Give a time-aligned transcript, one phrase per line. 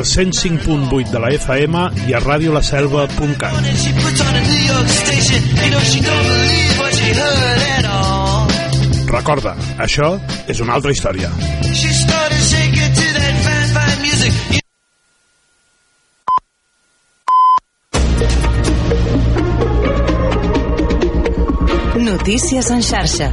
[0.00, 3.52] al 105.8 de la FM i a radiolaselva.cat.
[9.10, 10.08] Recorda, això
[10.48, 11.28] és una altra història.
[22.00, 23.32] Notícies en xarxa.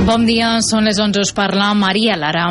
[0.00, 2.46] Bon dia, són les 11, us parla Maria Lara.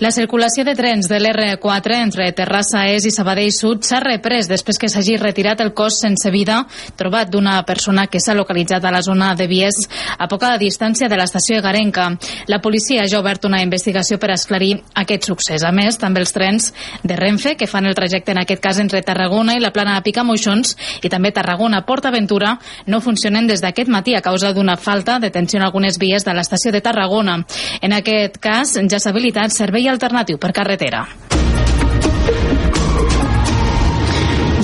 [0.00, 4.80] La circulació de trens de l'R4 entre Terrassa Est i Sabadell Sud s'ha reprès després
[4.80, 6.62] que s'hagi retirat el cos sense vida
[6.96, 9.82] trobat d'una persona que s'ha localitzat a la zona de Vies
[10.16, 12.06] a poca distància de l'estació Garenca.
[12.48, 15.60] La policia ja ha obert una investigació per esclarir aquest succés.
[15.62, 16.70] A més, també els trens
[17.04, 20.06] de Renfe, que fan el trajecte en aquest cas entre Tarragona i la plana de
[20.08, 20.72] Picamoixons
[21.04, 22.56] i també Tarragona-Port-Aventura
[22.88, 26.32] no funcionen des d'aquest matí a causa d'una falta de tensió en algunes vies de
[26.32, 27.40] l'estació de Tarragona Tarragona.
[27.82, 31.04] En aquest cas, ja s'ha habilitat servei alternatiu per carretera.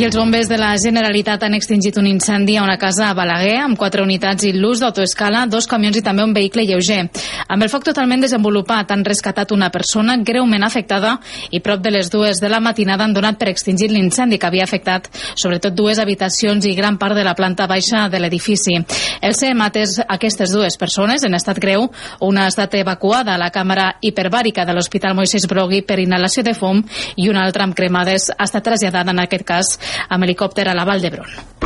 [0.00, 3.58] I els bombers de la Generalitat han extingit un incendi a una casa a Balaguer
[3.60, 7.02] amb quatre unitats i l'ús d'autoescala, dos camions i també un vehicle lleuger.
[7.52, 11.18] Amb el foc totalment desenvolupat han rescatat una persona greument afectada
[11.52, 14.64] i prop de les dues de la matinada han donat per extingir l'incendi que havia
[14.64, 18.78] afectat sobretot dues habitacions i gran part de la planta baixa de l'edifici.
[19.20, 21.90] El CEM ha atès aquestes dues persones en estat greu.
[22.24, 26.56] Una ha estat evacuada a la càmera hiperbàrica de l'Hospital Moisés Brogui per inhalació de
[26.56, 26.80] fum
[27.16, 29.76] i una altra amb cremades ha estat traslladada en aquest cas
[30.08, 31.60] amb helicòpter a la Vall d'Hebron.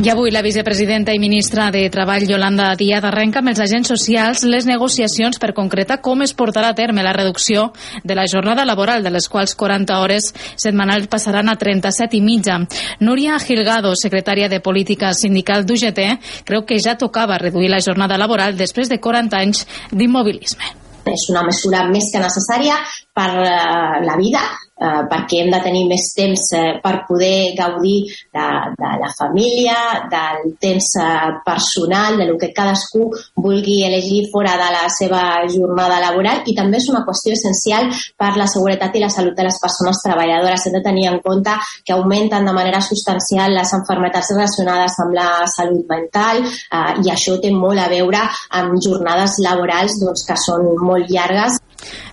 [0.00, 4.46] I avui la vicepresidenta i ministra de Treball, Yolanda Díaz, arrenca amb els agents socials
[4.48, 7.66] les negociacions per concretar com es portarà a terme la reducció
[8.02, 12.56] de la jornada laboral, de les quals 40 hores setmanals passaran a 37 i mitja.
[13.04, 16.00] Núria Gilgado, secretària de Política Sindical d'UGT,
[16.48, 20.64] creu que ja tocava reduir la jornada laboral després de 40 anys d'immobilisme.
[21.12, 22.80] És una mesura més que necessària
[23.12, 24.48] per eh, la vida,
[24.80, 28.46] eh, perquè hem de tenir més temps eh, per poder gaudir de,
[28.80, 29.76] de la família,
[30.10, 35.22] del temps eh, personal, de lo que cadascú vulgui elegir fora de la seva
[35.52, 39.46] jornada laboral i també és una qüestió essencial per la seguretat i la salut de
[39.46, 40.66] les persones treballadores.
[40.66, 45.30] Hem de tenir en compte que augmenten de manera substancial les enfermetats relacionades amb la
[45.50, 48.22] salut mental eh, i això té molt a veure
[48.58, 51.60] amb jornades laborals doncs, que són molt llargues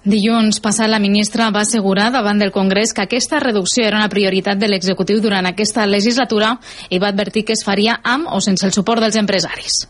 [0.07, 4.59] Dilluns passat, la ministra va assegurar davant del Congrés que aquesta reducció era una prioritat
[4.59, 6.55] de l'executiu durant aquesta legislatura
[6.89, 9.85] i va advertir que es faria amb o sense el suport dels empresaris.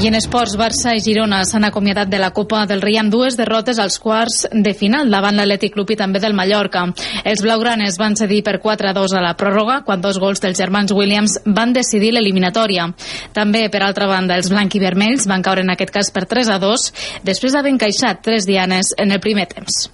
[0.00, 3.34] I en esports, Barça i Girona s'han acomiadat de la Copa del Rei amb dues
[3.36, 6.86] derrotes als quarts de final davant l'Atlètic Club i també del Mallorca.
[7.20, 11.36] Els blaugranes van cedir per 4-2 a la pròrroga quan dos gols dels germans Williams
[11.44, 12.88] van decidir l'eliminatòria.
[13.36, 16.90] També, per altra banda, els blanc i vermells van caure en aquest cas per 3-2
[17.20, 19.90] després d'haver encaixat tres dianes en el primer temps.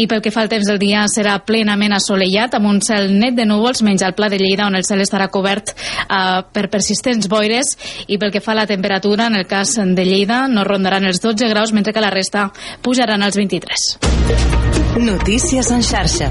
[0.00, 3.36] I pel que fa al temps del dia serà plenament assolellat amb un cel net
[3.38, 7.28] de núvols menys al Pla de Lleida on el cel estarà cobert eh, per persistents
[7.30, 7.74] boires
[8.08, 11.22] i pel que fa a la temperatura en el cas de Lleida no rondaran els
[11.22, 12.50] 12 graus mentre que la resta
[12.82, 13.98] pujaran als 23.
[14.98, 16.30] Notícies en xarxa.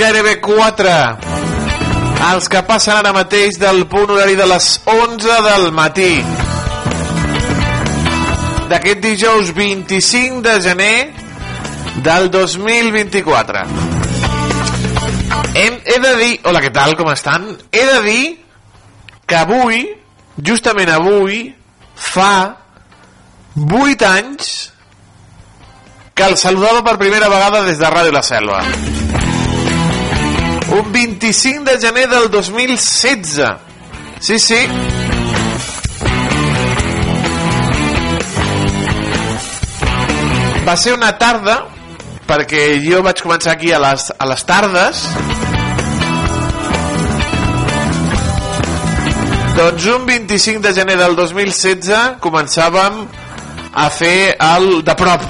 [0.00, 0.94] Gairebé quatre.
[2.26, 6.12] Els que passen ara mateix del punt horari de les 11 del matí.
[8.70, 10.96] D'aquest dijous 25 de gener
[12.06, 13.62] del 2024.
[15.56, 16.32] Hem, he de dir...
[16.44, 16.96] Hola, què tal?
[16.98, 17.48] Com estan?
[17.70, 18.24] He de dir
[19.26, 19.84] que avui,
[20.42, 21.46] justament avui,
[21.96, 22.32] fa
[23.56, 24.52] 8 anys
[26.16, 28.62] que el saludava per primera vegada des de Ràdio La Selva.
[30.76, 33.40] Un 25 de gener del 2016.
[34.20, 34.60] Sí, sí.
[40.66, 41.60] Va ser una tarda,
[42.26, 45.06] perquè jo vaig començar aquí a les, a les tardes,
[49.56, 52.98] Doncs un 25 de gener del 2016 començàvem
[53.72, 55.24] a fer el de prop.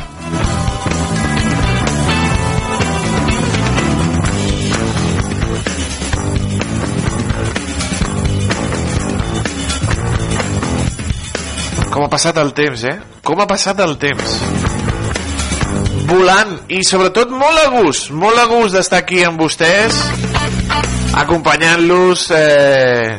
[11.96, 12.98] Com ha passat el temps, eh?
[13.24, 14.32] Com ha passat el temps.
[16.10, 19.96] Volant i sobretot molt a gust, molt a gust d'estar aquí amb vostès,
[21.22, 23.16] acompanyant-los eh,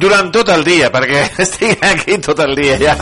[0.00, 2.96] durant tot el dia, perquè estic aquí tot el dia ja.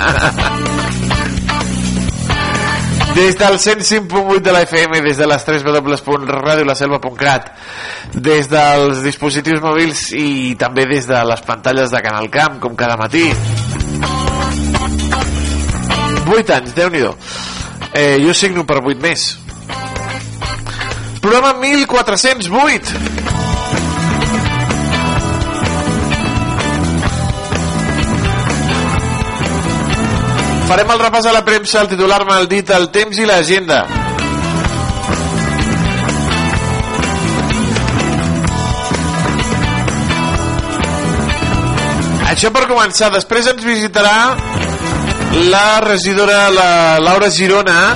[3.15, 7.53] Des del 105.8 de la FM, des de les 3 www.radiolaselva.cat,
[8.19, 12.99] des dels dispositius mòbils i també des de les pantalles de Canal Camp, com cada
[12.99, 13.29] matí.
[16.27, 17.03] 8 anys, déu nhi
[17.93, 19.27] eh, Jo signo per 8 més.
[21.21, 23.15] Programa 1408.
[30.65, 33.85] Farem el repàs a la premsa, el titular mal dit, el temps i l'agenda.
[42.35, 43.13] Això per començar.
[43.15, 44.64] Després ens visitarà
[45.35, 47.95] la regidora la Laura Girona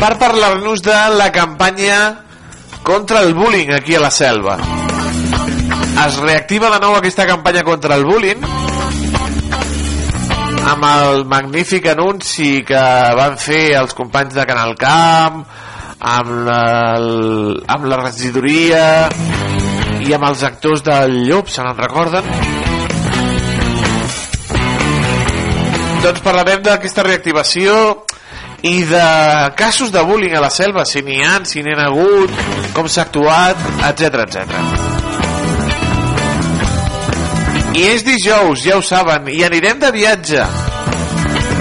[0.00, 2.24] per parlar-nos de la campanya
[2.82, 4.58] contra el bullying aquí a la selva.
[6.06, 8.42] Es reactiva de nou aquesta campanya contra el bullying
[10.72, 12.82] amb el magnífic anunci que
[13.18, 15.42] van fer els companys de Canal Camp
[16.02, 16.64] amb la,
[17.76, 18.84] amb la regidoria
[20.02, 22.61] i amb els actors del Llop, se n'en recorden?
[26.02, 27.74] Doncs parlarem d'aquesta reactivació
[28.66, 29.02] i de
[29.54, 32.30] casos de bullying a la selva, si n'hi ha, si n'hi ha hagut,
[32.74, 34.40] com s'ha actuat, etc etc.
[37.78, 40.42] I és dijous, ja ho saben, i anirem de viatge.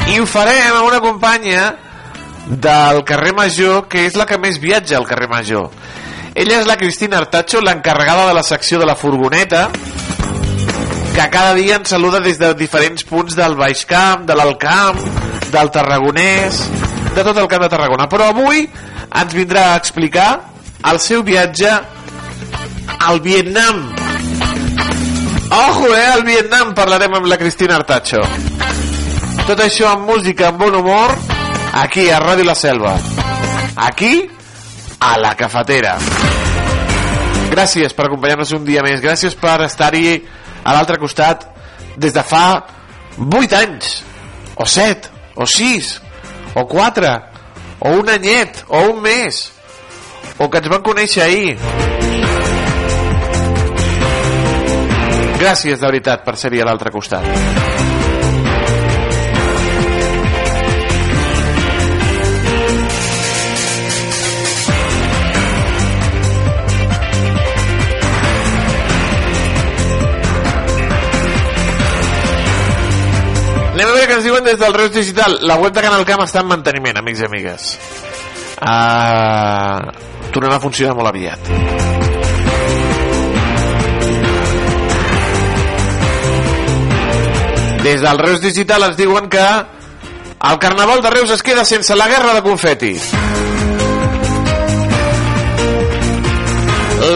[0.09, 1.69] I ho farem amb una companya
[2.49, 5.69] del carrer Major, que és la que més viatja al carrer Major.
[6.33, 9.69] Ella és la Cristina Artacho, l'encarregada de la secció de la furgoneta,
[11.15, 14.99] que cada dia ens saluda des de diferents punts del Baix Camp, de l'Alt Camp,
[15.51, 16.61] del Tarragonès,
[17.15, 18.07] de tot el camp de Tarragona.
[18.11, 20.29] Però avui ens vindrà a explicar
[20.91, 21.71] el seu viatge
[23.01, 23.91] al Vietnam
[25.51, 28.21] Ojo, eh, al Vietnam parlarem amb la Cristina Artacho.
[29.49, 31.11] Tot això amb música, amb bon humor,
[31.75, 32.93] aquí a Ràdio La Selva.
[33.75, 34.29] Aquí,
[34.99, 35.97] a la cafetera.
[37.51, 39.03] Gràcies per acompanyar-nos un dia més.
[39.03, 40.21] Gràcies per estar-hi
[40.63, 41.47] a l'altre costat
[41.97, 42.45] des de fa
[43.17, 44.01] 8 anys,
[44.55, 45.93] o 7, o 6,
[46.55, 47.15] o 4,
[47.79, 49.43] o un anyet, o un mes,
[50.37, 51.57] o que ens van conèixer ahir
[55.41, 57.25] Gràcies, de veritat, per ser-hi a l'altre costat.
[74.51, 75.37] Des del Reus Digital.
[75.41, 77.67] La web de Canal Camp està en manteniment, amics i amigues.
[78.61, 79.79] Uh,
[80.35, 81.51] tornarà a funcionar molt aviat.
[87.81, 89.45] Des del Reus Digital ens diuen que
[90.51, 92.95] el Carnaval de Reus es queda sense la guerra de confeti.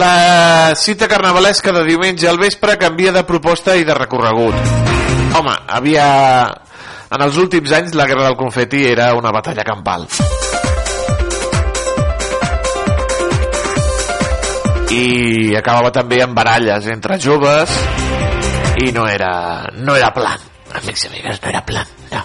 [0.00, 4.56] La cita carnavalesca de diumenge al vespre canvia de proposta i de recorregut.
[5.36, 6.65] Home, havia...
[7.06, 10.08] En els últims anys la guerra del confeti era una batalla campal.
[14.90, 17.70] I acabava també amb baralles entre joves
[18.82, 19.30] i no era,
[19.78, 20.42] no era plan.
[20.76, 22.24] Amics i amigues, no era plan, no.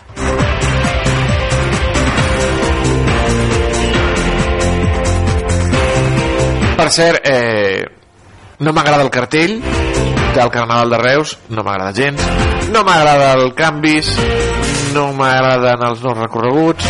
[6.81, 7.85] Per cert, eh,
[8.65, 9.59] no m'agrada el cartell
[10.33, 12.25] del Carnaval de Reus, no m'agrada gens,
[12.73, 14.09] no m'agrada el canvis,
[14.91, 16.87] no m'agraden els nous recorreguts,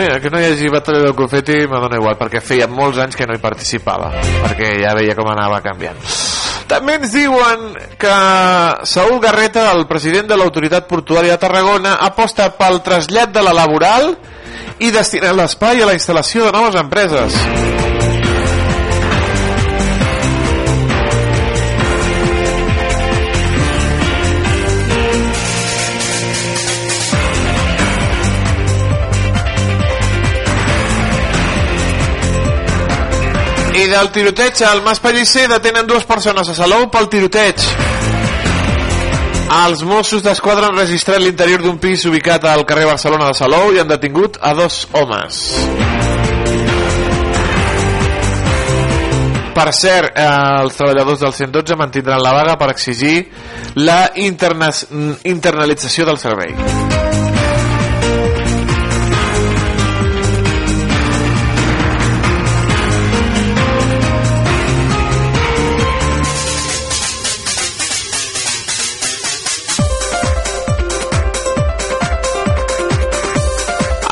[0.00, 3.26] mira, que no hi hagi batalla del confeti me igual, perquè feia molts anys que
[3.28, 4.10] no hi participava,
[4.46, 6.00] perquè ja veia com anava canviant.
[6.70, 8.16] També ens diuen que
[8.86, 14.14] Saúl Garreta, el president de l'autoritat portuària de Tarragona, aposta pel trasllat de la laboral
[14.78, 17.89] i destinar l'espai a la instal·lació de noves empreses.
[33.90, 37.64] Del tiroteig al Mas Pellicer detenen dues persones a Salou pel tiroteig.
[39.50, 43.82] Els Mossos d'Esquadra han registrat l'interior d'un pis ubicat al carrer Barcelona de Salou i
[43.82, 45.42] han detingut a dos homes.
[49.58, 50.30] Per cert, eh,
[50.62, 53.26] els treballadors del 112 mantindran la vaga per exigir
[53.74, 54.70] la interna
[55.24, 57.09] internalització del servei.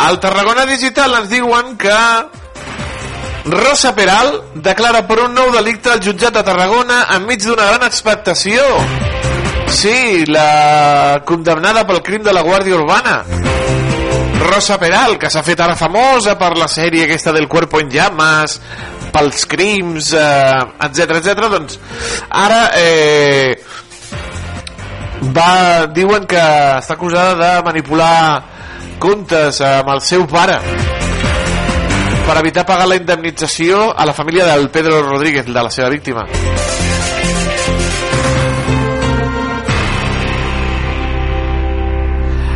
[0.09, 1.97] Al Tarragona Digital ens diuen que
[3.53, 8.65] Rosa Peral declara per un nou delicte al jutjat de Tarragona enmig d'una gran expectació.
[9.69, 13.19] Sí, la condemnada pel crim de la Guàrdia Urbana.
[14.49, 18.63] Rosa Peral, que s'ha fet ara famosa per la sèrie aquesta del Cuerpo en Llamas,
[19.13, 21.49] pels crims, etc eh, etc.
[21.53, 21.81] doncs
[22.33, 23.59] ara eh,
[25.37, 26.41] va, diuen que
[26.81, 28.57] està acusada de manipular
[28.99, 30.59] comptes amb el seu pare
[32.29, 36.27] per evitar pagar la indemnització a la família del Pedro Rodríguez, de la seva víctima.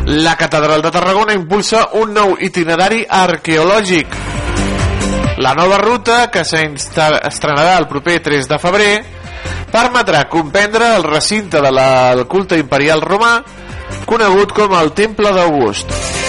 [0.05, 4.19] La Catedral de Tarragona impulsa un nou itinerari arqueològic.
[5.41, 8.93] La nova ruta, que s'estrenarà el proper 3 de febrer,
[9.73, 11.81] permetrà comprendre el recinte del
[12.21, 13.39] de culte imperial romà
[14.05, 16.22] conegut com el Temple d'August.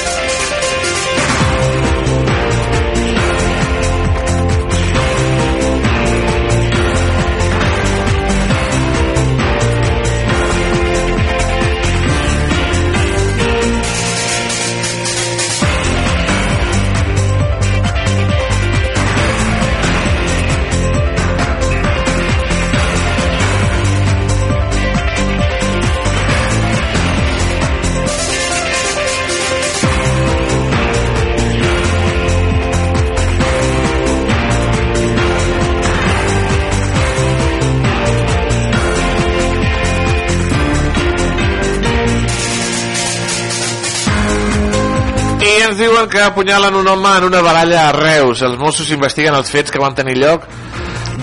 [46.25, 48.41] Apunyalen un home en una baralla a Reus.
[48.41, 50.47] Els Mossos investiguen els fets que van tenir lloc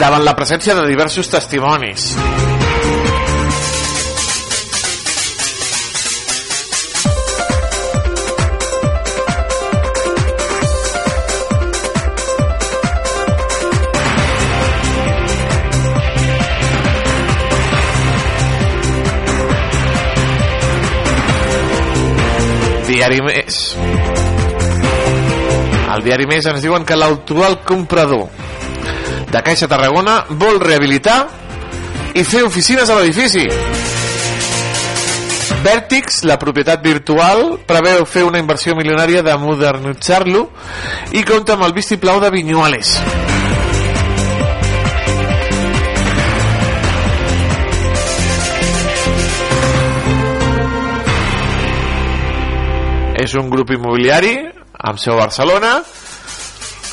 [0.01, 2.15] davant la presència de diversos testimonis.
[22.91, 24.10] diari més
[26.01, 28.31] al diari Més ens diuen que l'actual comprador
[29.31, 31.27] de Caixa Tarragona vol rehabilitar
[32.17, 33.45] i fer oficines a l'edifici.
[35.61, 40.47] Vertix, la propietat virtual, preveu fer una inversió milionària de modernitzar-lo
[41.13, 42.95] i compta amb el vistiplau de Vinyuales.
[53.21, 55.79] És un grup immobiliari amb seu a Barcelona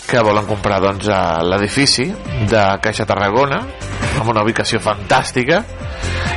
[0.07, 1.09] que volen comprar doncs,
[1.47, 2.07] l'edifici
[2.47, 3.59] de Caixa Tarragona
[4.17, 5.61] amb una ubicació fantàstica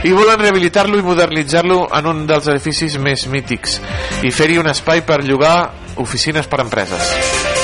[0.04, 3.78] i volen rehabilitar-lo i modernitzar-lo en un dels edificis més mítics
[4.26, 5.56] i fer-hi un espai per llogar
[6.00, 7.59] oficines per empreses.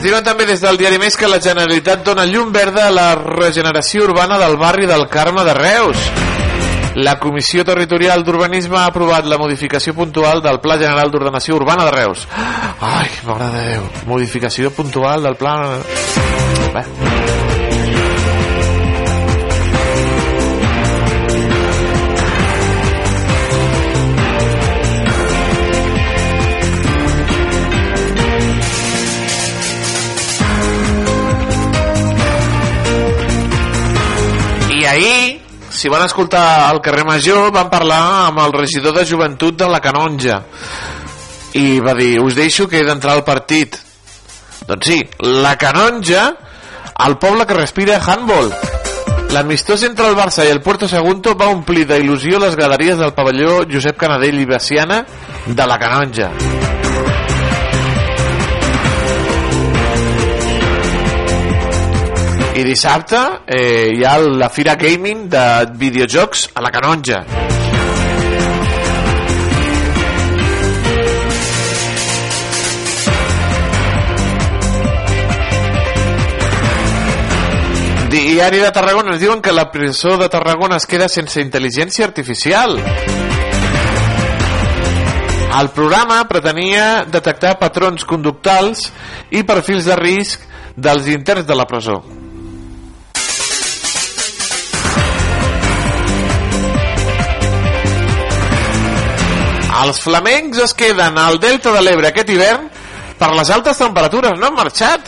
[0.00, 3.10] Ens diuen també des del diari Més que la Generalitat dona llum verda a la
[3.20, 6.06] regeneració urbana del barri del Carme de Reus.
[7.04, 11.96] La Comissió Territorial d'Urbanisme ha aprovat la modificació puntual del Pla General d'Ordenació Urbana de
[11.98, 12.24] Reus.
[12.80, 13.88] Ai, m'agrada Déu.
[14.08, 15.58] Modificació puntual del Pla...
[16.72, 17.09] Bé.
[35.80, 39.80] Si van escoltar al carrer Major, van parlar amb el regidor de joventut de la
[39.80, 40.42] Canonja
[41.56, 43.78] i va dir, us deixo que he d'entrar al partit.
[44.68, 46.28] Doncs sí, la Canonja
[47.06, 48.52] el poble que respira handball.
[49.32, 53.62] L'amistós entre el Barça i el Puerto Sagunto va omplir d'il·lusió les graderies del pavelló
[53.64, 55.06] Josep Canadell i Baciana
[55.46, 56.34] de la Canonja.
[62.50, 65.44] I dissabte eh, hi ha la Fira Gaming de
[65.78, 67.24] videojocs a la Canonja.
[78.10, 82.74] Diari de Tarragona ens diuen que la presó de Tarragona es queda sense intel·ligència artificial.
[85.60, 88.88] El programa pretenia detectar patrons conductals
[89.30, 90.42] i perfils de risc
[90.74, 92.00] dels interns de la presó.
[99.80, 102.66] Els flamencs es queden al delta de l'Ebre aquest hivern
[103.20, 105.06] per les altes temperatures, no han marxat.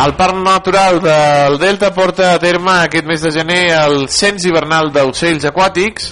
[0.00, 4.90] El Parc Natural del Delta porta a terme aquest mes de gener el cens hivernal
[4.94, 6.10] d'ocells aquàtics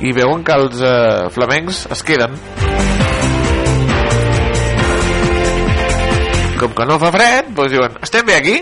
[0.00, 2.34] i veuen que els eh, flamencs es queden.
[6.60, 8.56] Com que no fa fred, doncs diuen, estem bé aquí,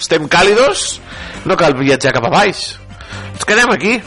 [0.00, 0.88] estem càlidos,
[1.46, 2.68] no cal viatjar cap a baix,
[3.34, 3.98] ens quedem aquí.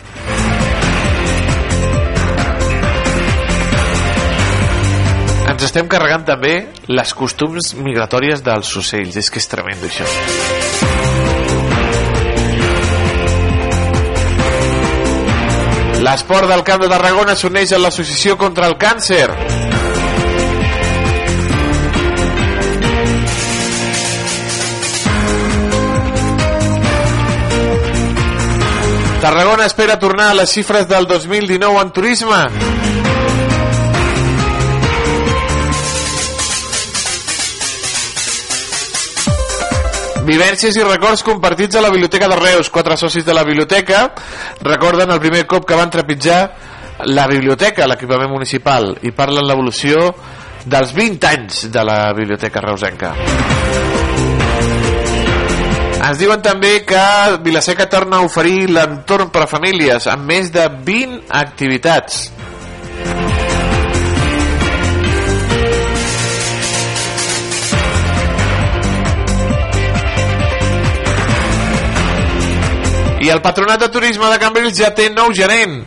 [5.59, 6.53] Ens estem carregant també
[6.87, 9.17] les costums migratòries dels ocells.
[9.19, 10.05] És que és tremendo, això.
[15.99, 19.27] L'esport del Camp de Tarragona s'uneix a l'Associació contra el Càncer.
[29.19, 32.78] Tarragona espera tornar a les xifres del 2019 en turisme.
[40.29, 42.67] Vivències i records compartits a la Biblioteca de Reus.
[42.69, 44.03] Quatre socis de la biblioteca
[44.61, 46.41] recorden el primer cop que van trepitjar
[47.09, 50.11] la biblioteca, l'equipament municipal, i parlen l'evolució
[50.69, 53.15] dels 20 anys de la biblioteca reusenca.
[55.97, 57.01] Ens diuen també que
[57.41, 62.27] Vilaseca torna a oferir l'entorn per a famílies amb més de 20 activitats.
[73.19, 75.81] I el Patronat de Turisme de Cambrils ja té nou gerent.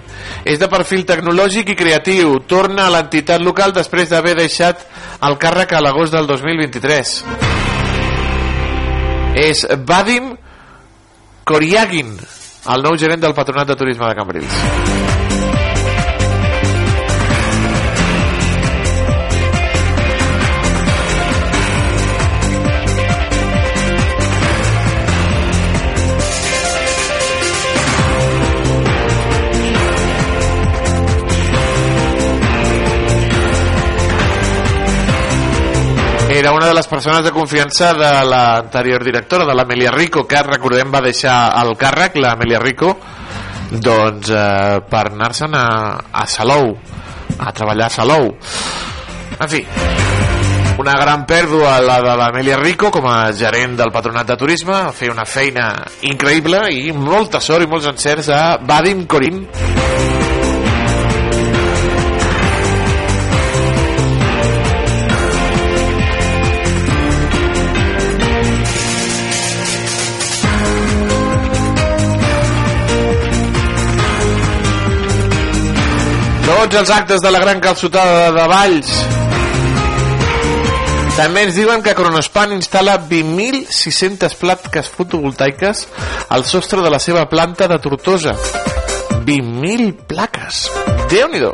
[0.44, 2.36] És de perfil tecnològic i creatiu.
[2.50, 4.84] Torna a l'entitat local després d'haver deixat
[5.24, 7.14] el càrrec a l'agost del 2023.
[9.48, 10.34] És Vadim
[11.48, 12.12] Koriagin,
[12.74, 14.91] el nou gerent del Patronat de Turisme de Cambrils.
[36.42, 40.90] Era una de les persones de confiança de l'anterior directora, de l'Amelia Rico, que recordem
[40.90, 42.96] va deixar el càrrec, l'Amelia Rico,
[43.70, 45.68] doncs eh, per anar-se'n a,
[46.10, 46.72] a Salou,
[47.38, 48.26] a treballar a Salou.
[49.38, 49.62] En fi,
[50.82, 54.90] una gran pèrdua la de l'Amelia Rico com a gerent del Patronat de Turisme, a
[54.90, 55.76] fer una feina
[56.10, 59.44] increïble i molta sort i molts encerts a Vadim Corim.
[76.72, 78.92] Tots els actes de la gran calçotada de Valls.
[81.18, 85.82] També ens diuen que Cronospan instal·la 20.600 plaques fotovoltaiques
[86.32, 88.32] al sostre de la seva planta de Tortosa.
[89.28, 90.62] 20.000 plaques.
[91.12, 91.52] Déu-n'hi-do.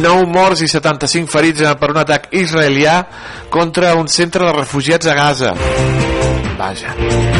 [0.00, 3.02] Nou morts i 75 ferits per un atac israelià
[3.52, 5.56] contra un centre de refugiats a Gaza.
[6.56, 7.33] Vaja.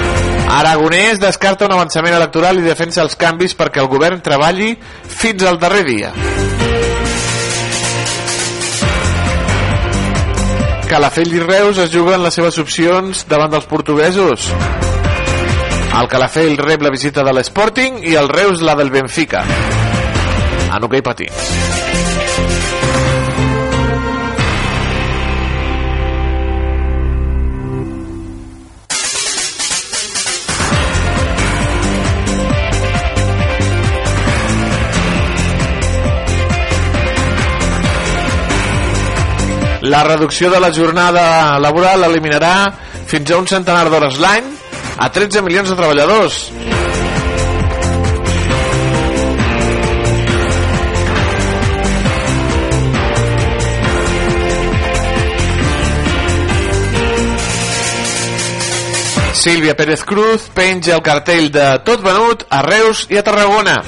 [0.55, 4.77] Aragonès descarta un avançament electoral i defensa els canvis perquè el govern treballi
[5.11, 6.13] fins al darrer dia.
[10.87, 14.47] Calafell i Reus es juguen les seves opcions davant dels portuguesos.
[15.95, 19.43] El Calafell rep la visita de l'Sporting i el Reus la del Benfica.
[20.71, 21.94] En hoquei patins.
[39.95, 42.55] La reducció de la jornada laboral eliminarà
[43.07, 44.49] fins a un centenar d'hores l'any
[44.99, 46.39] a 13 milions de treballadors.
[59.45, 63.79] Sílvia Pérez Cruz penja el cartell de Tot venut a Reus i a Tarragona.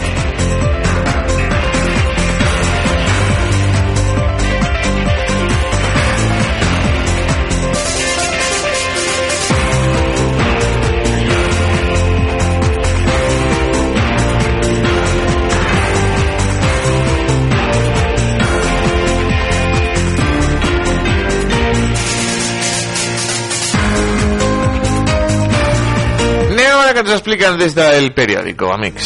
[26.97, 29.05] Què ens expliquen des del periòdico, amics.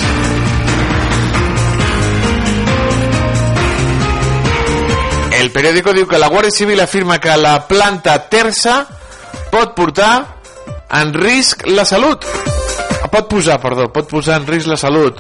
[5.35, 8.76] El periòdico diu que la Guàrdia Civil afirma que la planta terça
[9.50, 10.12] pot portar
[11.00, 12.31] en risc la salut.
[13.11, 15.18] Pot posar, perdó, pot posar en risc la salut.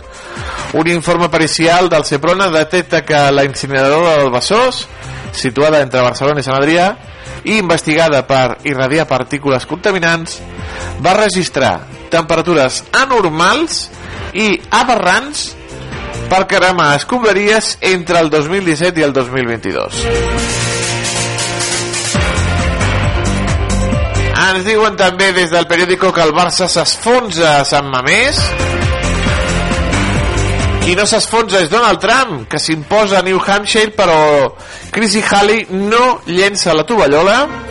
[0.78, 4.84] Un informe pericial del Seprona detecta que la incineradora del Besòs,
[5.34, 6.92] situada entre Barcelona i Sant Adrià,
[7.42, 10.38] i investigada per irradiar partícules contaminants,
[11.02, 11.80] va registrar
[12.10, 13.86] temperatures anormals
[14.34, 15.50] i aberrants
[16.30, 20.04] per cremar escombraries entre el 2017 i el 2022.
[24.40, 28.38] Ens diuen també des del periòdico que el Barça s'esfonsa a Sant Mamés.
[30.80, 34.54] Qui no s'esfonsa és Donald Trump, que s'imposa a New Hampshire, però
[34.90, 37.69] Chrissy Halley no llença la tovallola.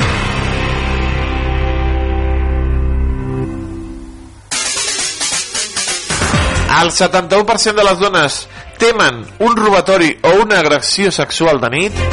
[6.78, 8.40] El 71% de les dones
[8.78, 12.04] temen un robatori o una agressió sexual de nit.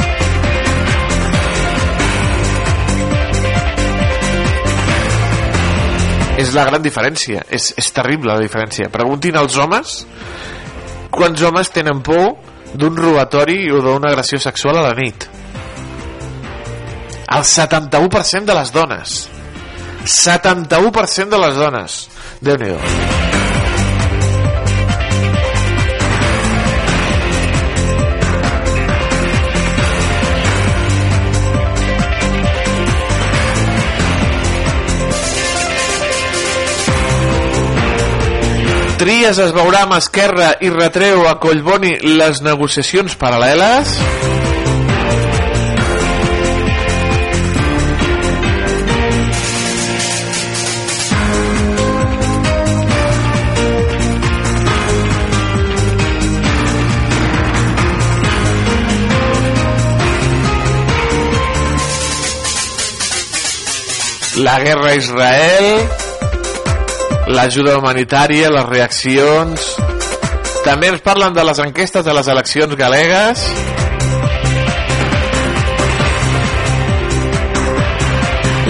[6.37, 7.45] És la gran diferència.
[7.49, 8.89] És, és terrible la diferència.
[8.93, 10.01] Preguntin als homes
[11.17, 12.35] quants homes tenen por
[12.77, 15.25] d'un robatori o d'una agressió sexual a la nit.
[17.27, 19.17] El 71% de les dones.
[20.05, 21.99] 71% de les dones.
[22.41, 23.36] Déu-n'hi-do.
[38.97, 43.93] Trias es veurà amb Esquerra i retreu a Collboni les negociacions paral·leles.
[64.41, 66.06] La guerra a Israel
[67.27, 69.71] l'ajuda humanitària, les reaccions...
[70.67, 73.43] També ens parlen de les enquestes de les eleccions galegues.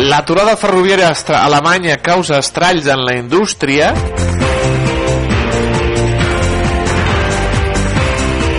[0.06, 3.90] L'aturada ferroviària a Alemanya causa estralls en la indústria.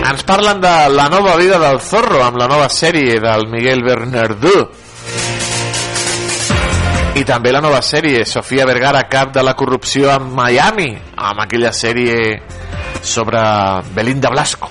[0.09, 4.67] Ens parlen de la nova vida del Zorro amb la nova sèrie del Miguel Bernardú
[7.19, 10.87] i també la nova sèrie Sofia Vergara, cap de la corrupció a Miami
[11.19, 12.15] amb aquella sèrie
[13.03, 13.41] sobre
[13.91, 14.69] Belinda Blasco.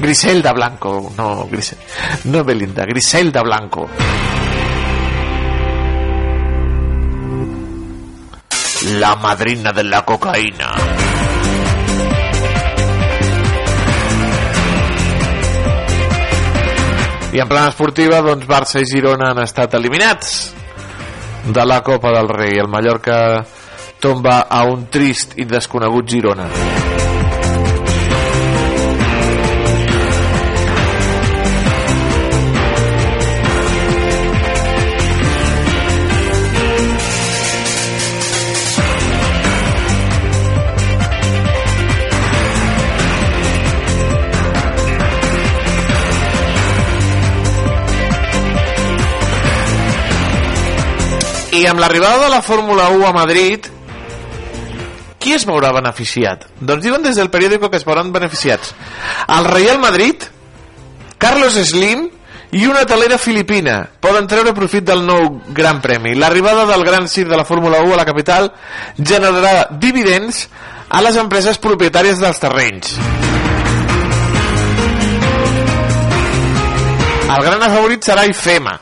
[0.00, 1.78] Griselda Blanco no, Grisel,
[2.24, 3.88] no Belinda Griselda Blanco.
[8.98, 11.01] La madrina de la cocaïna
[17.32, 20.52] I en plana esportiva, doncs Barça i Girona han estat eliminats
[21.48, 22.58] de la Copa del Rei.
[22.60, 23.16] El Mallorca
[24.04, 26.50] tomba a un trist i desconegut Girona.
[51.52, 53.66] I amb l'arribada de la Fórmula 1 a Madrid,
[55.20, 56.46] qui es veurà beneficiat?
[56.58, 58.72] Doncs diuen des del periòdico que es veuran beneficiats.
[59.28, 60.24] El Real Madrid,
[61.20, 62.08] Carlos Slim
[62.52, 66.16] i una talera filipina poden treure profit del nou Gran Premi.
[66.16, 68.50] L'arribada del Gran Cir de la Fórmula 1 a la capital
[68.98, 70.48] generarà dividends
[70.88, 72.96] a les empreses propietàries dels terrenys.
[77.32, 78.76] El gran favorit serà IFEMA.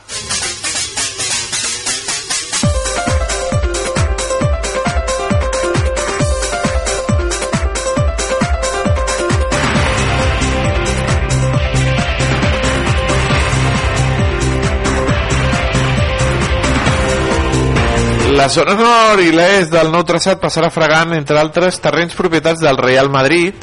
[18.41, 22.79] La zona nord i l'est del nou traçat passarà fregant, entre altres, terrenys propietats del
[22.81, 23.53] Real Madrid,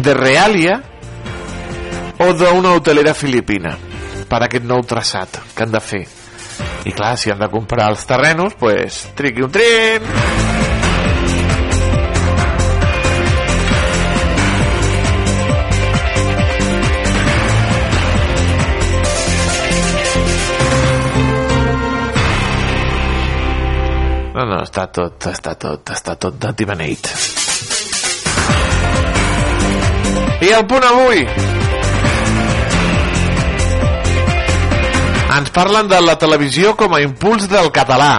[0.00, 0.78] de Realia
[2.24, 3.74] o d'una hotelera filipina
[4.30, 6.06] per aquest nou traçat que han de fer.
[6.88, 10.61] I clar, si han de comprar els terrenos, pues, triqui un tren...
[24.62, 27.10] està tot, està tot, està tot de Tibanate.
[30.42, 31.22] I el punt avui.
[35.32, 38.12] Ens parlen de la televisió com a impuls del català.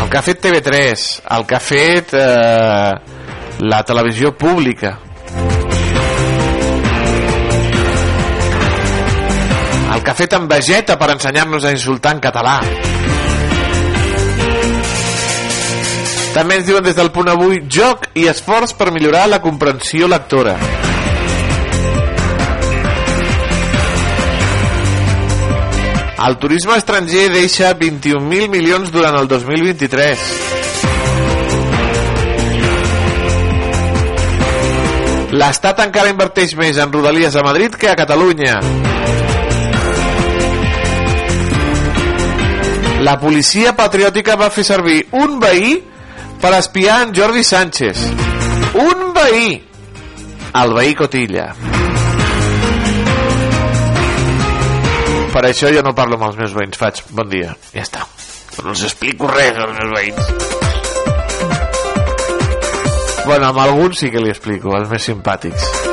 [0.00, 2.92] El que ha fet TV3, el que ha fet eh,
[3.62, 4.96] la televisió pública.
[9.94, 12.58] El que ha fet en Vegeta per ensenyar-nos a insultar en català.
[16.30, 20.54] També ens diuen des del punt avui joc i esforç per millorar la comprensió lectora.
[26.20, 30.24] El turisme estranger deixa 21.000 milions durant el 2023.
[35.34, 38.60] L'Estat encara inverteix més en rodalies a Madrid que a Catalunya.
[43.00, 45.78] La policia patriòtica va fer servir un veí
[46.40, 47.98] per espiar en Jordi Sánchez.
[48.74, 49.60] Un veí!
[50.60, 51.50] El veí Cotilla.
[55.30, 58.06] Per això jo no parlo amb els meus veïns, faig bon dia, ja està.
[58.64, 60.20] No els explico res als meus veïns.
[63.28, 65.89] Bueno, amb alguns sí que li explico, els més simpàtics.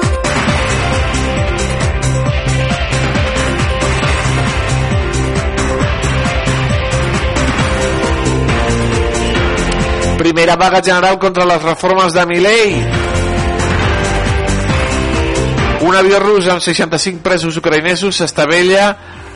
[10.28, 12.74] Primera vaga general contra les reformes de Milei.
[15.88, 18.90] Un avió rus amb 65 presos ucraïnesos s'estavella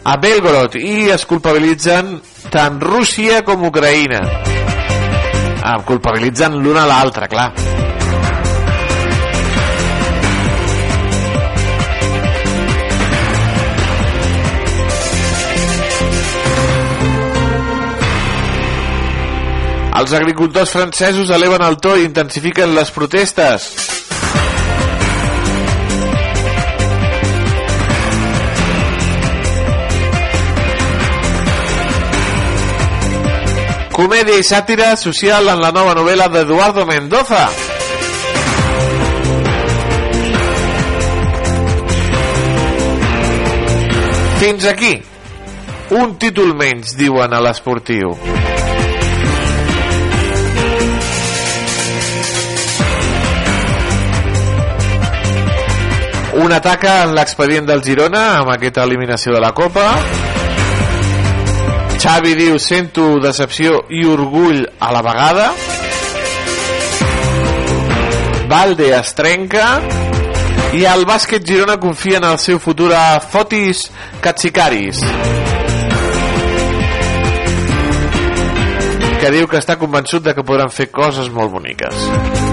[0.04, 2.18] a Belgorod i es culpabilitzen
[2.52, 4.20] tant Rússia com Ucraïna.
[5.64, 7.54] Ah, culpabilitzen l'una a l'altra, clar.
[20.02, 23.68] Els agricultors francesos eleven el to i intensifiquen les protestes.
[33.94, 37.46] Comèdia i sàtira social en la nova novel·la d'Eduardo Mendoza.
[44.42, 44.96] Fins aquí.
[46.02, 48.18] Un títol menys, diuen a l'esportiu.
[56.34, 59.88] Un ataca en l'expedient del Girona amb aquesta eliminació de la Copa.
[62.02, 65.50] Xavi diu sento decepció i orgull a la vegada.
[68.52, 69.68] Valde es trenca.
[70.72, 73.90] I el bàsquet Girona confia en el seu futur a Fotis
[74.24, 75.04] Katsikaris.
[79.22, 82.51] Que diu que està convençut de que podran fer coses molt boniques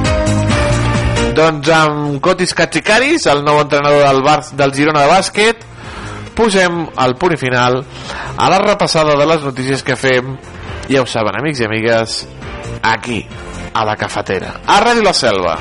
[1.39, 5.63] doncs amb Cotis Katsikaris, el nou entrenador del, Bar del Girona de bàsquet,
[6.39, 7.81] posem el punt final
[8.37, 10.37] a la repassada de les notícies que fem,
[10.91, 12.21] ja ho saben, amics i amigues,
[12.83, 13.23] aquí,
[13.73, 15.59] a la cafetera, a Ràdio La Selva.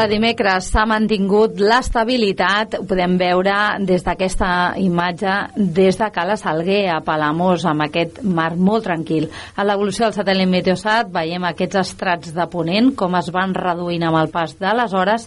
[0.00, 3.52] L'escala dimecres s'ha mantingut l'estabilitat, ho podem veure
[3.84, 5.32] des d'aquesta imatge
[5.76, 9.26] des de Cala Salguer a Palamós, amb aquest mar molt tranquil.
[9.60, 14.22] A l'evolució del satèl·lit Meteosat veiem aquests estrats de ponent, com es van reduint amb
[14.22, 15.26] el pas de les hores,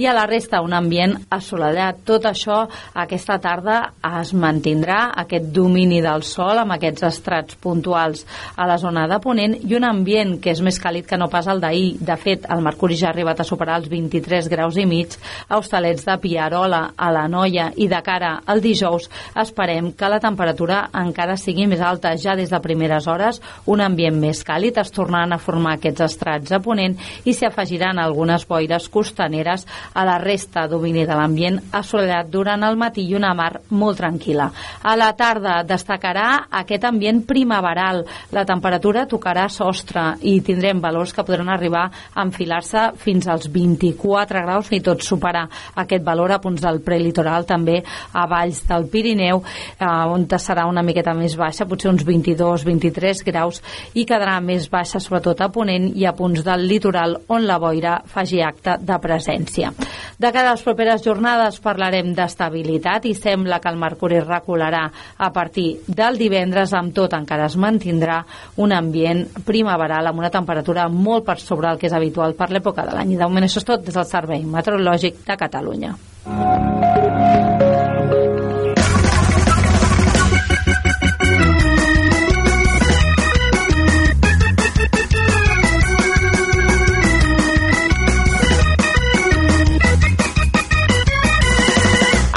[0.00, 2.00] i a la resta un ambient assolellat.
[2.08, 2.62] Tot això
[2.94, 3.76] aquesta tarda
[4.22, 8.24] es mantindrà, aquest domini del sol, amb aquests estrats puntuals
[8.56, 11.52] a la zona de ponent, i un ambient que és més càlid que no pas
[11.52, 11.98] el d'ahir.
[12.00, 15.16] De fet, el mercuri ja ha arribat a superar els 23 graus i mig
[15.48, 19.08] a Hostalets de Piarola, a la Noia i de cara al dijous
[19.40, 24.16] esperem que la temperatura encara sigui més alta ja des de primeres hores, un ambient
[24.20, 28.88] més càlid, es tornaran a formar aquests estrats a ponent i s'hi afegiran algunes boires
[28.88, 33.98] costaneres a la resta domini de l'ambient assolellat durant el matí i una mar molt
[34.00, 34.50] tranquil·la.
[34.82, 38.04] A la tarda destacarà aquest ambient primaveral.
[38.32, 44.03] La temperatura tocarà sostre i tindrem valors que podran arribar a enfilar-se fins als 24
[44.04, 47.80] graus i tot superar aquest valor a punts del prelitoral també
[48.12, 53.62] a valls del Pirineu eh, on serà una miqueta més baixa potser uns 22-23 graus
[53.94, 58.00] i quedarà més baixa sobretot a Ponent i a punts del litoral on la boira
[58.06, 59.72] faci acte de presència.
[60.18, 64.84] De cada les properes jornades parlarem d'estabilitat i sembla que el mercuri recularà
[65.18, 68.20] a partir del divendres amb tot encara es mantindrà
[68.62, 72.84] un ambient primaveral amb una temperatura molt per sobre el que és habitual per l'època
[72.86, 73.14] de l'any.
[73.14, 75.94] I de moment això és tot des del Servei Meteorològic de Catalunya.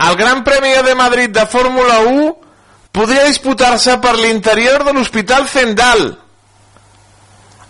[0.08, 2.28] El Gran Premi de Madrid de Fórmula 1
[2.91, 6.27] podria disputar-se per l'interior de l'Hospital Zendal.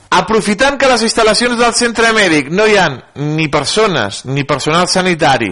[0.09, 2.95] Aprofitant que les instal·lacions del centre mèdic no hi han
[3.37, 5.49] ni persones ni personal sanitari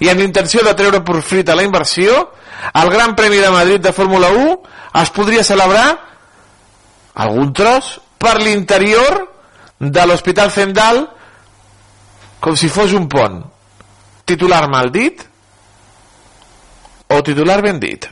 [0.00, 2.22] i amb l'intenció de treure profit a la inversió,
[2.72, 4.54] el Gran Premi de Madrid de Fórmula 1
[5.02, 5.90] es podria celebrar
[7.20, 9.26] algun tros per l'interior
[9.78, 11.02] de l'Hospital Zendal
[12.40, 13.42] com si fos un pont.
[14.24, 15.20] Titular mal dit
[17.12, 18.08] o titular ben dit.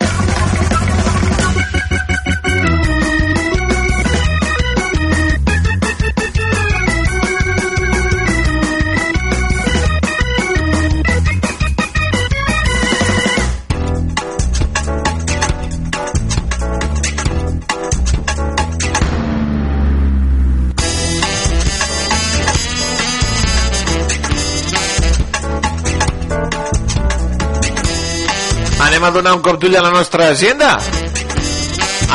[29.01, 30.75] Anem a donar un cop d'ull a la nostra agenda.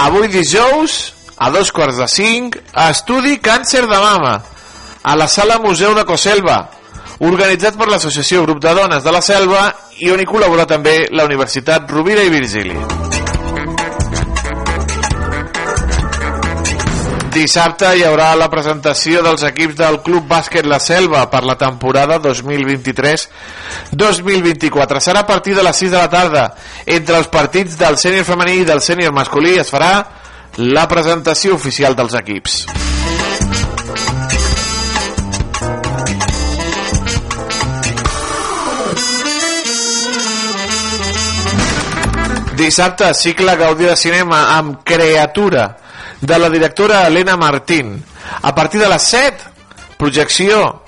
[0.04, 4.36] Avui dijous, a dos quarts de cinc, estudi càncer de mama,
[5.02, 6.60] a la sala Museu de Coselva,
[7.26, 9.66] organitzat per l'Associació Grup de Dones de la Selva
[9.98, 12.78] i on hi col·labora també la Universitat Rovira i Virgili.
[17.36, 22.16] Dissabte hi haurà la presentació dels equips del Club Bàsquet La Selva per la temporada
[22.24, 25.02] 2023-2024.
[25.04, 26.56] Serà a partir de les 6 de la tarda.
[26.86, 30.08] Entre els partits del sènior femení i del sènior masculí es farà
[30.64, 32.72] la presentació oficial dels equips.
[42.56, 45.84] Dissabte, cicle Gaudí de Cinema amb Creatura
[46.26, 48.04] de la directora Helena Martín.
[48.42, 49.38] A partir de les 7,
[49.98, 50.84] projecció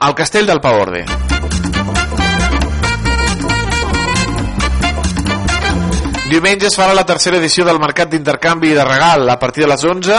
[0.00, 1.04] al Castell del Paorde.
[6.30, 9.28] Diumenge es farà la tercera edició del Mercat d'Intercanvi i de Regal.
[9.30, 10.18] A partir de les 11,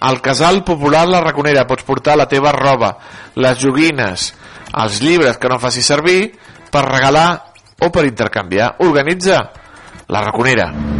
[0.00, 2.96] al Casal Popular La Raconera pots portar la teva roba,
[3.34, 4.32] les joguines,
[4.74, 6.34] els llibres que no facis servir
[6.70, 7.28] per regalar
[7.80, 8.76] o per intercanviar.
[8.82, 9.40] Organitza
[10.08, 10.93] la Raconera.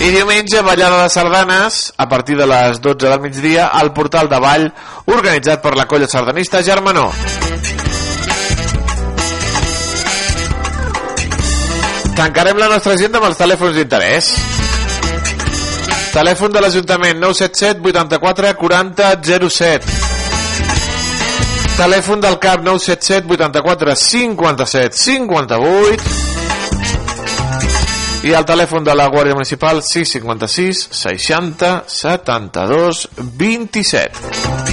[0.00, 4.38] I diumenge, ballada de sardanes, a partir de les 12 del migdia, al portal de
[4.40, 4.62] ball,
[5.04, 7.10] organitzat per la colla sardanista Germanó.
[12.16, 14.30] Tancarem la nostra agenda amb els telèfons d'interès.
[16.14, 19.12] Telèfon de l'Ajuntament 977 84 40
[19.50, 20.00] 07.
[21.76, 26.29] Telèfon del CAP 977 84 57 58
[28.22, 33.06] i el telèfon de la Guàrdia Municipal 656 60 72
[33.40, 34.69] 27.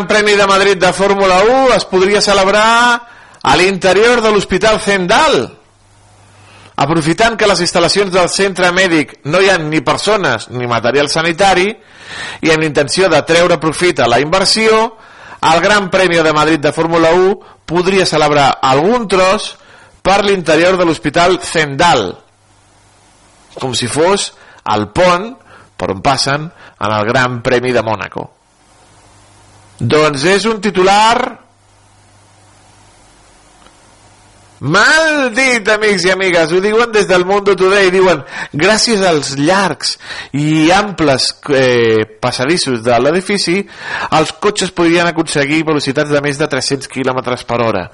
[0.00, 3.02] Gran Premi de Madrid de Fórmula 1 es podria celebrar
[3.42, 5.42] a l'interior de l'Hospital Zendal.
[6.80, 11.68] Aprofitant que les instal·lacions del centre mèdic no hi ha ni persones ni material sanitari
[11.68, 14.96] i amb l'intenció de treure profit a la inversió,
[15.52, 17.36] el Gran Premi de Madrid de Fórmula 1
[17.68, 19.52] podria celebrar algun tros
[20.00, 22.14] per l'interior de l'Hospital Zendal,
[23.60, 24.32] com si fos
[24.64, 25.34] el pont
[25.76, 28.39] per on passen en el Gran Premi de Mònaco.
[29.80, 31.40] Doncs és un titular
[34.60, 38.18] Mal dit, amics i amigues, ho diuen des del Mundo Today, diuen
[38.52, 39.94] gràcies als llargs
[40.36, 43.56] i amples eh, passadissos de l'edifici,
[44.18, 47.86] els cotxes podrien aconseguir velocitats de més de 300 km per hora.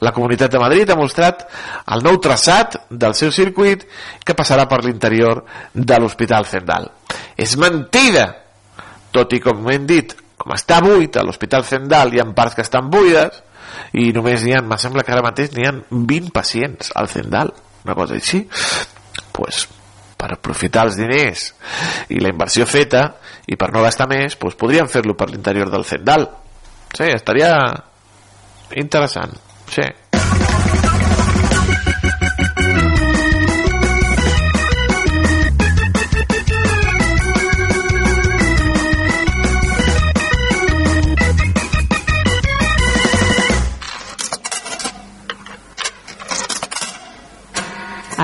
[0.00, 1.44] La Comunitat de Madrid ha mostrat
[1.92, 3.84] el nou traçat del seu circuit
[4.24, 6.88] que passarà per l'interior de l'Hospital Zendal.
[7.36, 8.30] És mentida!
[9.12, 12.64] Tot i, com hem dit, com està buit, a l'Hospital Zendal hi ha parts que
[12.66, 13.42] estan buides,
[13.98, 17.52] i només n'hi ha, me sembla que ara mateix n'hi ha 20 pacients al Zendal,
[17.84, 18.44] una cosa així
[19.34, 19.64] pues,
[20.18, 21.48] per aprofitar els diners
[22.14, 23.04] i la inversió feta
[23.50, 26.28] i per no gastar més, pues, podríem fer-lo per l'interior del Zendal
[26.94, 27.52] sí, estaria
[28.80, 29.34] interessant
[29.68, 29.84] sí.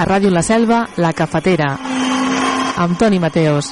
[0.01, 1.66] A Ràdio La Selva, La Cafetera,
[2.80, 3.66] amb Toni Mateos.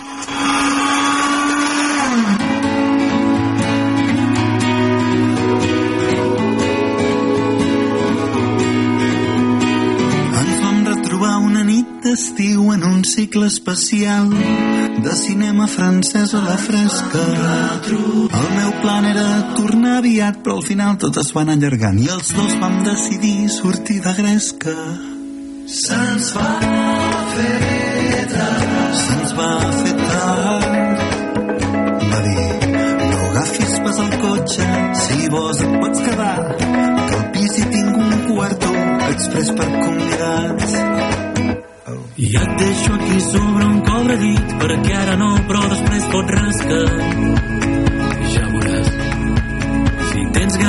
[10.42, 16.60] Ens vam retrobar una nit d'estiu en un cicle especial de cinema francès a la
[16.60, 17.24] fresca.
[17.88, 22.10] El meu plan era tornar aviat, però al final tot es va anar allargant i
[22.12, 24.76] els dos vam decidir sortir de gresca.
[25.68, 26.50] Se'ns va
[27.34, 28.94] fer tard.
[29.00, 29.48] Se'ns va
[29.80, 31.02] fer tard.
[32.12, 32.44] Va dir,
[33.10, 34.68] no agafis pas el cotxe,
[35.02, 38.72] si vols et pots quedar, que al pis hi tinc un quarto
[39.10, 40.78] express per convidats.
[42.16, 46.84] I et deixo aquí sobre un cobre dit perquè ara no, però després pot rascar.
[48.38, 48.90] Ja veuràs.
[50.08, 50.67] Si tens gana,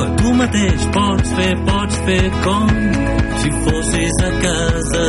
[0.00, 2.68] aigua, tu mateix pots fer, pots fer com
[3.40, 5.06] si fossis a casa.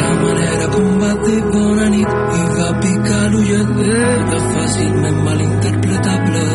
[0.00, 6.46] La manera com va dir bona nit i va picar l'ullet era fàcilment malinterpretable.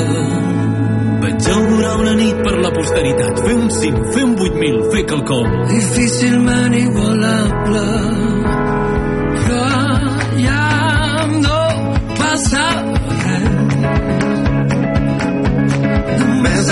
[1.22, 5.48] Vaig augurar una nit per la posteritat, fer un cim, fer un 8.000, fer quelcom.
[5.74, 7.86] Difícilment igualable,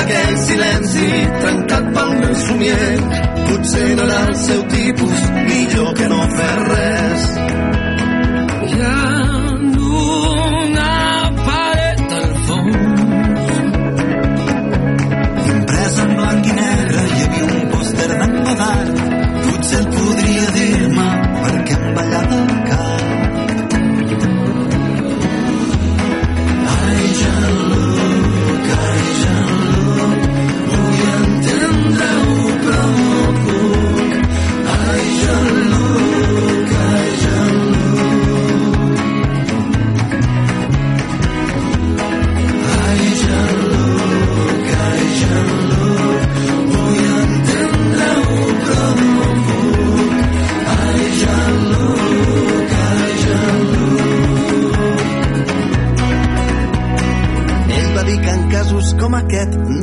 [0.05, 1.07] aquell silenci
[1.41, 2.91] trencat pel meu somier
[3.47, 7.54] potser no era el seu tipus millor que no fer res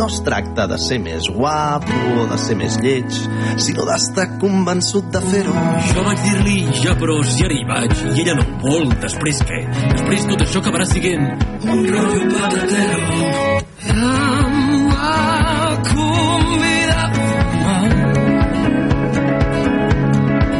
[0.03, 3.19] no es tracta de ser més guapo o de ser més lleig,
[3.63, 5.53] sinó d'estar convençut de fer-ho.
[5.93, 9.61] Jo vaig dir-li, ja però si ara hi vaig, i ella no vol, després què?
[9.93, 11.23] Després tot això acabarà siguent
[11.69, 13.21] un rotllo patatero.
[13.95, 15.13] Em va
[15.93, 17.07] convidar.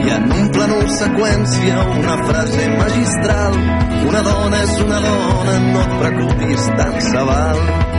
[0.07, 3.59] I en un seqüència, una frase magistral,
[4.07, 7.92] una dona és una dona, no et preocupis, tant se val.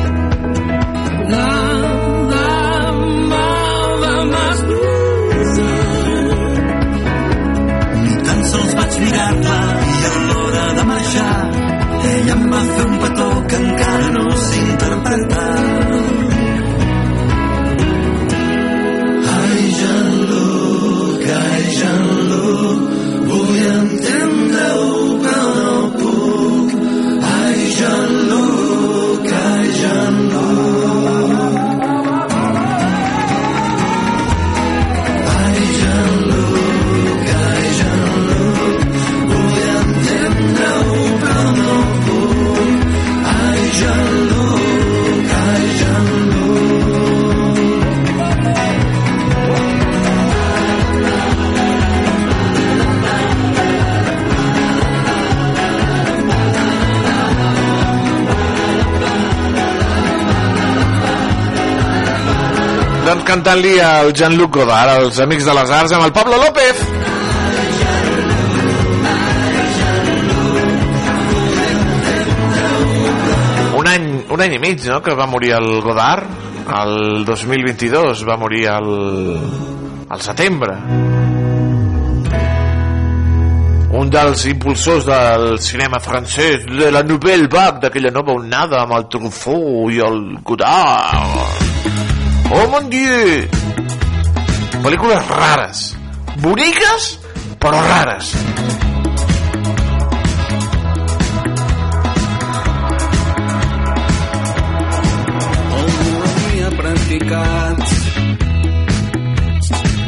[19.79, 22.79] Jean-Luc, ai, Jean-Luc,
[23.27, 24.02] vull entendre-ho
[63.33, 66.81] cantant-li al Jean-Luc Godard, als Amics de les Arts, amb el Pablo López.
[73.79, 76.29] Un any, un any i mig, no?, que va morir el Godard.
[76.83, 78.93] El 2022 va morir al,
[80.13, 80.77] al setembre.
[83.97, 89.09] Un dels impulsors del cinema francès, de la Nouvelle Vague, d'aquella nova onada amb el
[89.09, 91.62] Truffaut i el Godard.
[92.53, 93.49] Oh, mon Dieu!
[94.83, 95.97] Pel·lícules rares.
[96.43, 97.19] Boniques,
[97.57, 98.33] però rares.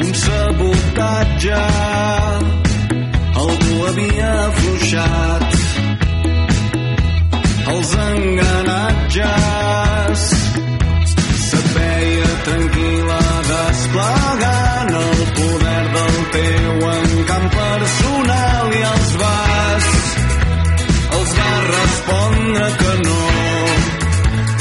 [0.06, 1.62] Un sabotatge.
[3.42, 5.46] Algú havia afluixat
[7.76, 9.26] els enganatges.
[12.46, 19.88] Tranquil·la desplegant el poder del teu encant personal i els vas,
[21.20, 23.24] els va respondre que no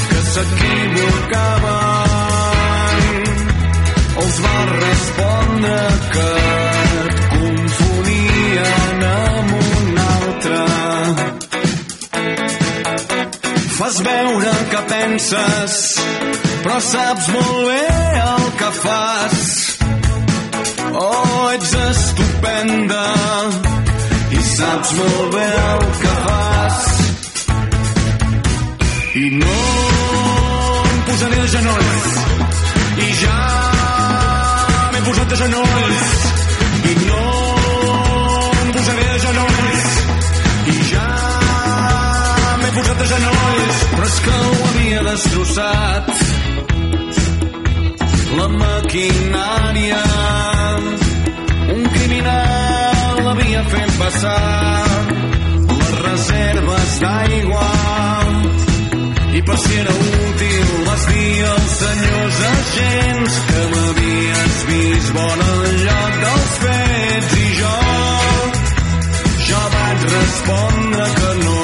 [0.09, 3.13] que s'equivocaven.
[4.25, 5.79] Els va respondre
[6.15, 6.29] que
[13.85, 15.73] fas veure que penses
[16.75, 17.83] però saps molt bé
[18.21, 19.43] el que fas.
[20.91, 23.03] Oh, ets estupenda
[24.35, 26.81] i saps molt bé el que fas.
[29.21, 29.55] I no
[30.91, 32.19] em posaré de genolls.
[33.05, 33.39] I ja
[34.91, 36.05] m'he posat de genolls.
[36.91, 37.25] I no
[38.51, 39.87] em posaré de genolls.
[40.75, 41.07] I ja
[42.59, 43.85] m'he posat de genolls.
[43.95, 46.44] Però és que ho havia destrossat
[48.45, 50.03] la maquinària.
[51.75, 54.85] Un criminal l'havia fet passar
[55.69, 57.69] les reserves d'aigua.
[59.37, 65.75] I per si era útil vas dir als senyors agents que m'havies vist bona al
[65.87, 67.35] lloc dels fets.
[67.47, 67.75] I jo
[69.49, 71.59] jo vaig respondre que no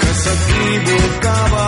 [0.00, 1.67] que s'equivocaven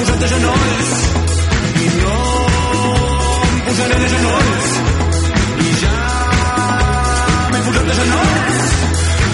[0.00, 0.90] posat de genolls
[1.84, 2.18] i no
[3.48, 4.68] em posaré de genolls
[5.64, 5.96] i ja
[7.50, 8.70] m'he posat de genolls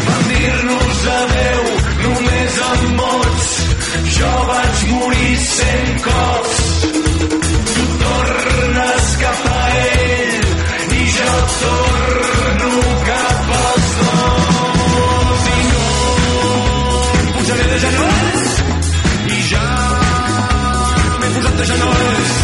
[0.06, 1.62] per dir-nos adeu
[2.06, 3.48] només amb mots.
[4.16, 6.56] Jo vaig morir cent cops.
[7.70, 10.48] Tu tornes cap a ell
[11.00, 12.72] i jo torno
[13.10, 15.46] cap als dos.
[15.52, 15.84] I no
[17.20, 18.35] em posaré de genolls
[21.60, 22.34] de genolls.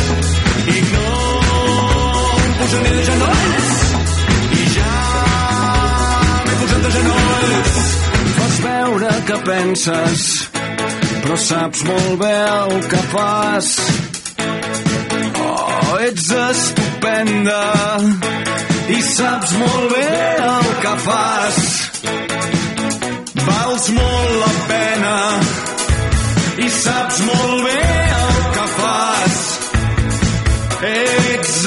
[0.77, 1.09] I no
[2.45, 3.75] em posaré de genolls.
[4.61, 4.95] I ja
[6.47, 7.77] m'he posat de genolls.
[8.41, 10.27] Fas veure que penses
[11.23, 13.69] però saps molt bé el que fas.
[15.43, 17.61] Oh, ets estupenda
[18.91, 20.09] i saps molt bé
[20.49, 21.61] el que fas.
[23.47, 25.17] Vals molt la pena
[26.67, 27.81] i saps molt bé
[28.19, 28.32] el
[29.23, 29.63] que fas
[30.83, 31.67] ets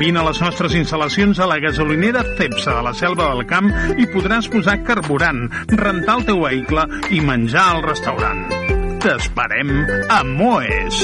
[0.00, 3.68] Vine a les nostres instal·lacions a la gasolinera Cepsa de la Selva del Camp
[4.00, 5.44] i podràs posar carburant,
[5.76, 8.46] rentar el teu vehicle i menjar al restaurant.
[9.02, 9.72] T'esperem
[10.10, 11.02] a Moes.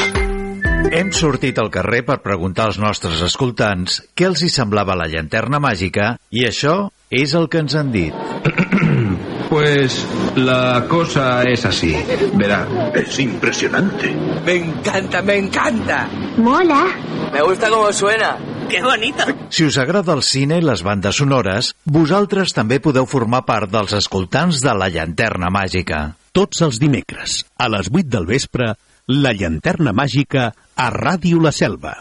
[0.95, 5.61] Hem sortit al carrer per preguntar als nostres escoltants què els hi semblava la llanterna
[5.61, 8.14] màgica i això és el que ens han dit.
[9.49, 11.97] Pues la cosa es así.
[12.34, 12.66] Verá.
[12.95, 14.14] Es impresionante.
[14.45, 16.07] Me encanta, me encanta.
[16.36, 16.84] Mola.
[17.32, 18.36] Me gusta cómo suena.
[18.71, 19.25] ¡Qué bonito!
[19.51, 23.95] Si us agrada el cine i les bandes sonores, vosaltres també podeu formar part dels
[23.97, 26.03] escoltants de La Llanterna Màgica.
[26.37, 28.75] Tots els dimecres, a les 8 del vespre,
[29.09, 31.97] La Llanterna Màgica a Ràdio La Selva.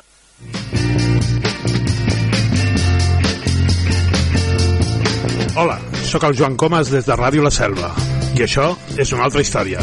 [5.57, 7.95] Hola, sóc el Joan Comas des de Ràdio La Selva.
[8.37, 9.81] I això és una altra història.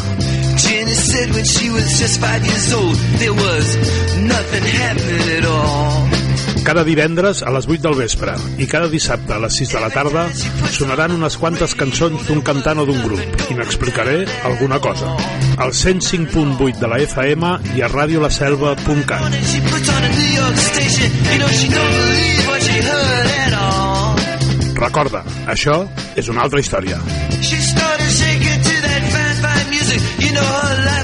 [1.14, 3.66] Said when she was just five years old, there was
[4.18, 6.08] nothing happening at all.
[6.66, 9.90] Cada divendres a les 8 del vespre i cada dissabte a les 6 de la
[9.94, 10.24] tarda
[10.74, 15.12] sonaran unes quantes cançons d'un cantant o d'un grup i n'explicaré alguna cosa.
[15.62, 19.22] Al 105.8 de la FM i a radiolaselva.cat.
[24.82, 25.78] Recorda, això
[26.18, 26.98] és una altra història.
[27.38, 30.00] She started shaking to that fine, fine music.
[30.18, 31.03] You know her life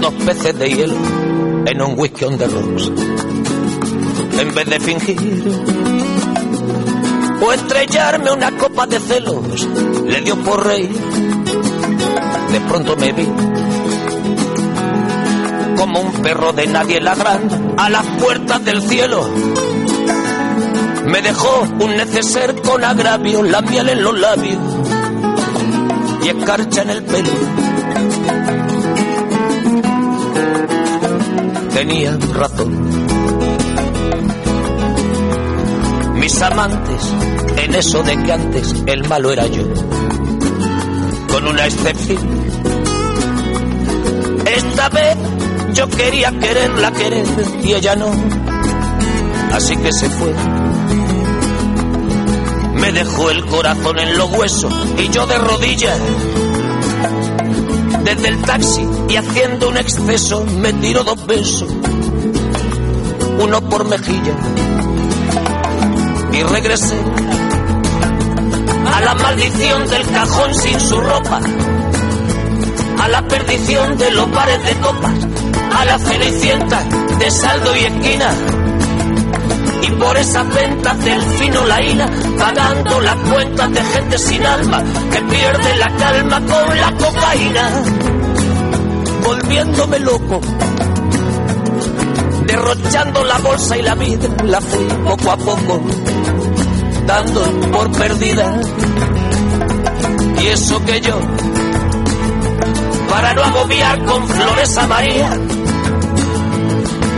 [0.00, 0.94] Dos peces de hielo
[1.66, 2.90] en un whisky on the rocks.
[4.40, 5.42] En vez de fingir
[7.44, 9.68] o estrellarme una copa de celos,
[10.06, 10.90] le dio por reír.
[12.52, 13.28] De pronto me vi
[15.76, 19.28] como un perro de nadie ladrando a las puertas del cielo.
[21.06, 24.58] Me dejó un neceser con agravio, la en los labios
[26.22, 27.30] y escarcha en el pelo.
[31.74, 32.70] Tenía razón.
[36.14, 37.14] Mis amantes,
[37.56, 39.64] en eso de que antes el malo era yo,
[41.28, 42.18] con una excepción.
[44.46, 45.16] Esta vez
[45.74, 47.26] yo quería quererla querer
[47.64, 48.10] y ella no,
[49.52, 50.34] así que se fue
[52.82, 56.00] me dejó el corazón en los huesos y yo de rodillas.
[58.04, 61.68] Desde el taxi y haciendo un exceso me tiró dos besos,
[63.38, 64.34] uno por mejilla.
[66.32, 66.96] Y regresé
[68.94, 71.40] a la maldición del cajón sin su ropa,
[73.00, 75.14] a la perdición de los bares de copas,
[75.76, 76.82] a la cenicienta
[77.18, 78.61] de saldo y esquina
[80.02, 84.82] por esas ventas del fino la ira, pagando las cuentas de gente sin alma
[85.12, 87.70] que pierde la calma con la cocaína,
[89.24, 90.40] volviéndome loco,
[92.46, 95.80] derrochando la bolsa y la vida, la fui poco a poco,
[97.06, 98.60] dando por perdida.
[100.42, 101.20] Y eso que yo,
[103.08, 105.38] para no agobiar con flores a María,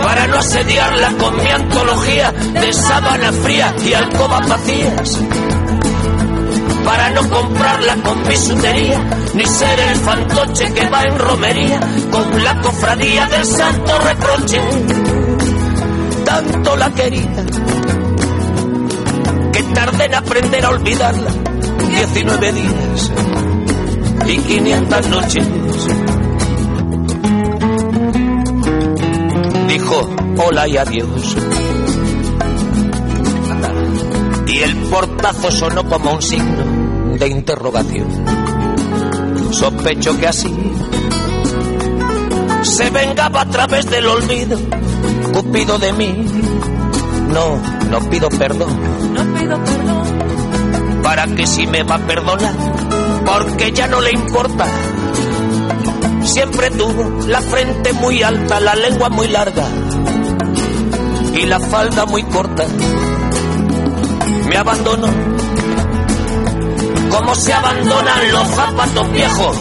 [0.05, 5.19] para no asediarla con mi antología de sábana fría y alcobas vacías,
[6.85, 9.01] para no comprarla con bisutería,
[9.33, 11.81] ni ser el fantoche que va en romería
[12.11, 14.61] con la cofradía del santo reproche.
[16.25, 17.45] tanto la quería,
[19.53, 21.31] que tardé en aprender a olvidarla.
[21.89, 23.13] 19 días
[24.27, 25.49] y 500 noches.
[29.85, 30.09] Dijo
[30.39, 31.37] hola y adiós.
[34.47, 38.09] Y el portazo sonó como un signo de interrogación.
[39.51, 40.55] Sospecho que así
[42.63, 44.59] se vengaba a través del olvido,
[45.35, 46.25] Cupido de mí.
[47.29, 47.61] No,
[47.91, 48.71] no pido perdón.
[49.13, 51.03] No pido perdón.
[51.03, 52.55] Para que si me va a perdonar,
[53.27, 54.67] porque ya no le importa.
[56.35, 59.69] Siempre tuvo la frente muy alta, la lengua muy larga
[61.33, 62.67] y la falda muy corta.
[64.49, 65.07] Me abandonó
[67.09, 69.57] como se abandonan los zapatos viejos.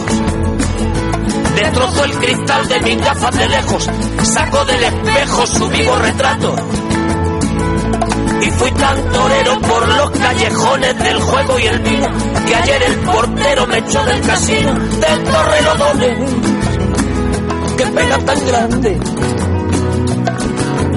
[1.54, 3.90] Destrozó el cristal de mis gafas de lejos,
[4.24, 6.56] sacó del espejo su vivo retrato.
[8.42, 12.08] Y fui tan torero por los callejones del juego y el vino,
[12.48, 16.30] que ayer el portero me echó del casino del Torrelodones.
[17.76, 19.00] Qué pena tan grande.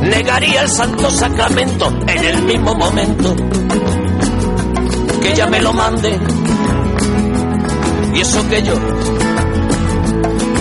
[0.02, 3.36] Negaría el santo sacramento en el mismo momento
[5.22, 6.20] que ella me lo mande.
[8.14, 8.74] Y eso que yo,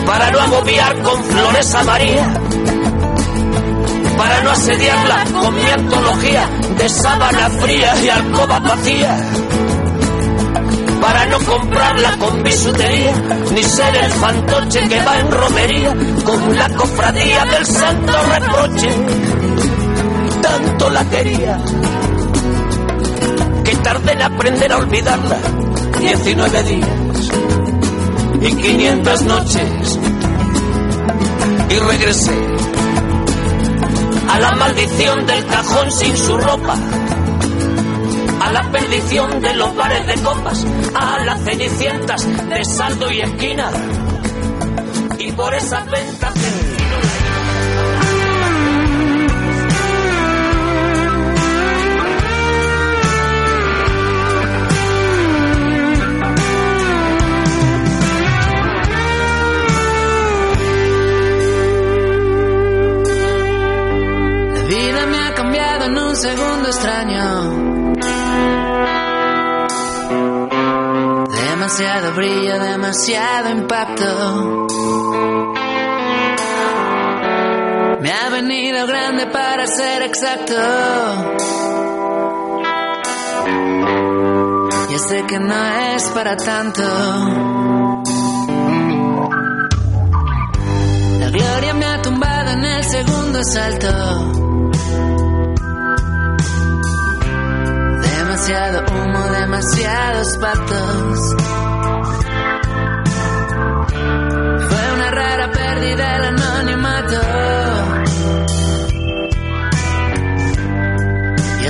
[0.04, 2.40] para no agobiar con flores a María,
[4.18, 9.16] para no asediarla con mi antología de sábana fría y alcoba vacía,
[11.06, 13.12] para no comprarla con bisutería,
[13.54, 15.94] ni ser el fantoche que va en romería
[16.24, 18.88] con la cofradía del santo reproche.
[20.42, 21.60] Tanto la quería
[23.64, 25.38] que tardé en aprender a olvidarla.
[26.00, 26.88] 19 días
[28.42, 29.98] y 500 noches.
[31.70, 32.38] Y regresé
[34.28, 36.74] a la maldición del cajón sin su ropa,
[38.70, 43.70] perdición de los bares de copas, a las cenicientas de saldo y esquina.
[45.18, 46.15] Y por esas ventas
[72.96, 74.66] demasiado impacto.
[78.00, 80.54] Me ha venido grande para ser exacto.
[84.90, 86.82] Ya sé que no es para tanto.
[91.20, 94.32] La gloria me ha tumbado en el segundo salto.
[98.00, 101.75] Demasiado humo, demasiados pactos.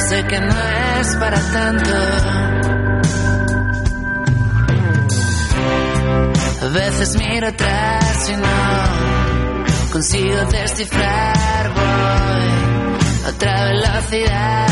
[0.08, 0.54] Sé que no
[1.00, 1.90] es para tanto.
[6.62, 8.58] A veces miro atrás y no
[9.92, 12.48] consigo descifrar, voy
[13.24, 14.66] a otra velocidad.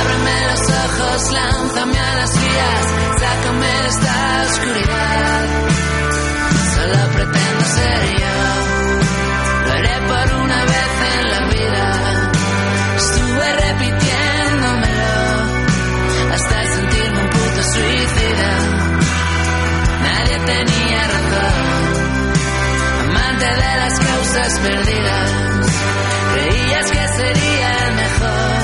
[0.00, 2.84] Ábreme los ojos, lánzame a las vías,
[3.20, 5.44] sácame de esta oscuridad.
[6.74, 8.36] Solo pretendo ser yo,
[9.66, 10.89] lo haré por una vez
[20.50, 21.56] tenía razón,
[23.04, 25.30] amante de las causas perdidas.
[26.34, 27.72] Creías que sería
[28.02, 28.58] mejor,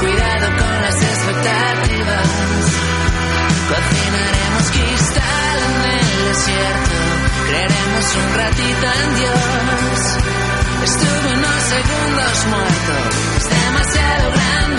[0.00, 2.28] cuidado con las expectativas.
[3.70, 6.96] Cocinaremos cristal en el desierto,
[7.48, 9.98] creeremos un ratito en Dios.
[10.84, 12.94] Estuve unos segundos muerto,
[13.38, 14.73] es demasiado grande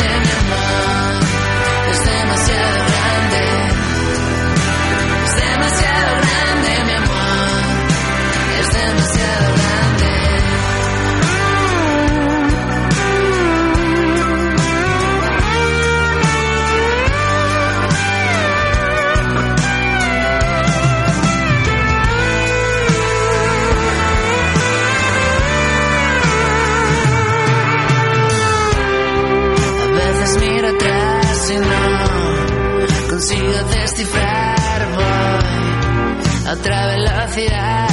[36.59, 37.87] otra velocidad.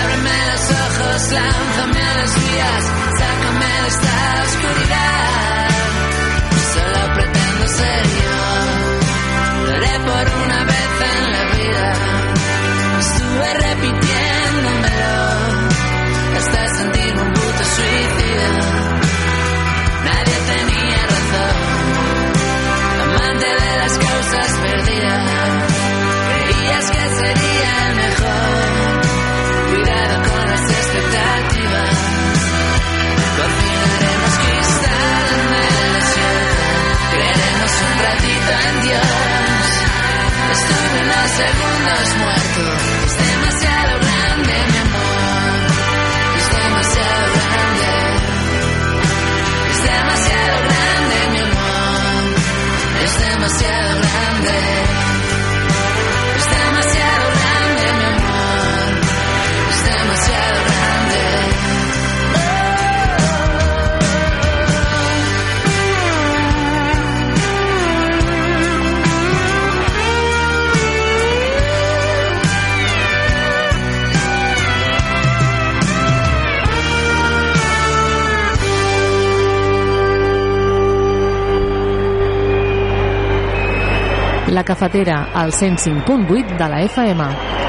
[0.00, 2.84] Ábreme los ojos, lánzame a los días,
[3.18, 5.67] sácame de esta oscuridad.
[84.58, 87.67] La cafetera, al 105.8 de la FM.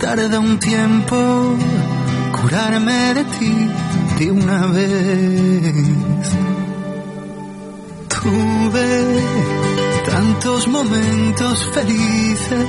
[0.00, 1.16] tarda un tiempo
[2.40, 3.70] curarme de ti
[4.18, 6.26] de una vez.
[8.08, 8.88] Tuve
[10.06, 12.66] tantos momentos felices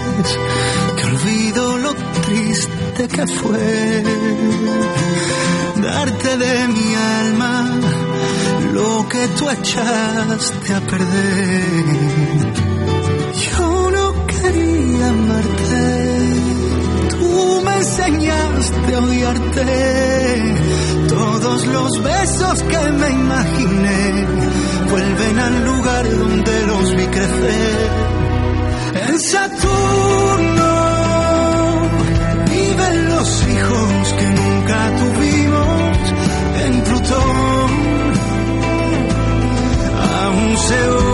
[0.96, 1.94] que olvido lo
[2.26, 4.04] triste que fue
[5.82, 7.80] darte de mi alma
[8.74, 11.86] lo que tú echaste a perder.
[13.52, 15.79] Yo no quería amarte
[17.80, 19.66] enseñaste a odiarte.
[21.08, 24.26] Todos los besos que me imaginé
[24.92, 27.78] vuelven al lugar donde los vi crecer.
[29.08, 30.72] En Saturno
[32.52, 35.98] viven los hijos que nunca tuvimos.
[36.66, 37.70] En Plutón
[40.22, 41.09] aún se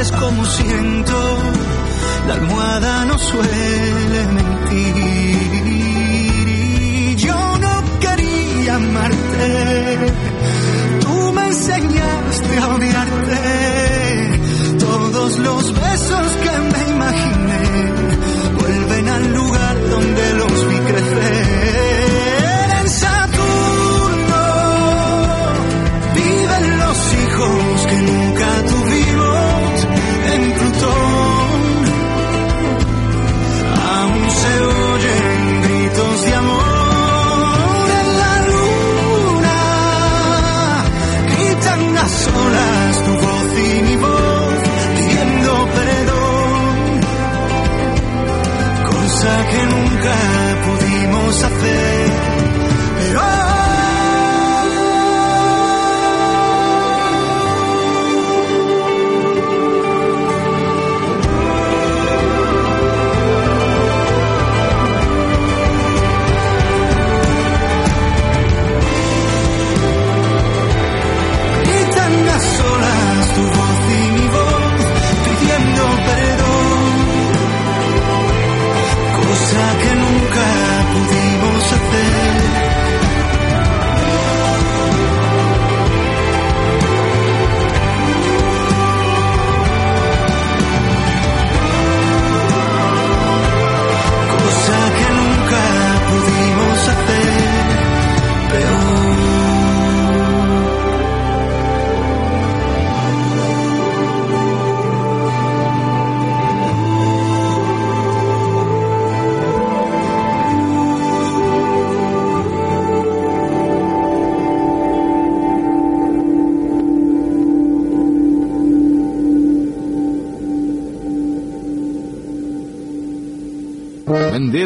[0.00, 1.38] sientes como siento,
[2.26, 4.99] la almohada no suele mentir.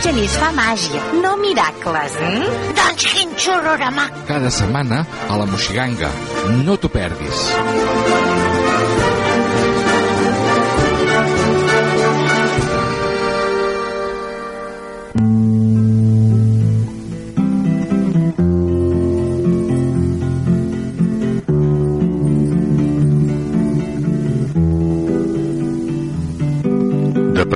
[0.00, 2.14] El genís fa màgia, no miracles.
[2.24, 2.70] Mm?
[2.78, 4.06] Doncs quin xororama.
[4.30, 6.08] Cada setmana a la Moxiganga.
[6.64, 7.44] No t'ho perdis.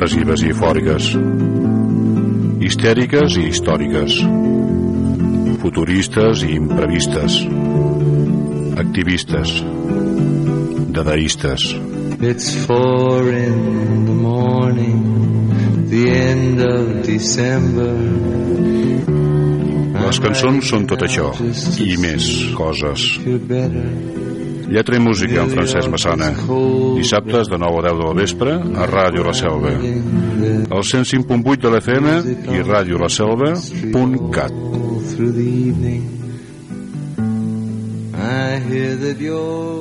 [0.04, 1.06] depressives i fòrigues,
[2.84, 4.14] histèriques i històriques,
[5.62, 7.38] futuristes i imprevistes,
[8.76, 9.54] activistes,
[10.92, 11.64] dadaistes.
[12.20, 15.00] It's four in the morning,
[15.88, 17.88] the end of December.
[20.04, 21.32] Les cançons són tot això,
[21.80, 23.08] i més coses.
[24.68, 26.30] Lletra i música amb Francesc Massana.
[26.96, 29.72] Dissabtes de 9 a 10 del vespre a Ràdio La Selva.
[29.74, 32.06] El 105.8 de l'FM
[32.48, 32.60] i.
[35.14, 36.02] Through the evening,
[38.16, 39.73] I hear that you're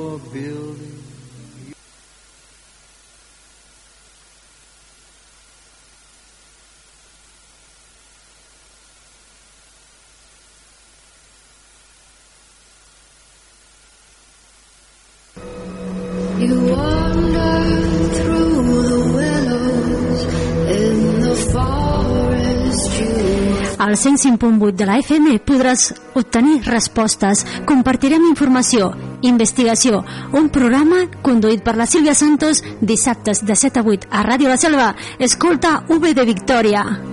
[24.43, 27.45] 107.8 de la FM podràs obtenir respostes.
[27.69, 28.91] Compartirem informació,
[29.23, 30.03] investigació,
[30.35, 34.59] un programa conduït per la Sílvia Santos dissabtes de 7 a 8 a Ràdio La
[34.59, 34.93] Selva.
[35.19, 37.12] Escolta V de Victòria.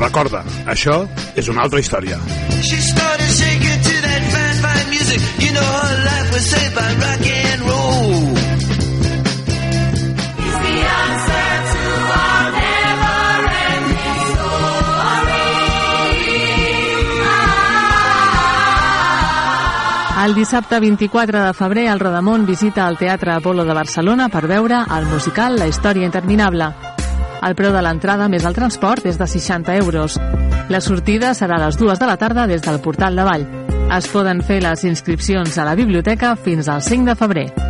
[0.00, 1.02] Recorda, això
[1.36, 2.16] és una altra història.
[2.62, 5.20] She started shaking to that fine, fine music.
[5.44, 8.40] You know her life was saved by rock and roll.
[20.20, 24.82] El dissabte 24 de febrer, el Rodamont visita el Teatre Apolo de Barcelona per veure
[24.98, 26.89] el musical La història interminable.
[27.40, 30.18] El preu de l'entrada més el transport és de 60 euros.
[30.68, 33.48] La sortida serà a les dues de la tarda des del portal de Vall.
[33.96, 37.69] Es poden fer les inscripcions a la biblioteca fins al 5 de febrer.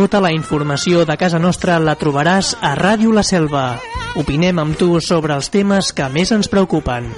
[0.00, 3.64] Tota la informació de casa nostra la trobaràs a Ràdio La Selva.
[4.16, 7.12] Opinem amb tu sobre els temes que més ens preocupen.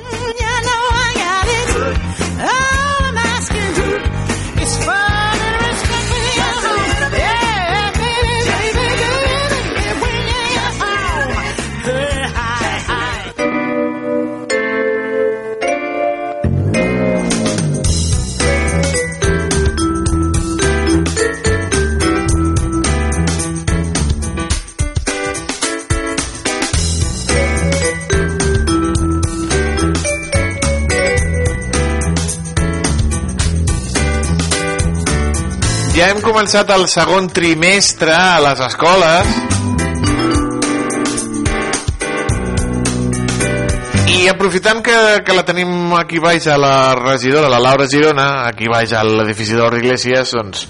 [36.02, 39.28] Ja hem començat el segon trimestre a les escoles
[44.10, 48.66] i aprofitant que, que la tenim aquí baix a la regidora, la Laura Girona, aquí
[48.66, 50.66] baix a l'edifici d'Or Iglesias, doncs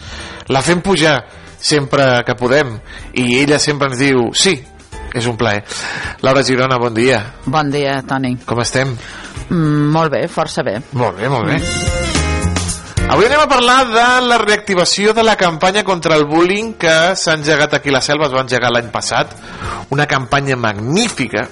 [0.53, 1.17] la fem pujar
[1.57, 2.77] sempre que podem
[3.17, 4.59] i ella sempre ens diu sí,
[5.17, 5.65] és un plaer.
[6.21, 7.25] Laura Girona, bon dia.
[7.49, 8.37] Bon dia, Toni.
[8.45, 8.93] Com estem?
[9.49, 10.83] Mm, molt bé, força bé.
[10.93, 12.02] Molt bé, molt bé.
[13.13, 17.35] Avui anem a parlar de la reactivació de la campanya contra el bullying que s'ha
[17.37, 19.35] engegat aquí a la selva, es va engegar l'any passat.
[19.93, 21.43] Una campanya magnífica,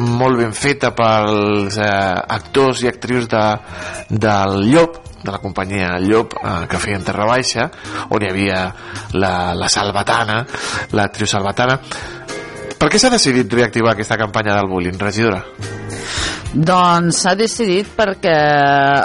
[0.00, 1.90] molt ben feta pels eh,
[2.38, 3.44] actors i actrius de,
[4.08, 7.68] del Llop, de la companyia Llop, eh, que feien Terra Baixa,
[8.08, 8.64] on hi havia
[9.12, 10.40] la, la Salvatana,
[10.96, 11.76] l'actriu Salvatana.
[12.80, 15.44] Per què s'ha decidit reactivar aquesta campanya del bullying, regidora?
[16.54, 18.34] Doncs s'ha decidit perquè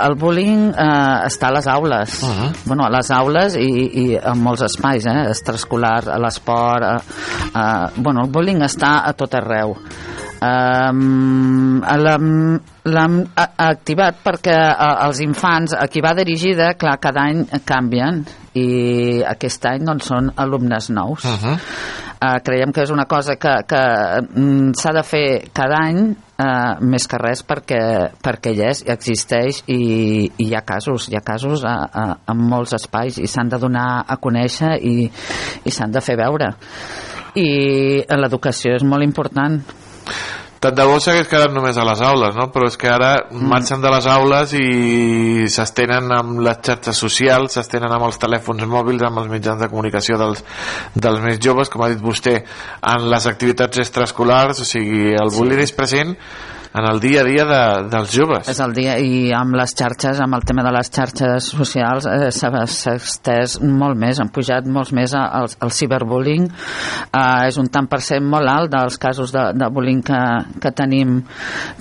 [0.05, 2.21] el bullying eh, està a les aules.
[2.21, 2.49] Uh -huh.
[2.65, 3.69] bueno, a les aules i,
[4.03, 5.29] i en molts espais, eh?
[5.29, 6.83] extraescolar, a l'esport...
[6.83, 6.99] Eh,
[7.55, 9.75] eh, bueno, el bullying està a tot arreu.
[10.39, 18.21] Um, l'hem activat perquè uh, els infants a qui va dirigida, clar, cada any canvien
[18.55, 21.25] i aquest any doncs, són alumnes nous.
[21.25, 21.57] Uh -huh.
[22.23, 23.83] uh, creiem que és una cosa que, que
[24.39, 27.81] mm, s'ha de fer cada any uh, més que res perquè,
[28.23, 29.79] perquè hi és, existeix i,
[30.29, 33.59] i hi ha casos, hi ha casos a, a, en molts espais i s'han de
[33.61, 36.53] donar a conèixer i, i s'han de fer veure.
[37.37, 37.49] I
[38.17, 39.59] l'educació és molt important
[40.59, 42.49] tant de bo s'hagués quedat només a les aules, no?
[42.51, 43.47] però és que ara mm.
[43.51, 49.05] marxen de les aules i s'estenen amb les xarxes socials, s'estenen amb els telèfons mòbils,
[49.07, 50.43] amb els mitjans de comunicació dels,
[50.95, 52.35] dels més joves, com ha dit vostè,
[52.93, 56.17] en les activitats extraescolars, o sigui, el bullying és present
[56.73, 58.49] en el dia a dia de, dels joves.
[58.51, 62.29] És el dia, i amb les xarxes, amb el tema de les xarxes socials, eh,
[62.29, 66.45] s'ha estès molt més, han pujat molts més el, el ciberbullying.
[67.09, 70.21] Eh, és un tant per cent molt alt dels casos de, de bullying que,
[70.61, 71.17] que tenim.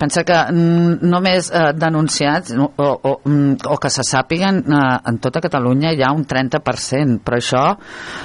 [0.01, 4.81] Pensa que només eh, denunciats o, o, o que se sàpiguen eh,
[5.13, 7.65] en tota Catalunya hi ha un 30%, però això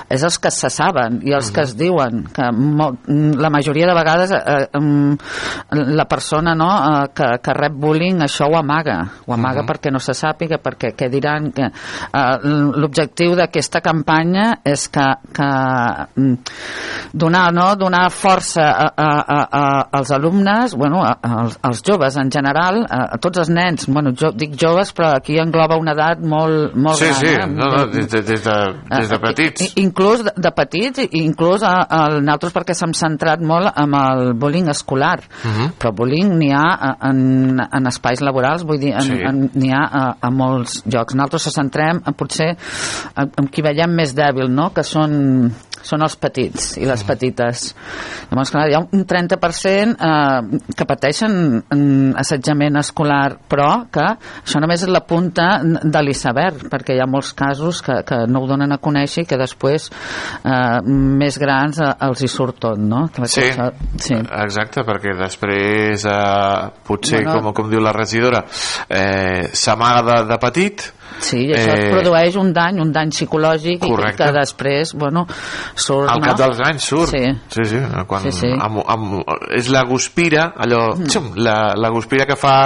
[0.07, 3.97] és els que se saben i els que es diuen, que molt, la majoria de
[3.97, 9.33] vegades eh, eh, la persona no, eh, que, que rep bullying això ho amaga, ho
[9.33, 9.69] amaga uh -huh.
[9.69, 15.49] perquè no se sàpiga, perquè què diran que eh, l'objectiu d'aquesta campanya és que, que
[16.15, 16.37] mm,
[17.13, 22.17] donar, no, donar força a, a, a, a, als alumnes, bueno, a, als, als joves
[22.17, 25.93] en general, a, a tots els nens, bueno, jo dic joves però aquí engloba una
[25.93, 27.19] edat molt, molt sí, gran.
[27.19, 27.47] Sí, eh?
[27.47, 28.57] no, no, des, de, des, de,
[28.89, 29.73] des de petits.
[29.81, 34.69] Inclús de, de petits, inclús a, a nosaltres perquè s'hem centrat molt amb el bullying
[34.73, 35.69] escolar, uh -huh.
[35.79, 39.17] però bullying n'hi ha en, en espais laborals, vull dir, Sí.
[39.55, 41.15] n'hi ha a, a molts llocs.
[41.15, 45.53] Nosaltres ens centrem en, potser en, en qui veiem més dèbil, no?, que són
[45.83, 47.63] són els petits i les petites.
[48.29, 54.61] Llavors, clar, hi ha un 30% eh, que pateixen mm, assetjament escolar, però que això
[54.63, 58.47] només és la punta de l'iceberg, perquè hi ha molts casos que, que no ho
[58.47, 63.03] donen a conèixer i que després eh, més grans eh, els hi surt tot, no?
[63.25, 64.15] Sí, això- sí.
[64.45, 66.15] exacte, perquè després eh,
[66.85, 67.41] potser, Bueno.
[67.41, 68.43] com, com diu la regidora,
[68.89, 70.85] eh, s'amaga de, de petit
[71.19, 74.13] Sí, i això eh, produeix un dany, un dany psicològic Correcte.
[74.13, 75.25] i que després, bueno,
[75.75, 76.25] surt, al no?
[76.27, 77.23] cap dels anys surt Sí.
[77.49, 77.77] sí, sí,
[78.07, 78.47] quan, Sí, sí.
[78.51, 79.21] Amb, amb,
[79.55, 82.57] és la guspira allò, xum, la, la guspira que fa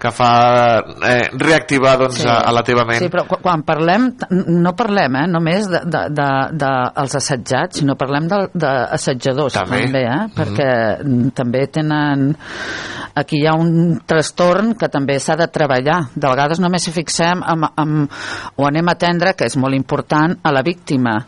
[0.00, 2.26] que fa eh, reactivar doncs, Sí.
[2.26, 5.84] a, a la teva ment Sí, però quan- quan parlem, no parlem eh, només dels
[5.84, 9.82] de, de, de, dels assetjats, sinó parlem de- d'assetjadors També.
[9.84, 10.22] també, eh?
[10.24, 10.32] Mhm.
[10.38, 12.34] perquè mm, també tenen...
[13.20, 15.96] Aquí hi ha un trastorn que també s'ha de treballar.
[16.14, 18.20] De vegades només si fixem amb, amb,
[18.56, 21.18] o anem a atendre, que és molt important, a la víctima.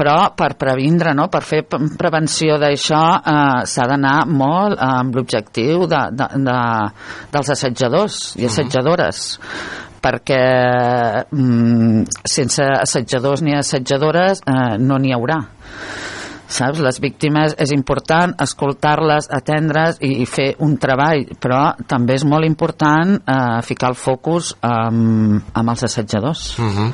[0.00, 1.26] Però per previndre, no?
[1.28, 6.58] per fer prevenció d'això eh, s'ha d'anar molt eh, amb l'objectiu de, de, de,
[7.34, 9.26] dels assetjadors i assetjadores.
[10.00, 10.42] Perquè
[11.28, 15.42] mm, sense assetjadors ni assetjadores eh, no n'hi haurà
[16.52, 16.82] saps?
[16.84, 22.48] Les víctimes és important escoltar-les, atendre's i, i fer un treball, però també és molt
[22.48, 26.50] important eh, ficar el focus amb, amb els assetjadors.
[26.58, 26.90] Mhm.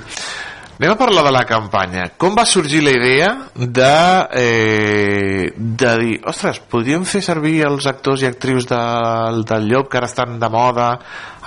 [0.76, 2.02] Anem a parlar de la campanya.
[2.20, 3.92] Com va sorgir la idea de,
[4.36, 9.96] eh, de dir, ostres, podríem fer servir els actors i actrius del, del Llop que
[9.96, 10.90] ara estan de moda,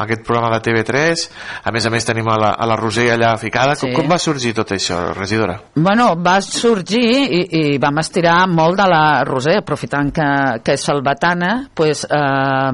[0.05, 1.25] aquest programa de TV3,
[1.63, 3.75] a més a més tenim a la, a la Roser allà ficada.
[3.79, 3.95] Com, Sí.
[3.95, 5.57] com va sorgir tot això, regidora?
[5.75, 10.29] Bueno, va sorgir i, i vam estirar molt de la Roser, aprofitant que,
[10.63, 12.71] que és salvatana, pues, eh,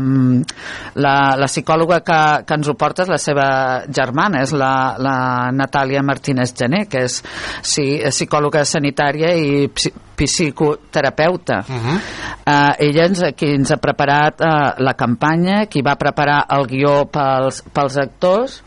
[0.96, 3.48] la, la psicòloga que, que ens ho porta és la seva
[3.90, 5.18] germana, és la, la
[5.56, 7.22] Natàlia Martínez Gené, que és
[7.66, 9.68] sí, psicòloga sanitària i
[10.16, 11.64] psicoterapeuta.
[11.68, 11.98] Uh -huh.
[12.46, 17.06] eh, ella ens, qui ens ha preparat eh, la campanya, qui va preparar el guió
[17.06, 18.64] pels, pels actors,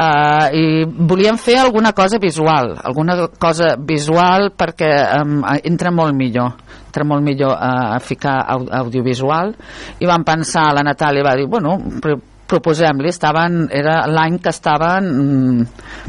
[0.00, 4.88] Uh, i volíem fer alguna cosa visual alguna cosa visual perquè
[5.20, 6.56] um, entra molt millor
[6.86, 9.52] entra molt millor uh, a ficar au audiovisual
[10.00, 11.76] i vam pensar, la Natàlia va dir bueno,
[12.50, 15.66] proposem-li, estaven era l'any que estaven mm,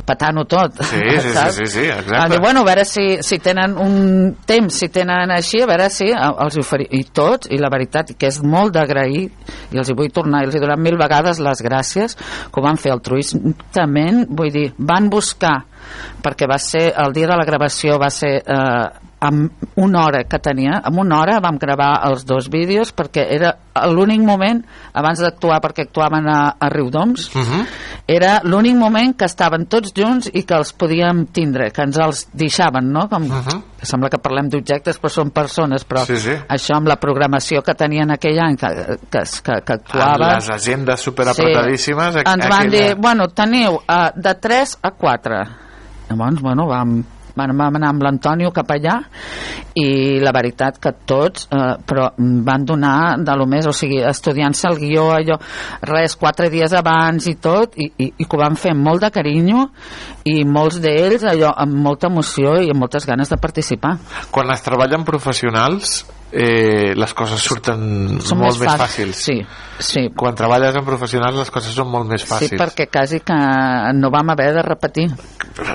[0.07, 2.30] patant-ho tot Sí, sí, sí, sí, sí, exacte.
[2.34, 6.09] Dir, bueno, a veure si, si tenen un temps, si tenen així, a veure si
[6.11, 9.27] eh, els oferim, i tots, i la veritat que és molt d'agrair,
[9.72, 12.65] i els hi vull tornar i els hi donar mil vegades les gràcies que ho
[12.65, 15.61] van fer altruistament, vull dir, van buscar
[16.22, 20.39] perquè va ser, el dia de la gravació va ser eh, amb una hora que
[20.41, 23.52] tenia, amb una hora vam gravar els dos vídeos perquè era
[23.88, 24.64] l'únic moment,
[24.98, 27.65] abans d'actuar perquè actuaven a, a Riudoms, Uh -huh.
[28.07, 32.27] era l'únic moment que estaven tots junts i que els podíem tindre, que ens els
[32.34, 33.07] deixaven, no?
[33.07, 33.61] Com, uh -huh.
[33.81, 36.31] Sembla que parlem d'objectes, però són persones, però Sí, sí.
[36.48, 38.68] això amb la programació que tenien aquell any, que,
[39.10, 40.35] que, que, que Amb actuaven...
[40.35, 42.14] les agendes superapretadíssimes.
[42.14, 42.19] Sí.
[42.26, 45.35] Ens van dir, bueno, teniu uh, de 3 a 4.
[46.10, 47.03] Llavors, bueno, vam,
[47.35, 48.99] vam, anar amb l'Antonio cap allà
[49.79, 54.67] i la veritat que tots eh, però van donar de lo més o sigui, estudiant-se
[54.67, 55.37] el guió allò,
[55.87, 59.05] res, quatre dies abans i tot i, i, i que ho van fer amb molt
[59.05, 59.67] de carinyo
[60.27, 63.95] i molts d'ells allò amb molta emoció i amb moltes ganes de participar
[64.31, 66.01] Quan es treballen professionals,
[66.31, 69.23] eh, les coses surten Són molt més més, fàcils, fàcils.
[69.25, 69.37] sí,
[69.79, 70.07] sí.
[70.17, 72.55] Quan treballes amb professionals, les coses són molt més fàcils.
[72.55, 73.37] Sí, perquè quasi que
[73.97, 75.09] no vam haver de repetir.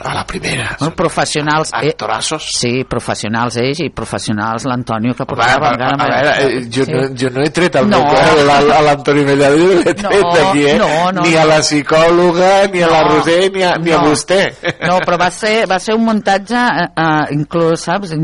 [0.03, 0.77] A la primera.
[0.81, 1.71] No, professionals...
[1.83, 1.93] Eh,
[2.41, 6.85] sí, professionals ells i professionals l'Antonio que A, portava a, encara a, veure, eh, jo,
[6.87, 6.93] Sí.
[6.93, 7.99] no, jo no he tret el No.
[8.03, 10.77] meu a, a l'Antoni Mellado, jo no l'he tret No, d'aquí, eh?
[10.79, 14.11] no, no, ni a la psicòloga, ni a la Roser, ni a, ni a no.
[14.11, 14.41] vostè.
[14.87, 18.15] No, però va ser, va ser un muntatge, eh, eh, inclús, saps,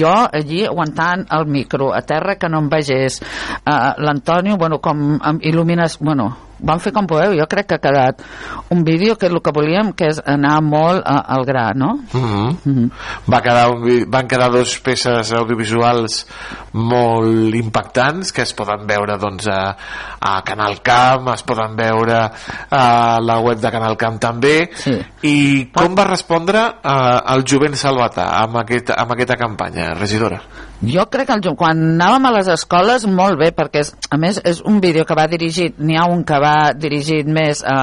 [0.00, 5.18] jo allí aguantant el micro, a terra que no em vegés, eh, l'Antonio, bueno, com
[5.40, 6.30] il·lumines, bueno,
[6.62, 8.22] vam fer com podeu, jo crec que ha quedat
[8.70, 11.98] un vídeo que és el que volíem, que és anar molt a, al gra, no?
[12.12, 12.90] Mm -hmm.
[13.32, 16.26] Va quedar un, vi- van quedar dos peces audiovisuals
[16.72, 19.76] molt impactants que es poden veure doncs, a,
[20.20, 22.30] a Canal Camp, es poden veure
[22.70, 24.98] a la web de Canal Camp també sí.
[25.22, 30.40] i com va respondre eh, el jovent salvatà amb, aquest, amb aquesta campanya, regidora?
[30.80, 34.38] Jo crec que el, quan anàvem a les escoles molt bé, perquè és, a més
[34.48, 37.76] és un vídeo que va dirigit, n'hi ha un que va dirigit més a,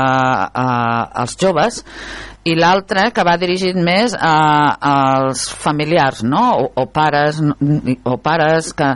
[0.49, 0.65] a,
[1.21, 1.83] als joves
[2.47, 4.33] i l'altre que va dirigit més a,
[4.89, 6.43] als familiars, no?
[6.63, 7.37] O, o pares,
[8.01, 8.89] o pares que,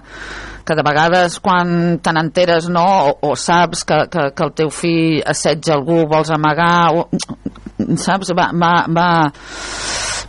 [0.65, 4.73] que de vegades quan te n'enteres no, o, o saps que, que, que el teu
[4.73, 7.05] fill assetja algú, vols amagar o,
[7.99, 8.31] saps?
[8.37, 9.07] Va, va, va,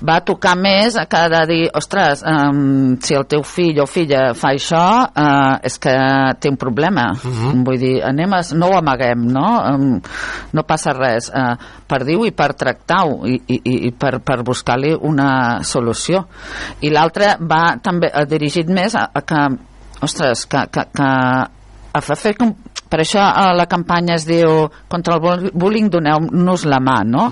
[0.02, 4.52] va tocar més a cada dir, ostres, um, si el teu fill o filla fa
[4.56, 5.94] això, uh, és que
[6.42, 7.10] té un problema.
[7.12, 7.64] Uh -huh.
[7.64, 9.48] Vull dir, anem a, no ho amaguem, no?
[9.74, 10.00] Um,
[10.52, 11.30] no passa res.
[11.30, 11.56] Uh,
[11.86, 16.26] per dir-ho i per tractar-ho i, i, i per, per buscar-li una solució.
[16.80, 19.48] I l'altre va també dirigit més a, a que,
[20.00, 21.10] ostres, que, que, que
[21.92, 22.54] a fer com
[22.92, 27.24] per això eh, la campanya es diu contra el bull- bullying doneu-nos la mà no?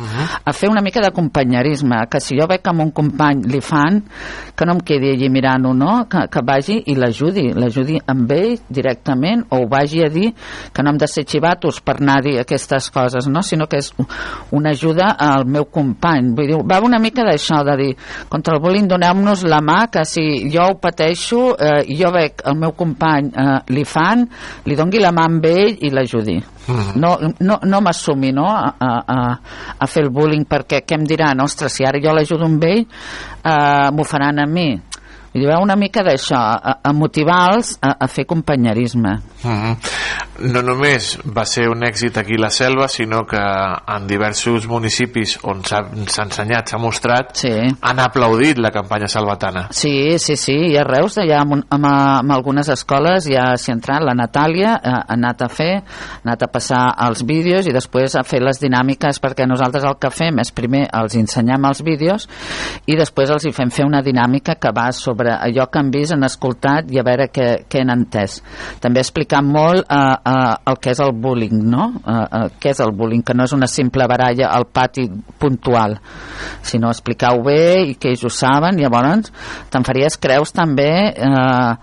[0.44, 3.60] a fer una mica de companyerisme que si jo veig que a un company li
[3.60, 4.00] fan
[4.56, 6.06] que no em quedi allí mirant-ho no?
[6.08, 10.30] que, que vagi i l'ajudi l'ajudi amb ell directament o ho vagi a dir
[10.72, 13.42] que no hem de ser xivatos per anar a dir aquestes coses no?
[13.42, 13.92] sinó que és
[14.56, 17.90] una ajuda al meu company vull dir, va una mica d'això de dir
[18.32, 22.56] contra el bullying doneu-nos la mà que si jo ho pateixo eh, jo veig el
[22.56, 24.24] meu company eh, li fan
[24.64, 25.49] li dongui la mà amb ell
[25.86, 26.36] i l'ajudi
[27.00, 29.18] no, no, no m'assumi no, a, a,
[29.78, 32.84] a fer el bullying perquè què em diran, ostres, si ara jo l'ajudo amb ell
[32.84, 34.68] eh, m'ho faran a mi
[35.30, 39.18] Dir, va una mica d'això, a, a motivar-los a, a fer companyerisme.
[39.44, 39.76] Mhm.
[40.40, 45.36] No només va ser un èxit aquí a la selva, sinó que en diversos municipis
[45.44, 45.82] on s'ha
[46.24, 47.52] ensenyat, s'ha mostrat, sí.
[47.80, 49.66] han aplaudit la campanya salvatana.
[49.70, 53.76] Sí, sí, sí, i a Reus ja amb, amb, amb algunes escoles ja s'hi ha
[53.76, 57.76] entrat, la Natàlia eh, ha anat a fer, ha anat a passar els vídeos i
[57.76, 61.84] després a fer les dinàmiques perquè nosaltres el que fem és primer els ensenyem els
[61.84, 62.26] vídeos
[62.88, 66.14] i després els hi fem fer una dinàmica que va sobre allò que han vist,
[66.14, 68.38] han escoltat i a veure què, què han entès.
[68.82, 69.98] També explicant molt eh,
[70.32, 71.88] eh, el que és el bullying, no?
[72.00, 75.08] Eh, eh, què és el bullying, que no és una simple baralla al pati
[75.40, 75.98] puntual,
[76.62, 77.60] sinó explicar-ho bé
[77.90, 79.30] i que ells ho saben, llavors
[79.70, 81.74] te'n faries creus també eh,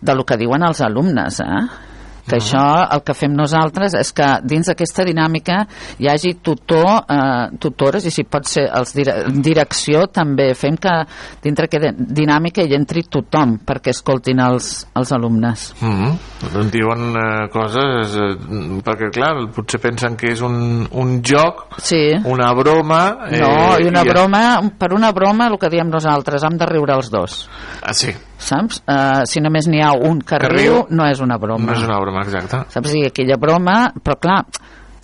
[0.00, 1.89] de lo que diuen els alumnes, eh?
[2.28, 2.64] Que això
[2.94, 5.60] el que fem nosaltres és que dins d'aquesta dinàmica
[5.98, 10.94] hi hagi tutor, eh, tutores i si pot ser els dire direcció també fem que
[11.42, 16.70] dintre aquesta dinàmica hi entri tothom perquè escoltin els, els alumnes Mhm.
[16.70, 22.14] Diuen eh, coses eh, perquè clar, potser pensen que és un, un joc, sí.
[22.24, 24.42] una broma no, i una i- broma,
[24.78, 27.48] per una broma el que diem nosaltres, hem de riure els dos
[27.82, 28.12] ah, sí.
[28.40, 28.80] Saps?
[28.86, 31.84] Uh, si només n'hi ha un que, Que riu, no és una broma no és
[31.86, 32.96] una broma exacta saps?
[32.96, 34.40] I aquella broma, però clar,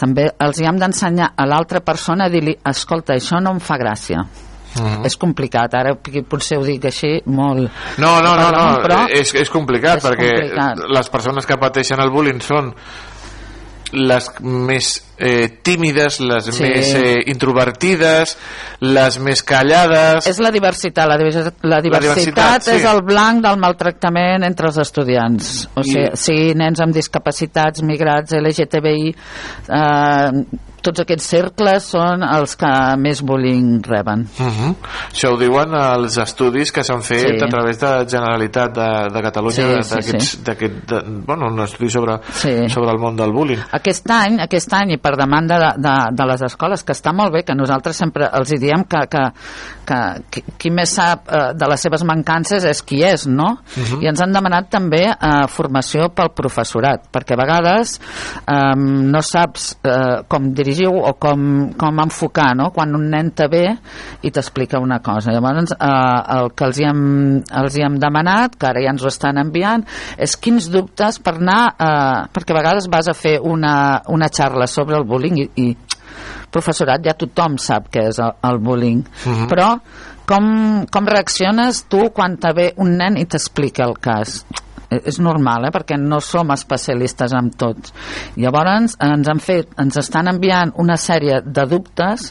[0.01, 3.79] també els hi hem d'ensenyar a l'altra persona a dir-li, escolta, això no em fa
[3.81, 4.25] gràcia.
[4.77, 5.07] Mhm.
[5.09, 5.95] És complicat, ara
[6.29, 7.71] potser ho dic així molt...
[8.03, 8.65] No, no, no, no.
[8.85, 10.83] però és, és complicat és perquè complicat.
[10.99, 12.75] les persones que pateixen el bullying són
[13.93, 14.89] les més
[15.19, 16.63] eh, tímides, les Sí.
[16.65, 18.37] més eh, introvertides,
[18.81, 20.27] les més callades...
[20.27, 22.77] és la diversitat, la, divers la diversitat, diversitat, sí.
[22.81, 25.69] és el blanc del maltractament entre els estudiants.
[25.77, 29.15] O I- sigui, sí, nens amb discapacitats, migrats, LGTBI,
[29.69, 30.31] eh,
[30.87, 32.71] tots aquests cercles són els que
[33.03, 34.27] més bullying reben.
[34.39, 34.75] Uh -huh.
[35.13, 37.45] Això ho diuen els estudis que s'han fet Sí.
[37.45, 40.43] a través de Generalitat de, de Catalunya, Sí, sí, d'aquests- sí.
[40.45, 42.69] d'aquest, de, bueno, un estudi sobre, Sí.
[42.69, 43.59] sobre el món del bullying.
[43.73, 47.33] Aquest any, aquest any i per demanda de, de, de les escoles, que està molt
[47.33, 49.33] bé, que nosaltres sempre els hi diem que, que,
[49.87, 53.59] que, que qui més sap eh, de les seves mancances és qui és, no?
[53.77, 54.03] Mhm.
[54.03, 58.01] I ens han demanat també eh, formació pel professorat, perquè a vegades
[58.47, 62.69] eh, no saps eh, com dirigir o com, com enfocar, no?
[62.77, 63.65] Quan un nen te ve
[64.21, 65.33] i t'explica una cosa.
[65.33, 67.03] Llavors, eh, el que els hi, hem,
[67.63, 69.87] els hi hem demanat, que ara ja ens ho estan enviant,
[70.19, 74.67] és quins dubtes per anar, eh, perquè a vegades vas a fer una, una xarra
[74.69, 75.77] sobre el bullying i, i
[76.53, 79.49] professorat ja tothom sap què és el, el bullying Mhm.
[79.51, 79.79] però
[80.27, 84.45] com, com reacciones tu quan te ve un nen i t'explica el cas
[84.91, 85.73] és normal, eh?
[85.75, 87.91] perquè no som especialistes en tot.
[88.41, 92.31] Llavors ens han fet, ens estan enviant una sèrie de dubtes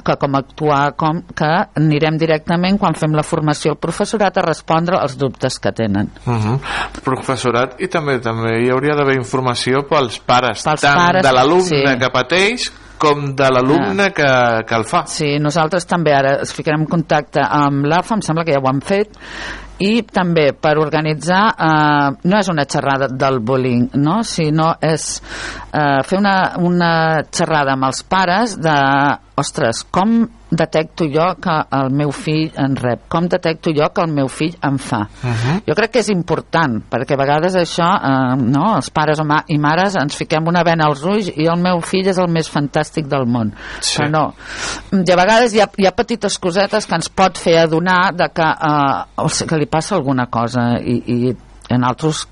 [0.00, 1.50] que com actuar, com que
[1.80, 6.10] anirem directament quan fem la formació al professorat a respondre als dubtes que tenen.
[6.26, 6.58] Uh -huh.
[7.04, 11.92] Professorat i també també hi hauria d'haver informació pels pares, Pels tant pares, de l'alumne
[11.92, 11.98] sí.
[11.98, 12.70] que pateix
[13.00, 14.30] com de l'alumne que,
[14.68, 15.04] que el fa.
[15.06, 18.68] Sí, nosaltres també ara es ficarem en contacte amb l'AFA, em sembla que ja ho
[18.68, 19.16] han fet,
[19.80, 24.20] i també per organitzar eh, no és una xerrada del bullying no?
[24.26, 25.06] sinó és
[25.72, 26.92] eh, fer una, una
[27.32, 28.76] xerrada amb els pares de
[29.36, 34.10] ostres, com detecto jo que el meu fill en rep com detecto jo que el
[34.12, 35.62] meu fill em fa Mhm.
[35.66, 39.44] jo crec que és important perquè a vegades això, eh, no, els pares o ma
[39.46, 42.50] i mares ens fiquem una vena als ulls i el meu fill és el més
[42.52, 43.98] fantàstic del món Sí.
[44.02, 44.34] però no,
[44.92, 48.28] i a vegades hi ha, hi ha petites cosetes que ens pot fer adonar de
[48.34, 51.36] que, eh, o sigui, que li passa alguna cosa i, i
[51.70, 52.26] en altres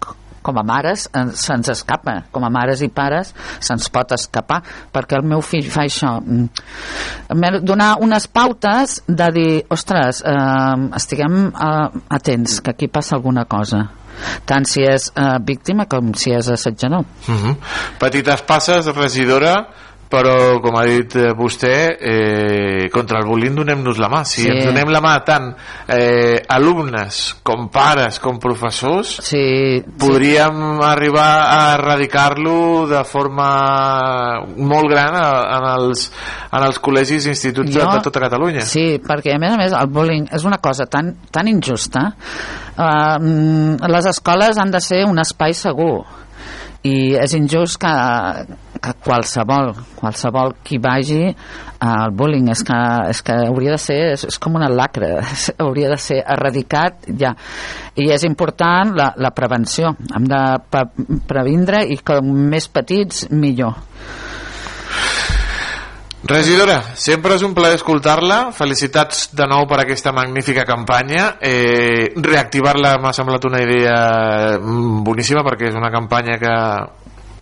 [0.48, 4.62] com a mares eh, se'ns escapa com a mares i pares se'ns pot escapar
[4.94, 6.48] perquè el meu fill fa això Mm.
[7.64, 13.84] Donar unes pautes de dir ostres, eh, estiguem eh, atents que aquí passa alguna cosa
[14.48, 17.56] tant si és eh, víctima com si és assetjador Uh -huh.
[17.98, 19.68] Petites passes, regidora,
[20.09, 24.48] però com ha dit eh, vostè eh, contra el bullying donem-nos la mà si Sí.
[24.48, 25.51] ens donem la mà tant
[25.86, 33.48] eh, alumnes com pares com professors sí, podríem arribar a erradicar-lo de forma
[34.56, 35.26] molt gran a,
[35.59, 36.09] en, els,
[36.52, 39.74] en els col·legis i instituts de, de tota Catalunya Sí, perquè a més a més
[39.76, 42.09] el bullying és una cosa tan, tan injusta.
[42.78, 46.05] Uh, les escoles han de ser un espai segur
[46.86, 47.93] i és injust que,
[48.82, 51.22] que qualsevol, qualsevol qui vagi
[51.84, 52.78] al bullying és que,
[53.12, 55.18] és que hauria de ser és, és com una lacra
[55.64, 57.34] hauria de ser erradicat ja
[57.98, 60.86] i és important la, la prevenció hem de pre
[61.28, 63.78] previndre i com més petits millor
[66.28, 68.50] Regidora, sempre és un plaer escoltar-la.
[68.52, 71.36] Felicitats de nou per aquesta magnífica campanya.
[71.40, 73.94] Eh, Reactivar-la m'ha semblat una idea
[74.59, 76.55] mm, boníssima perquè és una campanya que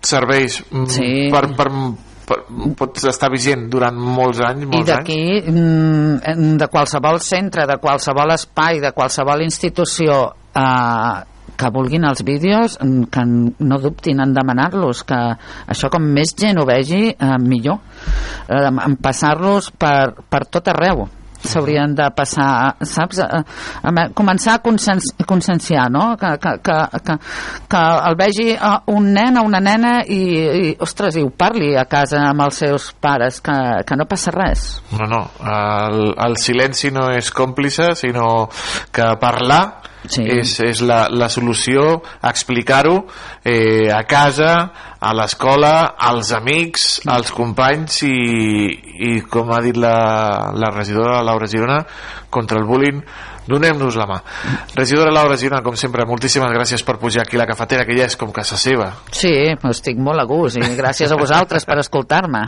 [0.06, 1.10] serveix mm, Sí.
[1.32, 1.68] per, per,
[2.26, 2.40] per,
[2.78, 4.90] pot estar vigent durant molts anys, i molts anys.
[4.90, 5.20] d'aquí
[5.52, 10.20] mm, de qualsevol centre, de qualsevol espai de qualsevol institució
[10.54, 11.16] eh,
[11.56, 15.20] que vulguin els vídeos mm, que no dubtin en demanar-los que
[15.72, 17.80] això com més gent ho vegi eh, millor
[18.48, 21.06] eh, en passar-los per, per tot arreu
[21.42, 23.20] s'haurien de passar, saps?
[23.22, 23.42] A,
[23.82, 26.08] a, a començar a consens, conscienciar, no?
[26.20, 27.18] Que, que, que, que,
[27.72, 31.74] que el vegi a un nen o una nena i, i, ostres, i ho parli
[31.76, 33.56] a casa amb els seus pares, que,
[33.86, 34.68] que no passa res.
[34.96, 38.48] No, no, el, el silenci no és còmplice, sinó
[38.94, 39.62] que parlar
[40.08, 40.24] sí.
[40.38, 42.98] és, és la, la solució, explicar-ho
[43.44, 44.52] eh, a casa,
[45.06, 48.16] a l'escola, als amics, als companys i,
[49.06, 49.96] i com ha dit la,
[50.58, 51.78] la regidora Laura Girona,
[52.30, 53.00] contra el bullying,
[53.46, 54.18] donem-nos la mà.
[54.74, 58.10] Regidora Laura Girona, com sempre, moltíssimes gràcies per pujar aquí a la cafetera, que ja
[58.10, 58.90] és com casa seva.
[59.14, 59.32] Sí,
[59.70, 62.46] estic molt a gust i gràcies a vosaltres per escoltar-me.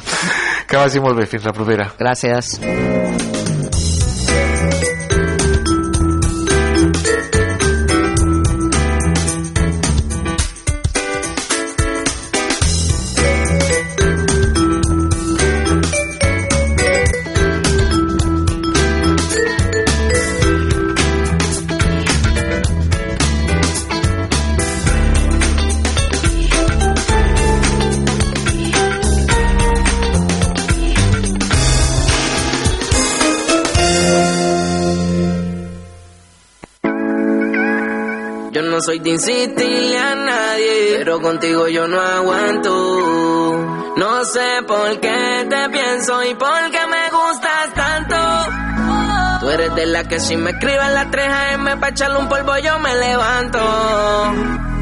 [0.68, 1.92] Que vagi molt bé, fins la propera.
[2.00, 3.37] Gràcies.
[38.88, 42.72] Soy de insistirle a nadie, pero contigo yo no aguanto.
[43.98, 48.16] No sé por qué te pienso y por qué me gustas tanto.
[49.40, 51.76] Tú eres de la que si me escribe a las 3 a.m.
[51.76, 53.58] pa' echarle un polvo yo me levanto.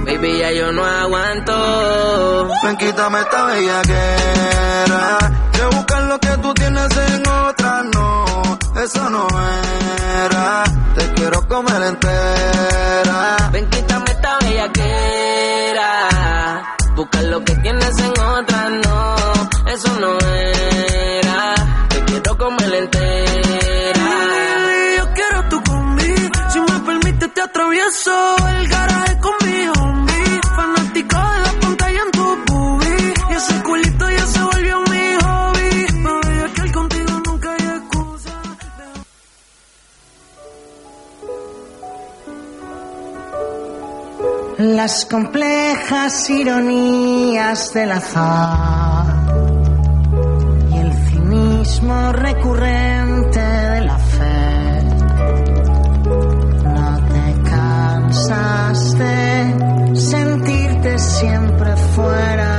[0.04, 2.48] Baby, ya yo no aguanto.
[2.62, 5.18] Ven, quítame esta bellaquera.
[5.56, 8.24] Que buscar lo que tú tienes en otra, no.
[8.84, 9.26] Eso no
[10.24, 10.64] era.
[10.94, 13.48] Te quiero comer entera.
[13.52, 15.90] Ven, quítame esta bellaquera.
[16.94, 19.16] Busca lo que tienes en otra, no.
[19.72, 21.54] Eso no era.
[21.88, 24.08] Te quiero comer entera.
[24.98, 26.14] Yo quiero tu combi.
[26.52, 29.36] Si me permite, te atravieso el garaje con
[44.58, 49.04] Las complejas ironías del azar
[50.70, 54.82] y el cinismo recurrente de la fe.
[56.64, 62.55] No te cansas de sentirte siempre fuera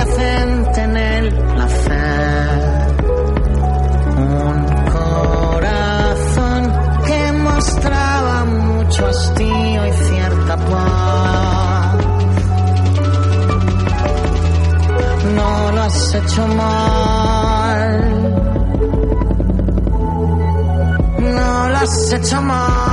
[0.00, 2.96] subyacente en el placer,
[4.16, 6.72] un corazón
[7.06, 11.96] que mostraba mucho hastío y cierta paz.
[15.34, 18.16] No lo has hecho mal.
[21.18, 22.90] no lo has hecho mal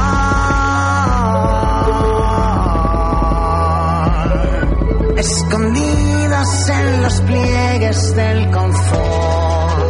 [6.39, 9.89] en los pliegues del confort,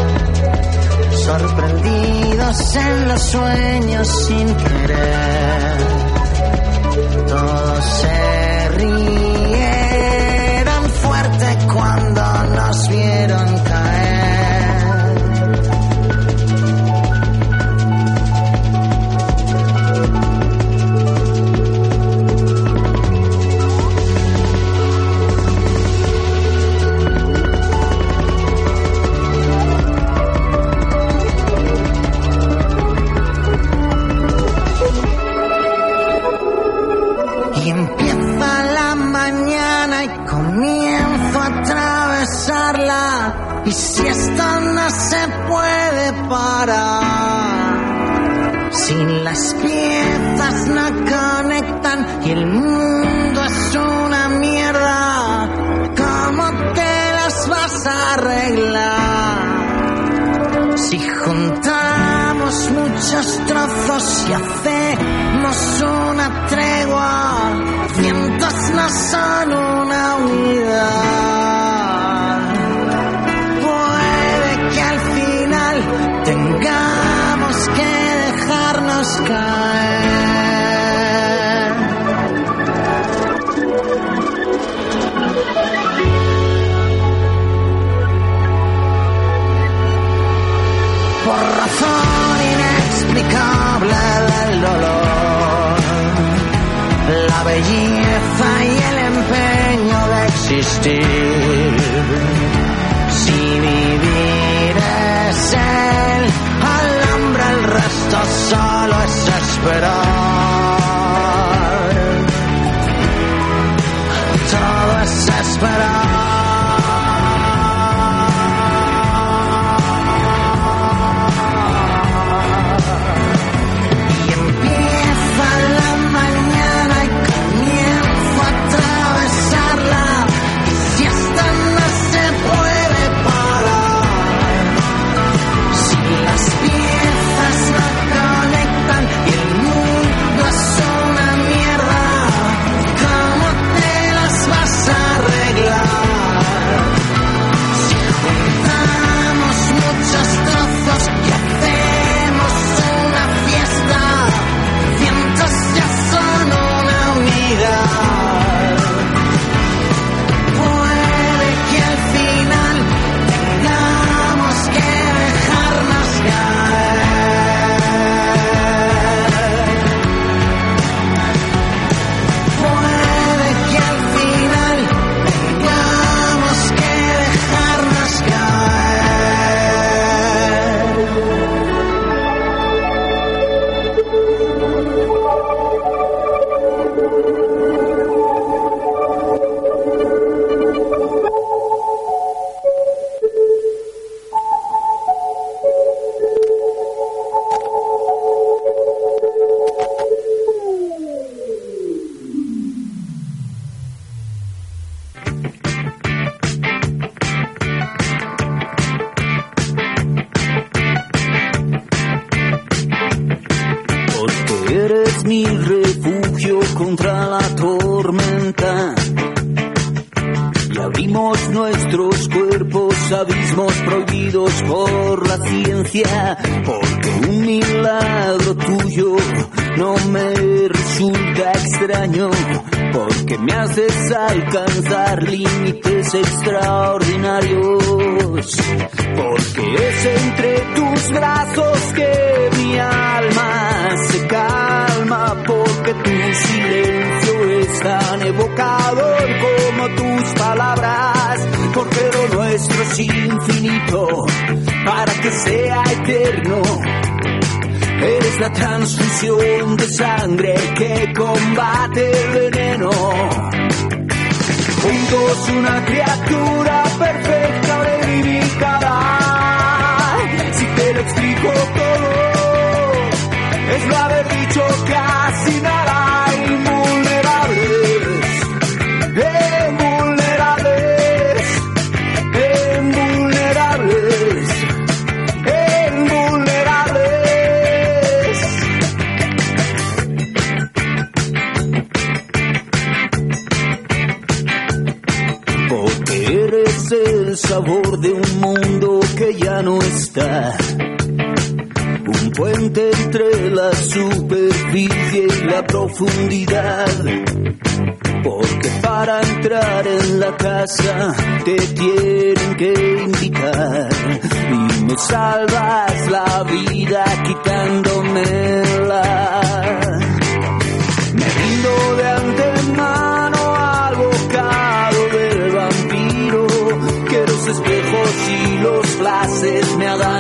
[1.25, 5.77] sorprendidos en los sueños sin querer,
[7.27, 9.16] todo se ríe.
[63.99, 67.53] si hacemos una tregua,
[67.99, 71.06] mientras nos son una unidad.
[97.37, 101.75] la belleza y el empeño de existir.
[103.09, 104.75] Si vivir
[105.29, 106.23] es el
[106.77, 108.17] alambre, el resto
[108.49, 110.16] solo es esperar.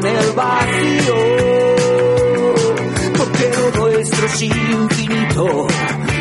[0.01, 1.15] llenan el vacío,
[3.17, 5.67] porque lo nuestro es infinito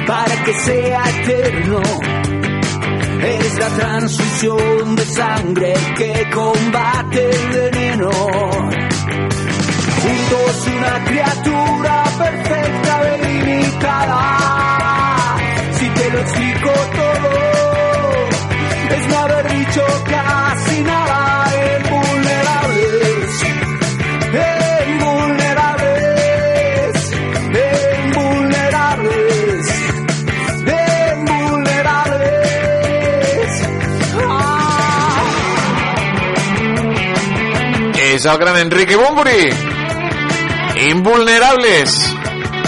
[0.07, 1.81] para que sea eterno.
[3.23, 8.11] Es la transfusión de sangre que combate el veneno.
[10.03, 14.23] Juntos una criatura perfecta, delimitada.
[15.73, 17.31] Si te lo explico todo,
[18.97, 21.36] es no haber dicho casi nada.
[38.33, 39.51] El gran Enrique Bumburi.
[40.91, 42.15] Invulnerables.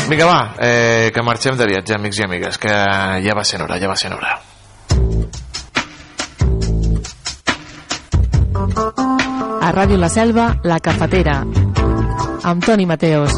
[0.09, 3.79] Vinga, va, eh, que marxem de viatge, amics i amigues, que ja va ser hora,
[3.81, 4.39] ja va ser hora.
[9.61, 11.43] A Ràdio La Selva, La Cafetera,
[12.45, 13.35] amb Toni Mateos.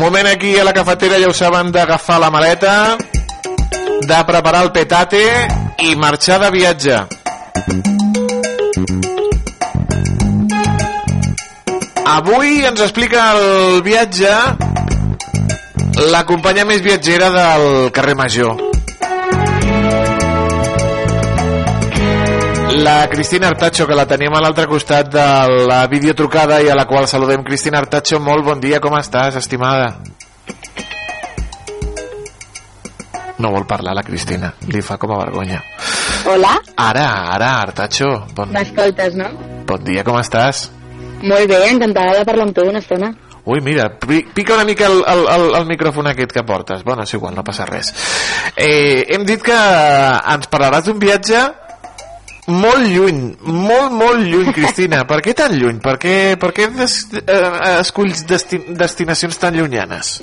[0.00, 2.96] Moment aquí a la cafetera, ja ho saben, d'agafar la maleta,
[4.08, 5.20] de preparar el petate
[5.84, 6.96] i marxar de viatge.
[12.14, 14.32] Avui ens explica el viatge
[16.16, 18.69] la companya més viatgera del carrer Major.
[22.80, 25.24] La Cristina Artacho, que la tenim a l'altre costat de
[25.68, 27.42] la videotrucada i a la qual saludem.
[27.44, 29.90] Cristina Artacho, molt bon dia, com estàs, estimada?
[33.40, 35.60] No vol parlar la Cristina, li fa com a vergonya.
[36.28, 39.28] Hola, Ara, ara, Artacho, bon, m'escoltes, no?
[39.68, 40.66] bon dia, com estàs?
[41.22, 43.12] Molt bé, encantada de parlar amb tu una estona.
[43.44, 46.84] Ui, mira, pi- pica una mica el, el, el, el micròfon aquest que portes.
[46.84, 47.92] Bueno, és igual, no passa res.
[48.56, 51.40] Eh, hem dit que ens parlaràs d'un viatge
[52.50, 55.04] molt lluny, molt, molt lluny, Cristina.
[55.06, 55.80] per què tan lluny?
[55.80, 57.40] Per què, per què des, eh,
[57.78, 60.18] esculls desti destinacions tan llunyanes?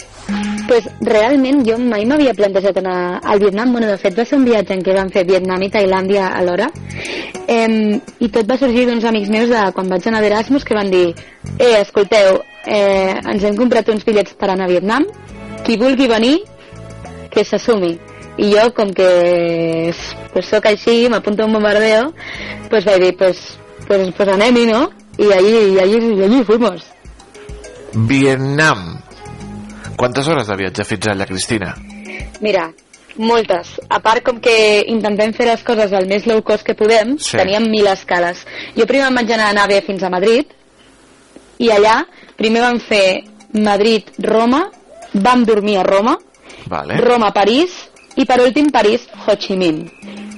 [0.68, 3.72] pues, realment jo mai m'havia plantejat anar al Vietnam.
[3.72, 6.70] Bueno, de fet, va ser un viatge en què vam fer Vietnam i Tailàndia alhora.
[7.48, 10.92] Em, I tot va sorgir d'uns amics meus de quan vaig anar d'Erasmus que van
[10.92, 11.06] dir
[11.58, 15.08] eh, escolteu, eh, ens hem comprat uns bitllets per anar a Vietnam.
[15.64, 16.38] Qui vulgui venir,
[17.32, 17.96] que s'assumi.
[18.38, 19.94] I jo, com que
[20.34, 22.12] pues, sóc així, m'apunto a un bombardeo,
[22.70, 23.58] pues vaig dir, pues,
[23.88, 24.92] pues, pues anem-hi, no?
[25.18, 26.84] I allí, i allí, i allí fuimos.
[27.94, 29.00] Vietnam.
[29.98, 31.72] Quantes hores de viatge fins allà, Cristina?
[32.42, 32.68] Mira,
[33.18, 33.80] moltes.
[33.90, 37.38] A part, com que intentem fer les coses el més low cost que podem, Sí.
[37.38, 38.46] teníem mil escales.
[38.78, 40.46] Jo primer em vaig anar a nave fins a Madrid,
[41.58, 42.06] i allà
[42.38, 43.24] primer vam fer
[43.54, 44.70] Madrid-Roma,
[45.14, 46.18] vam dormir a Roma,
[46.68, 46.98] Vale.
[46.98, 49.86] Roma-París, i per últim París-Ho Chi Minh.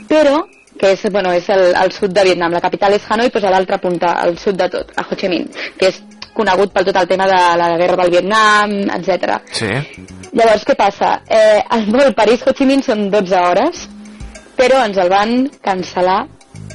[0.09, 0.43] Però,
[0.79, 3.53] que és, bueno, és el, el sud de Vietnam, la capital és Hanoi, doncs a
[3.53, 5.47] l'altra punta, al sud de tot, a Ho Chi Minh,
[5.79, 6.01] que és
[6.35, 9.39] conegut pel tot el tema de la guerra del Vietnam, etc.
[9.51, 9.71] Sí.
[10.31, 11.19] Llavors, què passa?
[11.27, 13.87] Eh, el vol París-Ho Chi Minh són 12 hores,
[14.59, 16.21] però ens el van cancel·lar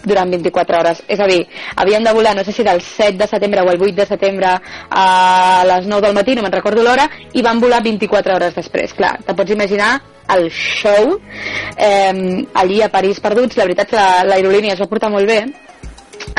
[0.05, 1.03] durant 24 hores.
[1.09, 3.81] És a dir, havíem de volar, no sé si del 7 de setembre o el
[3.83, 4.55] 8 de setembre
[4.91, 8.93] a les 9 del matí, no me'n recordo l'hora, i van volar 24 hores després.
[8.95, 10.01] Clar, te pots imaginar
[10.35, 11.19] el show
[11.77, 13.57] eh, allí a París perduts.
[13.57, 15.43] La veritat, la- l'aerolínia es va portar molt bé.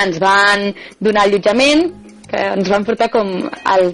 [0.02, 1.92] Ens van donar allotjament,
[2.26, 3.28] que ens van portar com
[3.70, 3.92] al,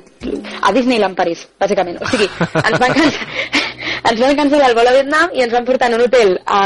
[0.62, 1.98] a Disneyland París, bàsicament.
[2.02, 2.30] O sigui,
[2.64, 2.94] ens van,
[4.10, 6.62] ens van cancel·lar el vol a Vietnam i ens van portar en un hotel, a,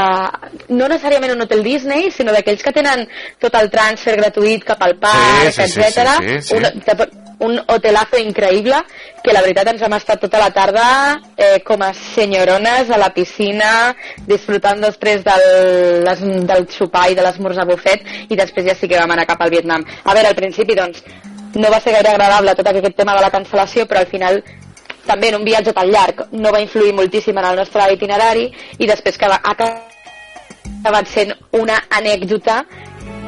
[0.68, 3.06] no necessàriament un hotel Disney, sinó d'aquells que tenen
[3.42, 6.18] tot el transfer gratuït cap al parc, Sí, sí, sí, etc.
[6.20, 6.96] sí, sí, sí.
[6.96, 8.78] Un, un hotelazo increïble
[9.22, 10.86] que la veritat ens hem estat tota la tarda
[11.36, 13.92] eh, com a senyorones a la piscina
[14.28, 15.46] disfrutant després del,
[16.06, 19.42] les, del sopar i de l'esmorzar bufet i després ja sí que vam anar cap
[19.42, 19.84] al Vietnam.
[20.04, 21.02] A veure, al principi doncs
[21.56, 24.40] no va ser gaire agradable tot aquest tema de la cancel·lació però al final
[25.06, 28.88] també en un viatge tan llarg no va influir moltíssim en el nostre itinerari i
[28.88, 32.64] després que va ha acabat sent una anècdota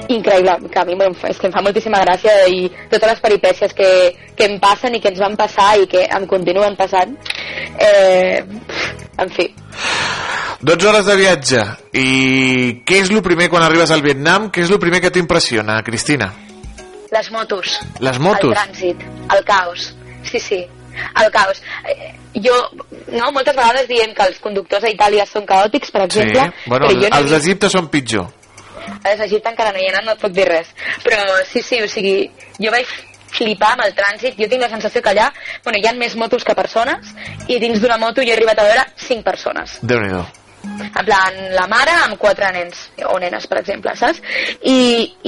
[0.09, 3.75] increïble, que a mi em és que em fa moltíssima gràcia i totes les peripècies
[3.77, 3.91] que,
[4.35, 7.13] que em passen i que ens van passar i que em continuen passant
[7.77, 8.41] eh,
[9.19, 9.51] en fi
[10.61, 11.61] 12 hores de viatge.
[11.95, 12.09] I
[12.83, 14.49] què és el primer quan arribes al Vietnam?
[14.51, 16.33] Què és el primer que t'impressiona, Cristina?
[17.13, 18.51] les motos Les motos?
[18.51, 19.95] el trànsit, el caos
[20.25, 20.67] sí, sí,
[21.23, 22.15] el caos Eh,
[22.45, 22.55] jo,
[23.13, 27.03] no, moltes vegades diem que els conductors a Itàlia són caòtics per exemple, Bueno, però
[27.03, 28.27] jo no els d'Egipte són pitjor.
[29.05, 30.69] a Egipte encara no hi he anat, no et puc dir res.
[31.05, 32.87] Però sí, sí, o sigui, jo vaig
[33.29, 35.29] flipar amb el trànsit, jo tinc la sensació que allà
[35.65, 37.13] bueno, hi ha més motos que persones
[37.47, 39.79] i dins d'una moto jo he arribat a veure 5 persones.
[39.83, 40.25] déu nhi
[40.65, 44.21] En plan, la mare amb quatre nens, o nenes, per exemple, saps?
[44.63, 44.79] I,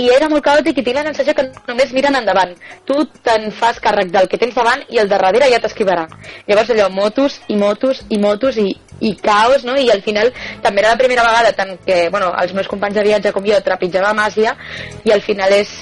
[0.02, 2.56] i era molt caòtic i tinc la sensació que només miren endavant.
[2.88, 2.96] Tu
[3.26, 6.06] te'n fas càrrec del que tens davant i el de darrere ja t'esquivarà.
[6.48, 8.68] Llavors allò, motos i motos i motos i,
[9.00, 9.76] i caos, no?
[9.78, 10.32] I al final
[10.64, 13.60] també era la primera vegada tant que, bueno, els meus companys de viatge com jo
[13.64, 14.56] trepitjàvem Àsia
[15.04, 15.72] i al final és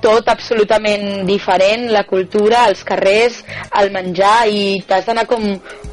[0.00, 3.42] tot absolutament diferent, la cultura, els carrers,
[3.80, 5.42] el menjar i t'has d'anar com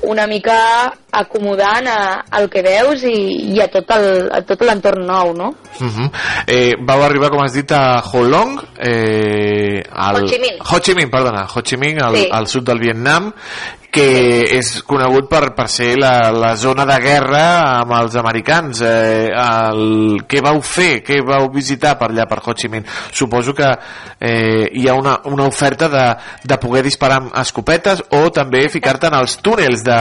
[0.03, 5.05] una mica acomodant a, al que veus i, i a tot el- a tot l'entorn
[5.07, 5.53] nou, no?
[5.79, 6.09] Uh -huh.
[6.47, 10.23] eh, vau arribar, com has dit, a Holong, eh, al...
[10.23, 10.59] Ho Chi Minh.
[10.59, 12.29] Ho Chi Minh, perdona, Ho Chi Minh, al, Sí.
[12.31, 13.33] al sud del Vietnam,
[13.91, 18.81] que és conegut per, per ser la, la zona de guerra amb els americans.
[18.81, 21.01] Eh, el, què vau fer?
[21.01, 22.83] Què vau visitar per allà, per Ho Chi Minh?
[23.13, 23.69] Suposo que
[24.19, 26.05] eh, hi ha una, una oferta de,
[26.43, 29.99] de poder disparar amb escopetes o també ficar-te en els túnels de,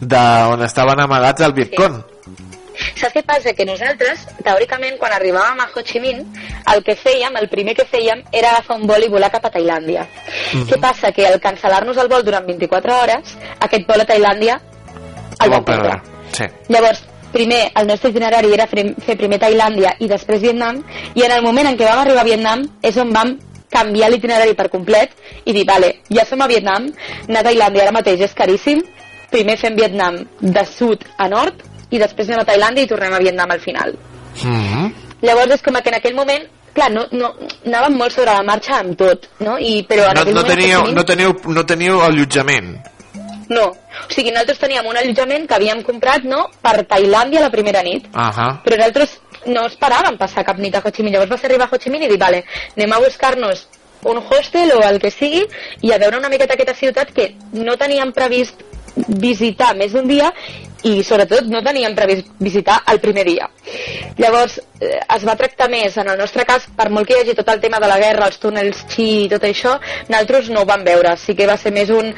[0.00, 2.02] de on estaven amagats el Vietcong.
[2.74, 3.52] Saps què passa?
[3.54, 6.24] Que nosaltres, teòricament, quan arribàvem a Ho Chi Minh,
[6.72, 9.52] el que fèiem, el primer que fèiem, era agafar un vol i volar cap a
[9.54, 10.06] Tailàndia.
[10.66, 11.12] Què passa?
[11.14, 14.58] Que al cancel·lar-nos el vol durant 24 hores, aquest vol a Tailàndia
[15.42, 15.98] el vam perdre.
[16.34, 16.46] Sí.
[16.72, 17.02] Llavors,
[17.34, 18.86] primer, el nostre itinerari era fer,
[19.18, 20.80] primer Tailàndia i després Vietnam,
[21.14, 23.34] i en el moment en què vam arribar a Vietnam és on vam
[23.74, 25.12] canviar l'itinerari per complet
[25.44, 26.88] i dir, vale, ja som a Vietnam,
[27.28, 28.82] anar a Tailàndia ara mateix és caríssim,
[29.34, 33.22] primer fem Vietnam de sud a nord i després anem a Tailàndia i tornem a
[33.22, 33.96] Vietnam al final.
[34.42, 34.92] Mm
[35.24, 36.42] Llavors és com que en aquell moment
[36.74, 37.30] clar, no, no,
[37.64, 39.54] anàvem molt sobre la marxa amb tot, no?
[39.56, 42.74] I, però en No, no, teníeu, Minh- no, teníeu, no teníeu allotjament.
[43.48, 43.66] No.
[44.04, 48.08] O sigui, nosaltres teníem un allotjament que havíem comprat no, per Tailàndia la primera nit,
[48.12, 48.50] Ahà.
[48.64, 51.14] però nosaltres no esperàvem passar cap nit a Ho Chi Minh.
[51.14, 52.44] Llavors va ser arribar a Ho Chi Minh i dir, vale,
[52.76, 53.66] anem a buscar-nos
[54.04, 55.42] un hostel o el que sigui
[55.82, 58.60] i a veure una miqueta aquesta ciutat que no teníem previst
[59.08, 60.28] visitar més d'un dia
[60.84, 63.48] i sobretot no teníem previst visitar el primer dia.
[64.20, 67.36] Llavors eh, es va tractar més, en el nostre cas, per molt que hi hagi
[67.38, 69.78] tot el tema de la guerra, els túnels xi i tot això,
[70.10, 72.12] nosaltres no ho vam veure, sí que va ser més un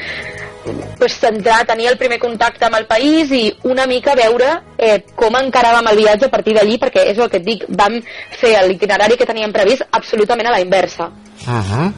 [0.99, 4.49] pues, centrar, tenir el primer contacte amb el país i una mica veure
[4.79, 8.01] eh, com encaràvem el viatge a partir d'allí, perquè és el que et dic, vam
[8.41, 11.11] fer l'itinerari que teníem previst absolutament a la inversa.
[11.47, 11.93] Uh -huh.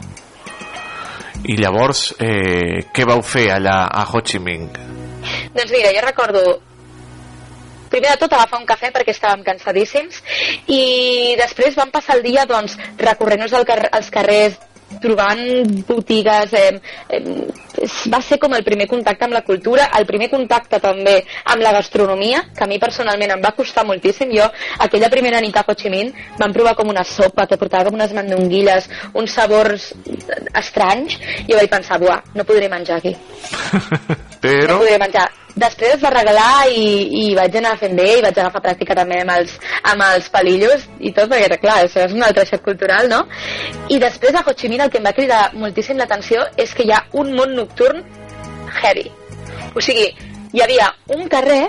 [1.43, 4.69] I llavors, eh, què vau fer allà a Ho Chi Minh?
[5.53, 6.61] Doncs mira, jo recordo
[7.89, 10.21] primer de tot agafar un cafè perquè estàvem cansadíssims
[10.67, 14.59] i després vam passar el dia doncs recorrent-nos al car als carrers
[15.01, 15.41] trobant
[15.87, 16.79] botigues eh,
[17.09, 17.21] eh,
[18.11, 21.73] va ser com el primer contacte amb la cultura el primer contacte també amb la
[21.77, 24.47] gastronomia que a mi personalment em va costar moltíssim jo
[24.85, 27.99] aquella primera nit a Ho Chi Minh vam provar com una sopa que portava com
[27.99, 29.91] unes mandonguilles uns sabors
[30.55, 33.15] estranys i vaig pensar, buah, no podré menjar aquí
[34.43, 34.73] Però...
[34.73, 35.38] no podia menjar.
[35.55, 36.83] Després es va regalar i,
[37.21, 39.55] i vaig anar fent bé i vaig agafar pràctica també amb els,
[39.91, 43.23] amb els palillos i tot, perquè clar, això és un altre xoc cultural, no?
[43.89, 46.85] I després a Ho Chi Minh el que em va cridar moltíssim l'atenció és que
[46.85, 48.05] hi ha un món nocturn
[48.81, 49.09] heavy.
[49.75, 50.07] O sigui,
[50.53, 51.63] hi havia un carrer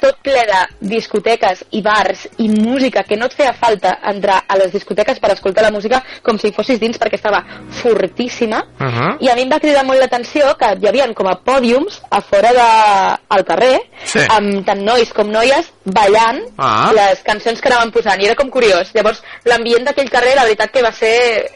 [0.00, 0.60] tot ple de
[0.94, 5.30] discoteques i bars i música que no et feia falta entrar a les discoteques per
[5.32, 7.44] escoltar la música com si fossis dins perquè estava
[7.82, 9.16] fortíssima Uh -huh.
[9.20, 12.20] i a mi em va cridar molt l'atenció que hi havia com a pòdiums a
[12.20, 14.18] fora de, al carrer Sí.
[14.28, 16.90] amb tant nois com noies ballant Ah.
[16.94, 20.70] les cançons que anaven posant i era com curiós llavors l'ambient d'aquell carrer la veritat
[20.70, 21.50] que va ser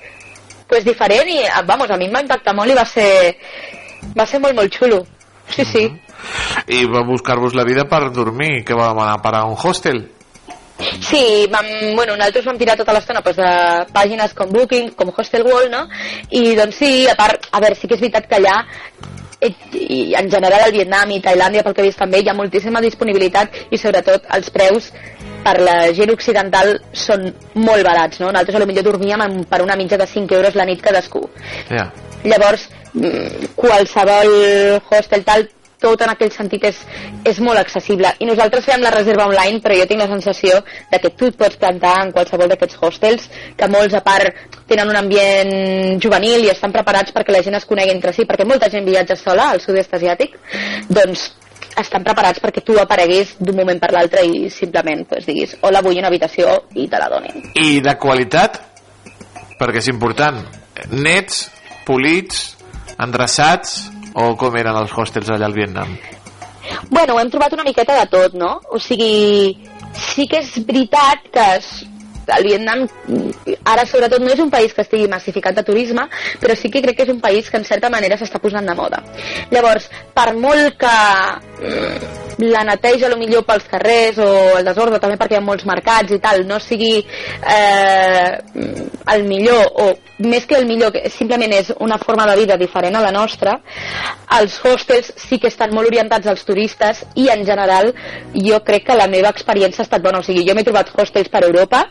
[0.68, 3.36] pues, diferent i vamos, a mi em va impactar molt i va ser
[4.16, 5.06] va ser molt molt xulo
[5.54, 5.84] sí, sí
[6.68, 10.06] I va buscar-vos la vida per dormir, que vam anar a parar a un hostel.
[11.00, 13.50] Sí, vam, bueno, nosaltres vam tirar tota l'estona pues, de
[13.94, 15.84] pàgines com Booking, com Hostel World, no?
[16.34, 18.56] I doncs sí, a part, a veure, sí que és veritat que allà
[19.38, 22.36] eh, i en general al Vietnam i Tailàndia, pel que he vist també, hi ha
[22.36, 24.90] moltíssima disponibilitat i sobretot els preus
[25.44, 28.32] per la gent occidental són molt barats, no?
[28.32, 31.28] Nosaltres potser dormíem per una mitja de 5 euros la nit cadascú.
[31.68, 31.90] Ja.
[32.24, 32.66] Llavors,
[33.58, 34.32] qualsevol
[34.90, 35.46] hostel tal,
[35.84, 36.78] tot en aquell sentit és,
[37.28, 38.14] és molt accessible.
[38.22, 40.62] I nosaltres fèiem la reserva online, però jo tinc la sensació
[40.92, 44.32] de que tu et pots plantar en qualsevol d'aquests hostels, que molts, a part,
[44.70, 48.48] tenen un ambient juvenil i estan preparats perquè la gent es conegui entre si, perquè
[48.48, 50.38] molta gent viatja sola al sud-est asiàtic,
[50.88, 51.32] doncs
[51.80, 55.98] estan preparats perquè tu apareguis d'un moment per l'altre i simplement pues, diguis hola, vull
[55.98, 57.42] una habitació i te la donin.
[57.58, 58.60] I de qualitat,
[59.58, 60.38] perquè és important,
[60.94, 61.48] nets,
[61.84, 62.53] polits,
[63.02, 65.96] endreçats, o com eren els hostels allà al Vietnam?
[66.90, 68.58] Bueno, hem trobat una miqueta de tot, no?
[68.70, 69.56] O sigui,
[70.14, 71.48] sí que és veritat que
[72.34, 72.86] el Vietnam
[73.68, 76.06] ara sobretot no és un país que estigui massificat de turisme,
[76.40, 78.76] però sí que crec que és un país que en certa manera s'està posant de
[78.78, 79.02] moda.
[79.52, 80.94] Llavors, per molt que
[82.38, 86.12] la neteja lo millor pels carrers o el desordre també perquè hi ha molts mercats
[86.12, 88.30] i tal no sigui eh,
[89.14, 89.86] el millor o
[90.24, 93.54] més que el millor que simplement és una forma de vida diferent a la nostra
[94.38, 97.92] els hostels sí que estan molt orientats als turistes i en general
[98.34, 100.20] jo crec que la meva experiència ha estat bona.
[100.20, 101.84] O sigui, jo m'he trobat hostels per Europa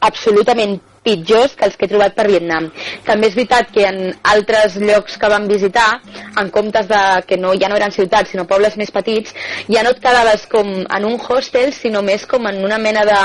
[0.00, 0.78] absolutament
[1.08, 2.68] pitjors que els que he trobat per Vietnam.
[3.08, 5.88] També és veritat que en altres llocs que vam visitar,
[6.36, 9.32] en comptes de que no, ja no eren ciutats, sinó pobles més petits,
[9.72, 13.16] ja no et quedaves com en un hostel, sinó més com en una mena de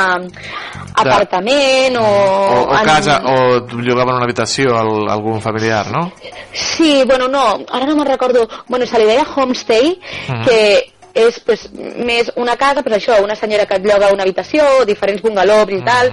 [0.96, 2.04] apartament o...
[2.04, 3.36] O, o en- casa, o
[3.82, 4.82] llogaven una habitació a
[5.14, 6.12] algun familiar, no?
[6.54, 8.48] Sí, bueno, no, ara no me'n recordo.
[8.68, 10.00] Bueno, se li deia homestay,
[10.30, 10.46] Mhm.
[10.46, 14.64] que és pues, més una casa, però això, una senyora que et lloga una habitació,
[14.90, 16.10] diferents bungalows i tal,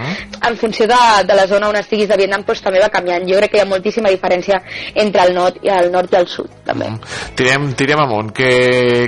[0.48, 3.24] en funció de, de la zona on estiguis de Vietnam, pues, també va canviant.
[3.28, 4.60] Jo crec que hi ha moltíssima diferència
[4.94, 6.90] entre el nord i el nord i el sud, també.
[7.36, 8.30] Tirem, tirem amunt.
[8.36, 8.50] Què,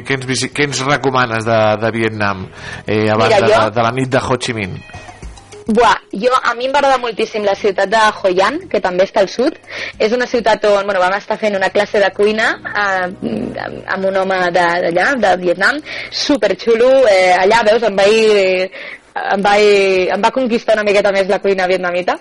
[0.07, 2.47] què, ens, què ens recomanes de, de Vietnam
[2.87, 4.79] eh, abans Mira, de, jo- de la nit de Ho Chi Minh?
[5.67, 9.05] Buah, jo, a mi em va agradar moltíssim la ciutat de Hoi An, que també
[9.07, 9.55] està al sud.
[9.99, 13.07] És una ciutat on bueno, vam estar fent una classe de cuina eh,
[13.95, 15.79] amb- un home de- d'allà, de, Vietnam,
[16.11, 16.91] superxulo.
[17.07, 18.73] Eh, allà, veus, em vaig
[19.13, 22.15] em, vaig, em va conquistar una miqueta més la cuina vietnamita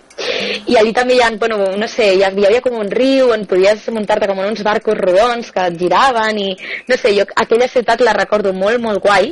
[0.68, 3.30] i allí també hi ha, bueno, no sé, hi havia, hi havia com un riu
[3.31, 6.49] on podies muntar-te com en uns barcos rodons que giraven i
[6.89, 9.31] no sé, jo aquella ciutat la recordo molt, molt guai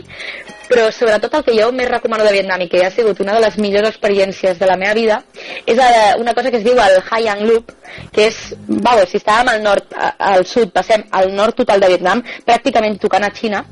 [0.69, 3.43] però sobretot el que jo més recomano de Vietnam i que ha sigut una de
[3.43, 5.21] les millors experiències de la meva vida
[5.65, 5.81] és
[6.21, 7.73] una cosa que es diu el Hai Ang Loop
[8.13, 8.37] que és,
[8.67, 13.25] vau, si estàvem al nord al sud, passem al nord total de Vietnam pràcticament tocant
[13.25, 13.63] a Xina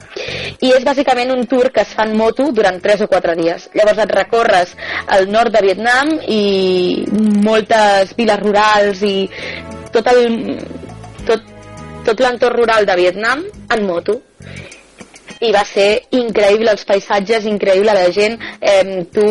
[0.60, 3.69] i és bàsicament un tour que es fa en moto durant 3 o 4 dies.
[3.78, 4.74] Llavors et recorres
[5.14, 7.06] al nord de Vietnam i
[7.45, 9.15] moltes viles rurals i
[9.94, 10.24] tot el
[11.28, 11.45] tot,
[12.07, 14.22] tot l'entorn rural de Vietnam en moto
[15.41, 19.27] i va ser increïble els paisatges, increïble la gent eh, tu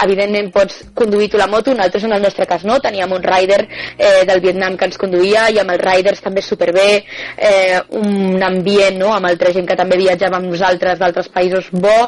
[0.00, 3.60] evidentment pots conduir tu la moto, nosaltres en el nostre cas no, teníem un rider
[3.98, 7.02] eh, del Vietnam que ens conduïa i amb els riders també superbé,
[7.36, 9.12] eh, un ambient no?
[9.14, 11.98] amb altra gent que també viatjava amb nosaltres d'altres països bo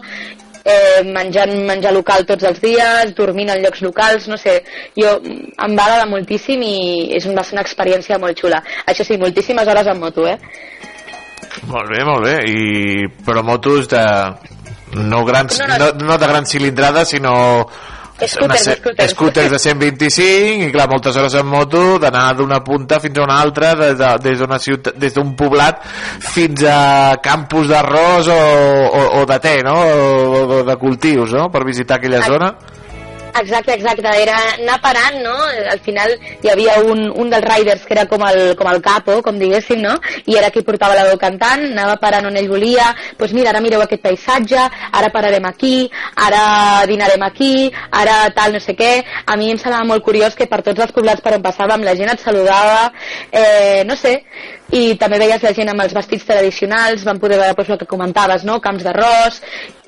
[0.64, 4.60] eh, menjant menjar local tots els dies, dormint en llocs locals, no sé,
[4.98, 6.76] jo em va agradar moltíssim i
[7.18, 8.62] és va ser una experiència molt xula.
[8.86, 10.38] Això sí, moltíssimes hores en moto, eh?
[11.68, 12.36] Molt bé, molt bé.
[12.48, 14.02] I, però motos de...
[14.92, 16.06] No, grans, No, no, no.
[16.12, 17.66] no, de gran cilindrada, sinó...
[18.22, 19.10] Scooters, scooters.
[19.10, 23.40] scooters de 125 i clar, moltes hores en moto d'anar d'una punta fins a una
[23.42, 25.80] altra des de- des d'una ciutat des d'un poblat
[26.22, 29.74] fins a campus d'arròs o, o, o de te no?
[29.74, 31.48] o, o de cultius no?
[31.50, 32.52] per visitar aquella zona
[33.40, 35.34] Exacte, exacte, era anar parant, no?
[35.72, 39.20] Al final hi havia un, un dels riders que era com el, com el capo,
[39.24, 39.94] com diguéssim, no?
[40.28, 43.54] I era qui portava la veu cantant, anava parant on ell volia, doncs pues mira,
[43.54, 45.88] ara mireu aquest paisatge, ara pararem aquí,
[46.28, 46.44] ara
[46.90, 48.92] dinarem aquí, ara tal, no sé què.
[49.24, 51.96] A mi em semblava molt curiós que per tots els poblats per on passàvem la
[51.96, 52.90] gent et saludava,
[53.32, 54.18] eh, no sé,
[54.72, 57.88] i també veies la gent amb els vestits tradicionals, van poder veure doncs, el que
[57.88, 58.58] comentaves, no?
[58.64, 59.40] camps d'arròs,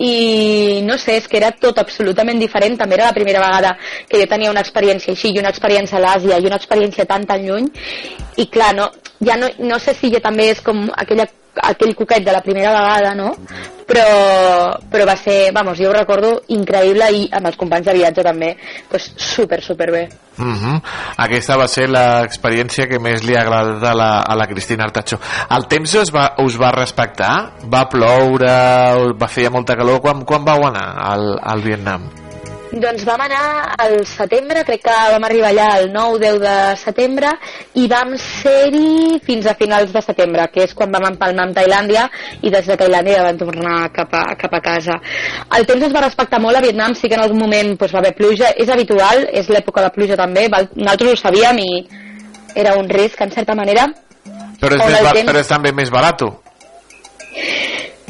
[0.04, 3.76] i no sé, és que era tot absolutament diferent, també era la primera vegada
[4.08, 7.26] que jo tenia una experiència així, i una experiència a l'Àsia, i una experiència tan
[7.26, 7.70] tan lluny,
[8.36, 8.90] i clar, no,
[9.24, 11.26] ja no, no sé si ja també és com aquella,
[11.62, 13.34] aquell coquet de la primera vegada, no?
[13.84, 18.24] Però, però va ser, vamos, jo ho recordo increïble i amb els companys de viatge
[18.24, 18.54] també,
[18.88, 20.06] pues super, super bé.
[20.38, 20.80] Mhm.
[21.26, 25.20] Aquesta va ser l'experiència que més li ha agradat a la, a la Cristina Artacho.
[25.50, 27.34] El temps us va, us va respectar?
[27.68, 28.56] Va ploure?
[29.20, 30.00] Va fer molta calor?
[30.00, 32.23] Quan, quan vau anar al, al Vietnam?
[32.74, 37.30] Doncs vam anar al setembre, crec que vam arribar allà el 9-10 de setembre
[37.78, 42.08] i vam ser-hi fins a finals de setembre, que és quan vam empalmar amb Tailàndia
[42.42, 44.96] i des de Tailàndia vam tornar cap a, cap a casa.
[45.58, 48.00] El temps es va respectar molt a Vietnam, sí que en algun moment doncs, va
[48.02, 51.70] haver pluja, és habitual, és l'època de pluja també, val- nosaltres ho sabíem i
[52.56, 53.86] era un risc en certa manera.
[54.60, 56.26] Però és, més, temps- però és també més barat.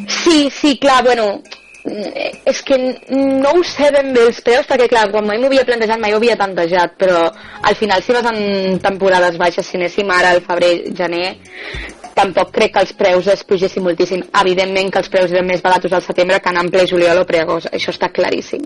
[0.08, 1.42] Sí, sí, clar, bueno,
[1.84, 2.76] és que
[3.10, 6.14] no ho sé ben bé els preus, perquè clar, quan mai m'ho havia plantejat, mai
[6.14, 7.26] ho havia plantejat, però
[7.62, 11.34] al final si vas en temporades baixes, si anéssim ara al febrer, gener,
[12.14, 14.22] tampoc crec que els preus es pugessin moltíssim.
[14.40, 17.68] Evidentment que els preus eren més baratos al setembre que en ple juliol o preagost,
[17.74, 18.64] això està claríssim.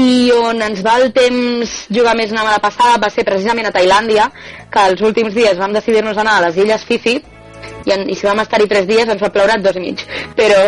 [0.00, 3.74] I on ens va el temps jugar més una mala passada va ser precisament a
[3.76, 4.30] Tailàndia,
[4.72, 7.20] que els últims dies vam decidir-nos anar a les illes Fifi,
[7.84, 10.02] i, en, i si vam estar-hi tres dies ens va ploure dos i mig
[10.36, 10.60] però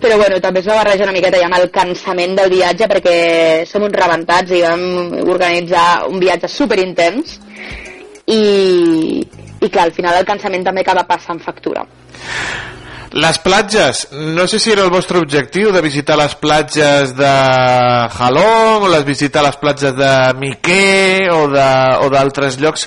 [0.00, 3.18] però bueno, també es va barrejar una miqueta ja amb el cansament del viatge perquè
[3.68, 7.38] som uns rebentats i vam organitzar un viatge super intens
[8.26, 8.42] i,
[9.60, 11.84] i clar, al final el cansament també acaba passant factura.
[13.10, 17.30] Les platges, no sé si era el vostre objectiu de visitar les platges de
[18.06, 22.86] Halong, o les visitar les platges de Miqué o d'altres llocs,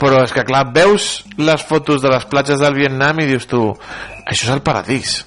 [0.00, 3.62] però és que clar, veus les fotos de les platges del Vietnam i dius tu,
[4.26, 5.20] això és el paradís.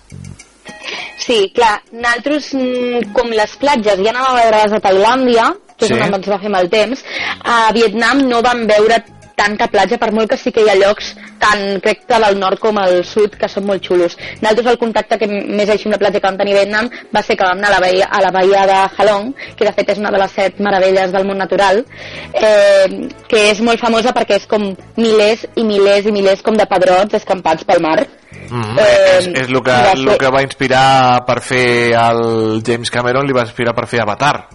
[1.24, 5.46] Sí, clar, nosaltres, mm, com les platges ja anàvem a veure les de Tailàndia,
[5.78, 6.00] que és Sí.
[6.02, 7.04] on ens va fer mal temps,
[7.44, 9.04] a Vietnam no vam veure
[9.36, 12.60] tanta platja, per molt que sí que hi ha llocs tant, crec que del nord
[12.60, 14.16] com al sud, que són molt xulos.
[14.42, 17.22] Nosaltres el contacte que més així amb la platja que vam tenir a Vietnam va
[17.22, 19.90] ser que vam anar a la bahia, a la bahia de Halong, que de fet
[19.90, 21.86] és una de les set meravelles del món natural,
[22.34, 22.88] eh,
[23.28, 27.14] que és molt famosa perquè és com milers i milers i milers com de pedrots
[27.14, 28.08] escampats pel mar.
[28.54, 28.80] Mm -hmm.
[28.80, 33.26] Eh, és, és el que, va el que va inspirar per fer el James Cameron
[33.26, 34.48] li va inspirar per fer Avatar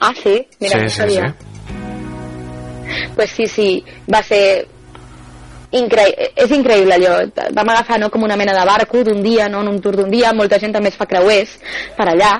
[0.00, 0.46] Ah, sí?
[0.60, 1.28] Mira, sí, no sí, sabia.
[1.28, 1.34] sí.
[3.14, 4.68] pues sí, sí, va ser
[5.70, 6.06] incre...
[6.36, 7.18] és increïble allò.
[7.54, 10.10] Vam agafar no, com una mena de barco d'un dia, no, en un tour d'un
[10.10, 11.56] dia, molta gent també es fa creuers
[11.96, 12.36] per allà,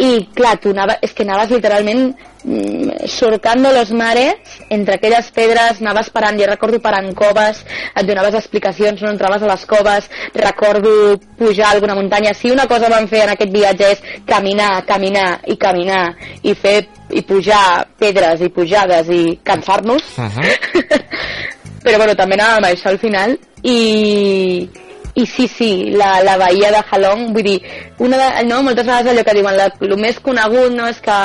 [0.00, 5.80] i clar, tu anava, és que anaves literalment mm, surcando los mares entre aquelles pedres,
[5.82, 11.18] anaves parant, jo recordo parant coves, et donaves explicacions no entraves a les coves, recordo
[11.38, 15.58] pujar alguna muntanya, si una cosa vam fer en aquest viatge és caminar, caminar i
[15.60, 16.04] caminar
[16.42, 16.80] i fer
[17.10, 20.12] i pujar pedres i pujades i cansar-nos
[21.82, 23.36] però bueno, també anàvem a això al final.
[23.62, 24.68] I,
[25.14, 27.60] i sí, sí, la, la bahia de Halong, vull dir,
[27.98, 31.20] una de, no, moltes vegades allò que diuen, la, el més conegut no és que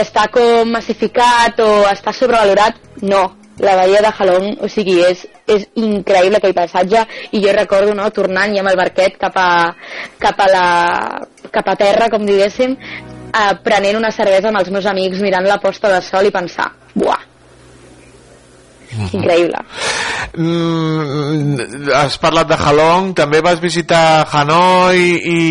[0.00, 3.22] està com massificat o està sobrevalorat, no,
[3.60, 7.04] la bahia de Halong, o sigui, és, és increïble aquell paisatge.
[7.36, 9.48] I jo recordo no, tornant ja amb el barquet cap a,
[10.20, 10.66] cap a, la,
[11.52, 12.76] cap a terra, com diguéssim,
[13.30, 16.70] eh, prenent una cervesa amb els meus amics, mirant la posta de sol i pensar,
[16.94, 17.29] buah,
[19.12, 19.62] increïble.
[20.36, 25.42] Mm, has parlat de Halong, també vas visitar Hanoi i,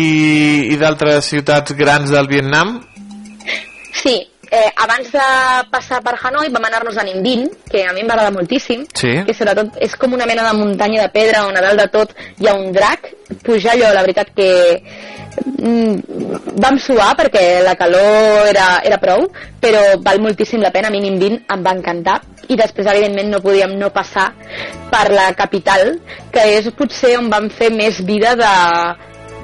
[0.74, 2.78] i d'altres ciutats grans del Vietnam?
[4.00, 5.26] Sí, eh, abans de
[5.70, 9.22] passar per Hanoi vam anar-nos a Ninh que a mi m'agrada moltíssim, Sí.
[9.26, 12.14] que sobretot és com una mena de muntanya de pedra on a dalt de tot
[12.38, 13.14] hi ha un drac.
[13.44, 14.82] Pujar allò, la veritat que
[15.62, 19.28] mm, vam suar perquè la calor era, era prou,
[19.60, 23.40] però val moltíssim la pena, a mi Ninh em va encantar i després evidentment no
[23.40, 24.32] podíem no passar
[24.90, 26.00] per la capital,
[26.32, 28.54] que és potser on vam fer més vida de,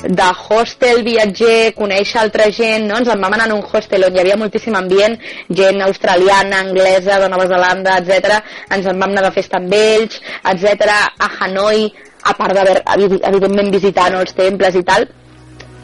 [0.03, 2.99] de hostel, viatger, conèixer altra gent, no?
[3.01, 5.17] Ens en vam anar en un hostel on hi havia moltíssim ambient,
[5.51, 8.37] gent australiana, anglesa, de Nova Zelanda, etc.
[8.71, 10.21] Ens en vam anar de festa amb ells,
[10.53, 10.87] etc.
[11.19, 11.89] A Hanoi,
[12.23, 15.09] a part d'haver, evi- evidentment, visitar no, els temples i tal,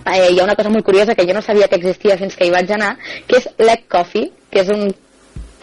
[0.07, 2.47] eh, hi ha una cosa molt curiosa que jo no sabia que existia fins que
[2.47, 4.93] hi vaig anar, que és l'egg coffee, que és un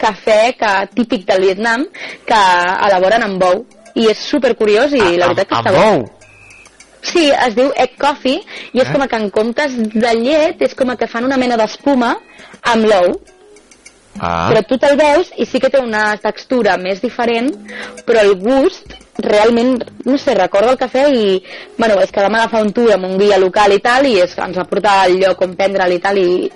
[0.00, 1.84] cafè que, típic del Vietnam
[2.26, 2.38] que
[2.88, 6.19] elaboren amb bou i és super curiós i la veritat que està bo.
[7.02, 8.40] Sí, es diu egg coffee
[8.72, 8.92] i és Eh?
[8.92, 12.16] com que en comptes de llet és com que fan una mena d'espuma
[12.62, 13.20] amb l'ou
[14.18, 14.50] Ah.
[14.50, 17.54] però tu te'l veus i sí que té una textura més diferent
[18.04, 18.90] però el gust
[19.22, 21.42] realment, no sé, recordo el cafè i,
[21.78, 24.34] bueno, és que vam agafar un tour amb un guia local i tal i és,
[24.36, 26.50] ens va portar al lloc on prendre'l i tal i,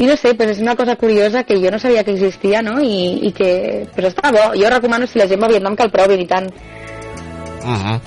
[0.00, 2.80] i no sé, pues és una cosa curiosa que jo no sabia que existia, no?
[2.82, 5.84] I, i que pues està bo, jo recomano si la gent va a Vietnam que
[5.84, 6.50] el provin i tant
[7.62, 8.00] Uh -huh.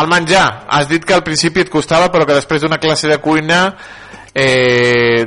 [0.00, 3.18] El menjar, has dit que al principi et costava però que després d'una classe de
[3.18, 3.76] cuina
[4.34, 5.26] eh,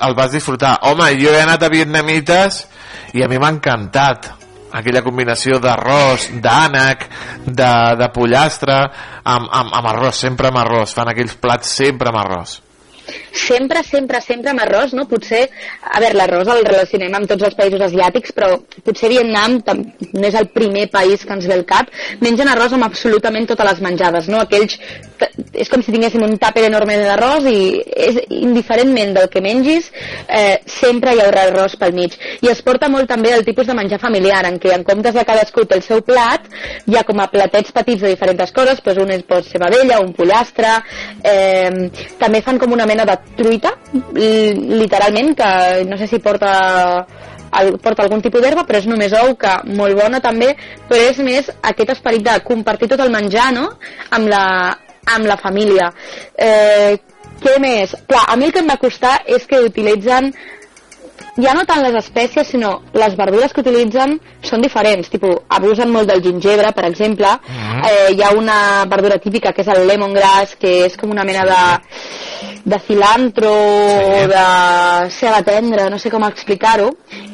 [0.00, 0.78] el vas disfrutar.
[0.82, 2.66] Home, jo he anat a vietnamites
[3.12, 4.30] i a mi m'ha encantat
[4.72, 7.08] aquella combinació d'arròs, d'ànec
[7.44, 8.90] de, de pollastre
[9.24, 10.94] amb, amb, amb arròs, sempre amb arròs.
[10.94, 12.69] Fan aquells plats sempre amb arròs
[13.32, 15.06] sempre, sempre, sempre amb arròs, no?
[15.10, 15.42] Potser,
[15.82, 18.52] a veure, l'arròs el relacionem amb tots els països asiàtics, però
[18.86, 21.90] potser Vietnam no és el primer país que ens ve al cap.
[22.24, 24.42] Mengen arròs amb absolutament totes les menjades, no?
[24.44, 24.78] Aquells,
[25.52, 27.58] és com si tinguéssim un tàper enorme d'arròs i
[28.08, 29.90] és indiferentment del que mengis,
[30.28, 32.16] eh, sempre hi haurà arròs pel mig.
[32.40, 35.24] I es porta molt també el tipus de menjar familiar, en què en comptes de
[35.24, 36.46] cadascú té el seu plat,
[36.86, 40.00] hi ha com a platets petits de diferents coses, doncs un és pot ser vedella,
[40.00, 40.76] un pollastre,
[41.24, 43.74] eh, també fan com una mena de truita,
[44.14, 47.06] li- literalment, que no sé si porta
[47.60, 50.52] el, porta algun tipus d'herba, però és només ou, que molt bona també,
[50.88, 53.72] però és més aquest esperit de compartir tot el menjar, no?,
[54.10, 54.44] amb la,
[55.06, 55.92] amb la família.
[56.36, 56.98] Eh,
[57.40, 57.94] què més?
[58.06, 60.32] Clar, a mi el que em va costar és que utilitzen
[61.40, 65.08] ja no tant les espècies, sinó les verdures que utilitzen són diferents.
[65.08, 67.28] Tipo, abusen molt del gingebre, per exemple.
[67.48, 67.84] Mhm.
[67.86, 71.44] Eh, hi ha una verdura típica que és el lemongrass, que és com una mena
[71.44, 76.90] de, de cilantro o de ceba tendra, no sé com explicar-ho.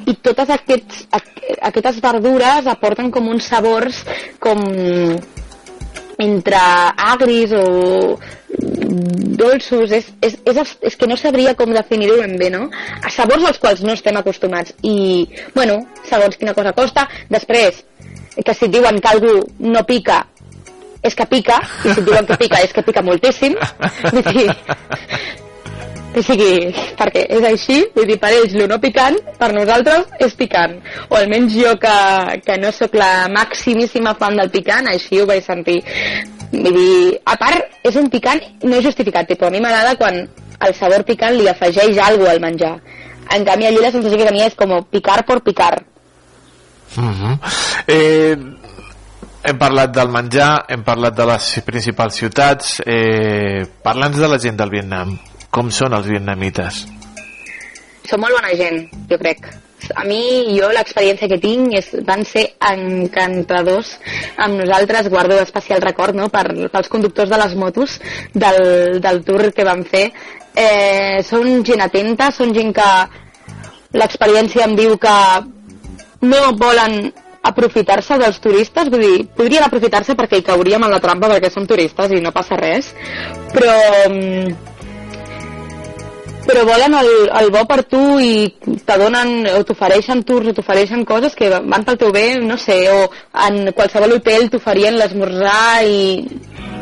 [0.06, 4.04] I totes aquests, aqu- aquestes verdures aporten com uns sabors
[4.38, 4.62] com
[6.18, 6.60] entre
[6.96, 8.18] agris o
[9.36, 12.66] dolços, és, és, és, és que no sabria com definir-ho ben bé, no?
[13.02, 14.72] A sabors als quals no estem acostumats.
[14.82, 17.06] I, bueno, segons quina cosa costa.
[17.28, 17.82] Després,
[18.36, 20.22] que si diuen que algú no pica,
[21.04, 23.58] és que pica, i si diuen que pica, és que pica moltíssim.
[24.32, 24.48] Dir,
[26.16, 30.36] o sigui, perquè és així, vull dir, per ells el no picant, per nosaltres és
[30.38, 30.78] picant.
[31.10, 31.96] O almenys jo que,
[32.46, 35.82] que no sóc la maximíssima fan del picant, així ho vaig sentir.
[36.52, 40.74] Vull dir, a part, és un picant no justificat, tipus, a mi m'agrada quan el
[40.78, 42.76] sabor picant li afegeix alguna al menjar.
[43.36, 45.74] En canvi, allí la sensació que tenia és com picar por picar.
[46.96, 47.38] Mhm.
[47.88, 48.36] eh,
[49.42, 54.56] hem parlat del menjar, hem parlat de les principals ciutats, eh, parla'ns de la gent
[54.56, 55.18] del Vietnam.
[55.56, 56.82] Com són els vietnamites?
[58.04, 59.46] Són molt bona gent, jo crec.
[59.96, 60.18] A mi,
[60.52, 63.94] jo, l'experiència que tinc és, van ser encantadors
[64.42, 66.28] amb nosaltres, guardo especial record no?
[66.32, 67.96] per, pels conductors de les motos
[68.34, 70.10] del, del tour que vam fer.
[70.56, 72.90] Eh, són gent atenta, són gent que
[73.96, 75.16] l'experiència em diu que
[76.28, 77.00] no volen
[77.46, 81.68] aprofitar-se dels turistes, vull dir, podrien aprofitar-se perquè hi cauríem en la trampa perquè som
[81.68, 82.90] turistes i no passa res,
[83.54, 83.76] però
[84.10, 84.75] mm,
[86.46, 87.10] però volen el,
[87.40, 88.48] el bo per tu i
[88.86, 92.78] te donen o t'ofereixen tours o t'ofereixen coses que van pel teu bé, no sé,
[92.92, 93.08] o
[93.46, 96.22] en qualsevol hotel t'oferien l'esmorzar i,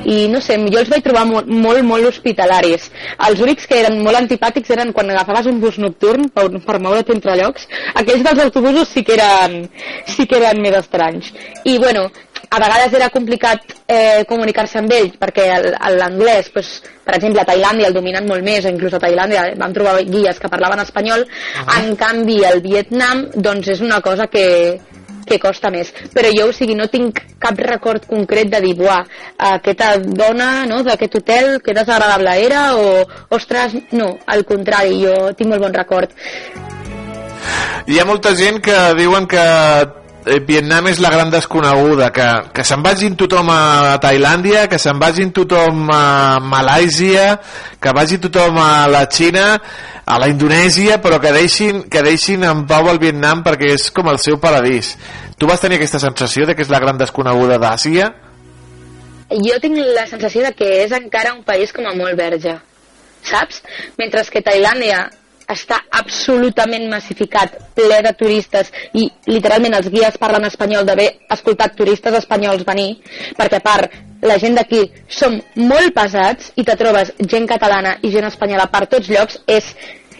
[0.04, 2.90] i no sé, jo els vaig trobar molt, molt, molt hospitalaris.
[3.28, 7.16] Els únics que eren molt antipàtics eren quan agafaves un bus nocturn per, per moure't
[7.16, 7.66] entre llocs.
[7.94, 9.64] Aquells dels autobusos sí que eren,
[10.12, 11.32] sí que eren més estranys.
[11.64, 12.08] I bueno,
[12.54, 15.48] a vegades era complicat eh, comunicar-se amb ells perquè
[15.96, 16.74] l'anglès, pues,
[17.04, 20.50] per exemple, a Tailàndia el dominen molt més, inclús a Tailàndia vam trobar guies que
[20.52, 21.26] parlaven espanyol,
[21.78, 24.44] en canvi el Vietnam doncs és una cosa que,
[25.26, 25.90] que costa més.
[26.14, 29.02] Però jo, o sigui, no tinc cap record concret de dir, buah,
[29.50, 33.02] aquesta dona no, d'aquest hotel, que desagradable era, o,
[33.34, 36.14] ostres, no, al contrari, jo tinc molt bon record.
[37.90, 42.26] Hi ha molta gent que diuen que eh, Vietnam és la gran desconeguda, que,
[42.56, 47.26] que se'n vagin tothom a Tailàndia, que se'n vagin tothom a Malàisia,
[47.80, 49.46] que vagi tothom a la Xina,
[50.04, 54.08] a la Indonèsia, però que deixin, que deixin en pau el Vietnam perquè és com
[54.08, 54.94] el seu paradís.
[55.36, 58.12] Tu vas tenir aquesta sensació de que és la gran desconeguda d'Àsia?
[59.42, 62.54] jo tinc la sensació de que és encara un país com a molt verge,
[63.24, 63.62] saps?
[63.98, 65.08] Mentre que Tailàndia
[65.50, 72.16] està absolutament massificat, ple de turistes i literalment els guies parlen espanyol d'haver escoltat turistes
[72.20, 72.96] espanyols venir,
[73.36, 78.10] perquè a part la gent d'aquí som molt pesats i te trobes gent catalana i
[78.14, 79.68] gent espanyola per tots llocs, és,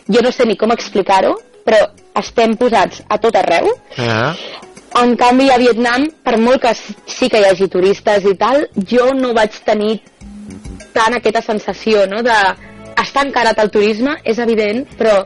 [0.09, 1.81] jo no sé ni com explicar-ho, però
[2.21, 4.61] estem posats a tot arreu Eh?
[5.01, 9.09] en canvi, a Vietnam, per molt que sí que hi hagi turistes i tal, jo
[9.17, 9.97] no vaig tenir
[10.95, 12.37] tant aquesta sensació, no?, de
[13.01, 15.23] està encarat el turisme, és evident, però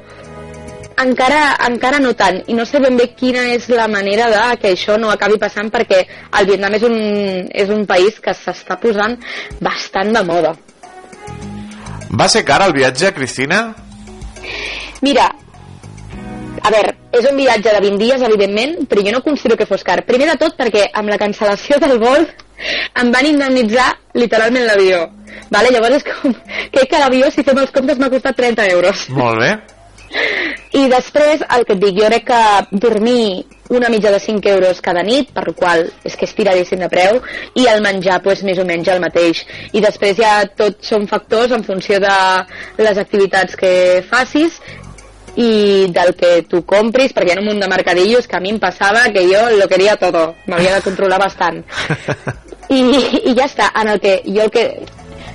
[1.03, 4.73] encara, encara no tant, i no sé ben bé quina és la manera de que
[4.75, 6.05] això no acabi passant perquè
[6.41, 6.97] el Vietnam és un,
[7.65, 9.19] és un país que s'està posant
[9.61, 10.55] bastant de moda.
[12.19, 13.61] Va ser car el viatge, Cristina?
[15.05, 15.29] Mira,
[16.63, 19.85] a veure, és un viatge de 20 dies, evidentment, però jo no considero que fos
[19.87, 20.03] car.
[20.09, 22.27] Primer de tot perquè amb la cancel·lació del vol
[22.99, 25.07] em van indemnitzar literalment l'avió.
[25.55, 25.73] Vale?
[25.73, 26.35] Llavors és com...
[26.75, 29.09] Crec que l'avió, si fem els comptes, m'ha costat 30 euros.
[29.15, 29.53] Molt bé.
[30.79, 33.45] I després, el que et dic, jo crec que dormir
[33.77, 36.89] una mitja de 5 euros cada nit, per la qual és que és tiradíssim de
[36.93, 37.21] preu,
[37.61, 39.45] i el menjar, pues, més o menys el mateix.
[39.77, 42.17] I després ja tot són factors en funció de
[42.81, 43.73] les activitats que
[44.09, 44.61] facis
[45.37, 48.55] i del que tu compris, perquè hi ha un munt de mercadillos que a mi
[48.55, 51.65] em passava que jo lo quería todo, m'havia de controlar bastant.
[52.69, 52.81] I,
[53.31, 54.65] i ja està, en el que jo el que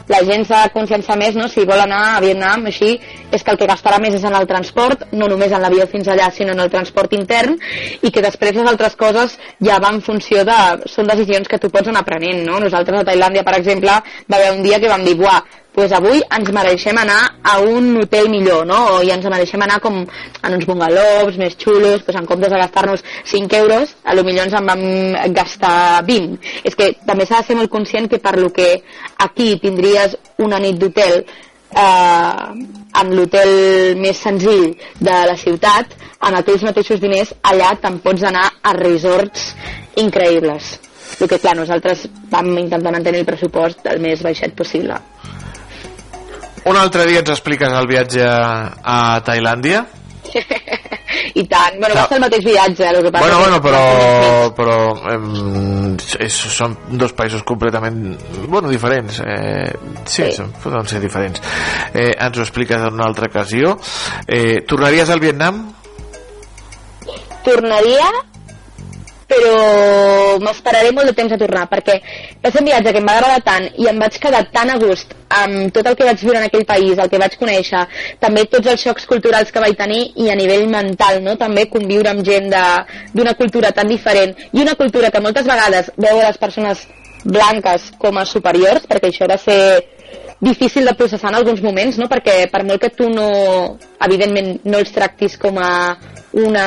[0.08, 1.48] la gent s'ha de conscienciar més, no?
[1.48, 2.98] si vol anar a Vietnam, així,
[3.32, 6.10] és que el que gastarà més és en el transport, no només en l'avió fins
[6.12, 7.56] allà, sinó en el transport intern,
[8.02, 10.60] i que després les altres coses ja van en funció de...
[10.92, 12.60] són decisions que tu pots anar aprenent, no?
[12.60, 15.40] Nosaltres a Tailàndia, per exemple, va haver un dia que vam dir, buah,
[15.74, 19.02] pues avui ens mereixem anar a un hotel millor, no?
[19.02, 23.04] I ens mereixem anar com en uns bungalows més xulos, pues en comptes de gastar-nos
[23.32, 24.84] 5 euros, a lo millor ens en vam
[25.34, 26.38] gastar 20.
[26.64, 28.84] És que també s'ha de ser molt conscient que per lo que
[29.26, 32.64] aquí tindries una nit d'hotel eh,
[33.02, 38.46] amb l'hotel més senzill de la ciutat, amb aquells mateixos diners, allà te'n pots anar
[38.62, 39.52] a resorts
[40.00, 40.76] increïbles.
[41.20, 44.98] El que, clar, nosaltres vam intentar mantenir el pressupost el més baixet possible.
[46.70, 49.84] Un altre dia ens expliques el viatge a Tailàndia?
[51.40, 51.78] I tant.
[51.80, 53.82] Bueno, va ser el mateix viatge, el que passa Bueno, bueno, però,
[54.58, 54.78] però
[55.14, 58.00] em, és, són dos països completament
[58.48, 59.70] bueno, diferents eh,
[60.06, 60.32] sí, Sí.
[60.40, 61.42] Són, poden ser diferents
[61.94, 63.76] eh, ens ho expliques en una altra ocasió
[64.28, 65.66] eh, tornaries al Vietnam?
[67.44, 68.08] tornaria
[69.30, 72.00] però m'esperaré molt de temps a tornar perquè
[72.44, 74.78] va ser un viatge que em va agradar tant i em vaig quedar tan a
[74.82, 77.86] gust amb tot el que vaig viure en aquell país, el que vaig conèixer
[78.22, 81.38] també tots els xocs culturals que vaig tenir i a nivell mental, no?
[81.40, 86.20] també conviure amb gent d'una cultura tan diferent i una cultura que moltes vegades veu
[86.20, 86.88] a les persones
[87.24, 89.60] blanques com a superiors perquè això va ser
[90.44, 92.10] difícil de processar en alguns moments, no?
[92.12, 93.30] perquè per molt que tu no,
[94.04, 95.96] evidentment, no els tractis com a
[96.34, 96.66] una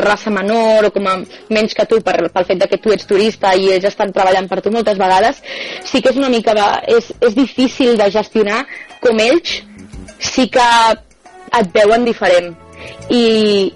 [0.00, 1.16] raça menor o com a
[1.52, 4.48] menys que tu per, pel fet de que tu ets turista i ells estan treballant
[4.50, 5.42] per tu moltes vegades,
[5.84, 6.56] sí que és una mica
[6.88, 8.62] és, és difícil de gestionar
[9.04, 9.60] com ells
[10.18, 10.70] sí que
[11.58, 12.54] et veuen diferent
[13.12, 13.70] i,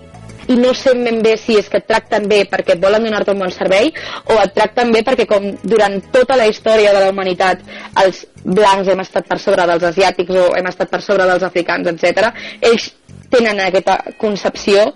[0.49, 3.43] i no sé ben bé si és que et tracten bé perquè volen donar-te un
[3.45, 3.93] bon servei
[4.25, 7.63] o et tracten bé perquè com durant tota la història de la humanitat
[8.05, 11.87] els blancs hem estat per sobre dels asiàtics o hem estat per sobre dels africans,
[11.93, 12.33] etc.
[12.61, 12.91] ells
[13.31, 14.91] tenen aquesta concepció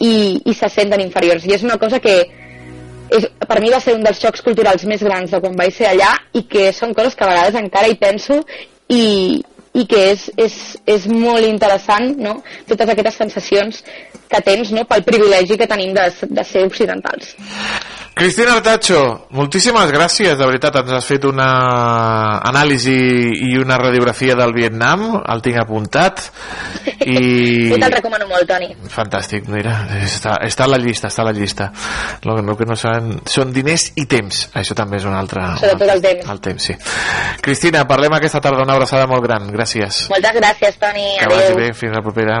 [0.00, 2.18] i, i se senten inferiors i és una cosa que
[3.08, 5.88] és, per mi va ser un dels xocs culturals més grans de quan vaig ser
[5.92, 8.42] allà i que són coses que a vegades encara hi penso
[8.88, 9.40] i,
[9.78, 10.54] i que és, és,
[10.88, 12.38] és molt interessant no?
[12.68, 13.82] totes aquestes sensacions
[14.28, 14.84] que tens no?
[14.88, 16.08] pel privilegi que tenim de,
[16.40, 17.34] de ser occidentals.
[18.18, 21.44] Cristina Artacho, moltíssimes gràcies, de veritat, ens has fet una
[22.50, 22.96] anàlisi
[23.46, 26.24] i una radiografia del Vietnam, el tinc apuntat,
[27.06, 27.20] i...
[27.70, 28.72] Jo te'l recomano molt, Toni.
[28.90, 31.68] Fantàstic, mira, està, està a la llista, està a la llista.
[32.24, 35.44] El, el que no saben són diners i temps, això també és un altre...
[35.62, 36.32] Sobretot el temps.
[36.34, 36.74] El temps, sí.
[37.44, 40.08] Cristina, parlem aquesta tarda, una abraçada molt gran, gràcies.
[40.10, 41.06] Moltes gràcies, Toni.
[41.22, 42.40] Que vagi bé, fins la propera.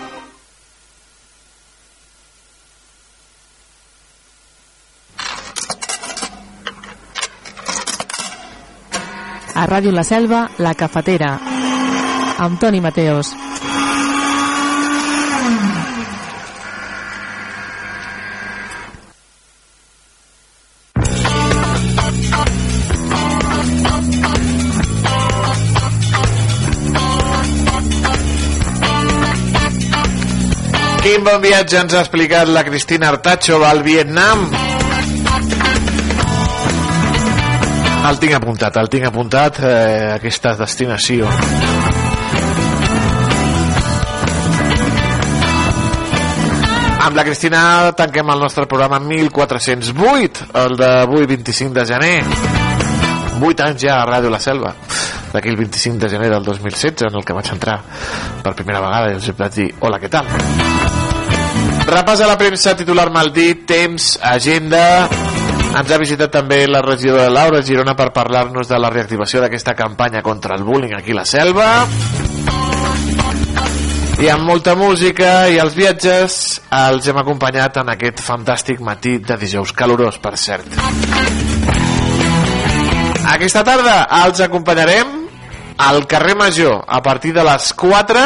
[9.61, 11.35] A Ràdio La Selva, La Cafetera,
[12.41, 13.29] amb Toni Mateos.
[31.05, 34.47] Quin bon viatge ens ha explicat la Cristina Artacho al Vietnam.
[38.01, 41.27] El tinc apuntat, el tinc apuntat, eh, aquesta destinació.
[47.01, 47.61] Amb la Cristina
[47.97, 52.15] tanquem el nostre programa 1408, el d'avui 25 de gener.
[53.41, 54.73] 8 anys ja a Ràdio La Selva,
[55.31, 57.79] d'aquí el 25 de gener del 2016, en el que vaig entrar
[58.43, 60.29] per primera vegada i els vaig dir, hola, què tal?
[61.89, 65.40] Repàs a la premsa titular maldit, temps, agenda...
[65.71, 70.21] Ens ha visitat també la regidora Laura Girona per parlar-nos de la reactivació d'aquesta campanya
[70.21, 71.67] contra el bullying aquí a la selva.
[74.21, 76.35] I amb molta música i els viatges
[76.75, 80.75] els hem acompanyat en aquest fantàstic matí de dijous calorós, per cert.
[83.31, 83.95] Aquesta tarda
[84.25, 85.15] els acompanyarem
[85.87, 88.25] al carrer Major a partir de les 4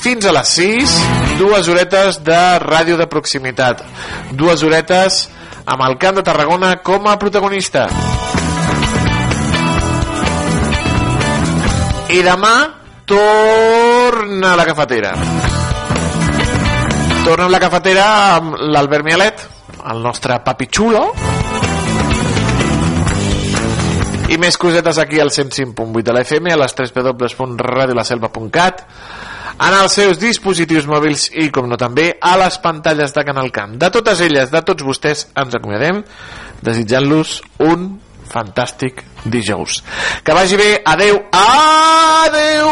[0.00, 0.96] fins a les 6
[1.42, 3.82] dues horetes de ràdio de proximitat
[4.30, 5.26] dues horetes
[5.64, 7.86] amb el Camp de Tarragona com a protagonista.
[12.10, 12.54] I demà
[13.06, 15.14] torna a la cafetera.
[17.24, 18.04] Torna a la cafetera
[18.36, 19.48] amb l'Albert Mialet
[19.90, 21.02] el nostre papi xulo.
[24.30, 28.84] I més cosetes aquí al 105.8 de la FM a les 3 www.radiolaselva.cat
[29.60, 33.76] en els seus dispositius mòbils i, com no també, a les pantalles de Canal Camp.
[33.80, 36.02] De totes elles, de tots vostès, ens acomiadem
[36.64, 37.90] desitjant-los un
[38.30, 39.82] fantàstic dijous.
[40.24, 40.70] Que vagi bé.
[40.84, 41.20] Adeu.
[41.32, 42.70] Adeu.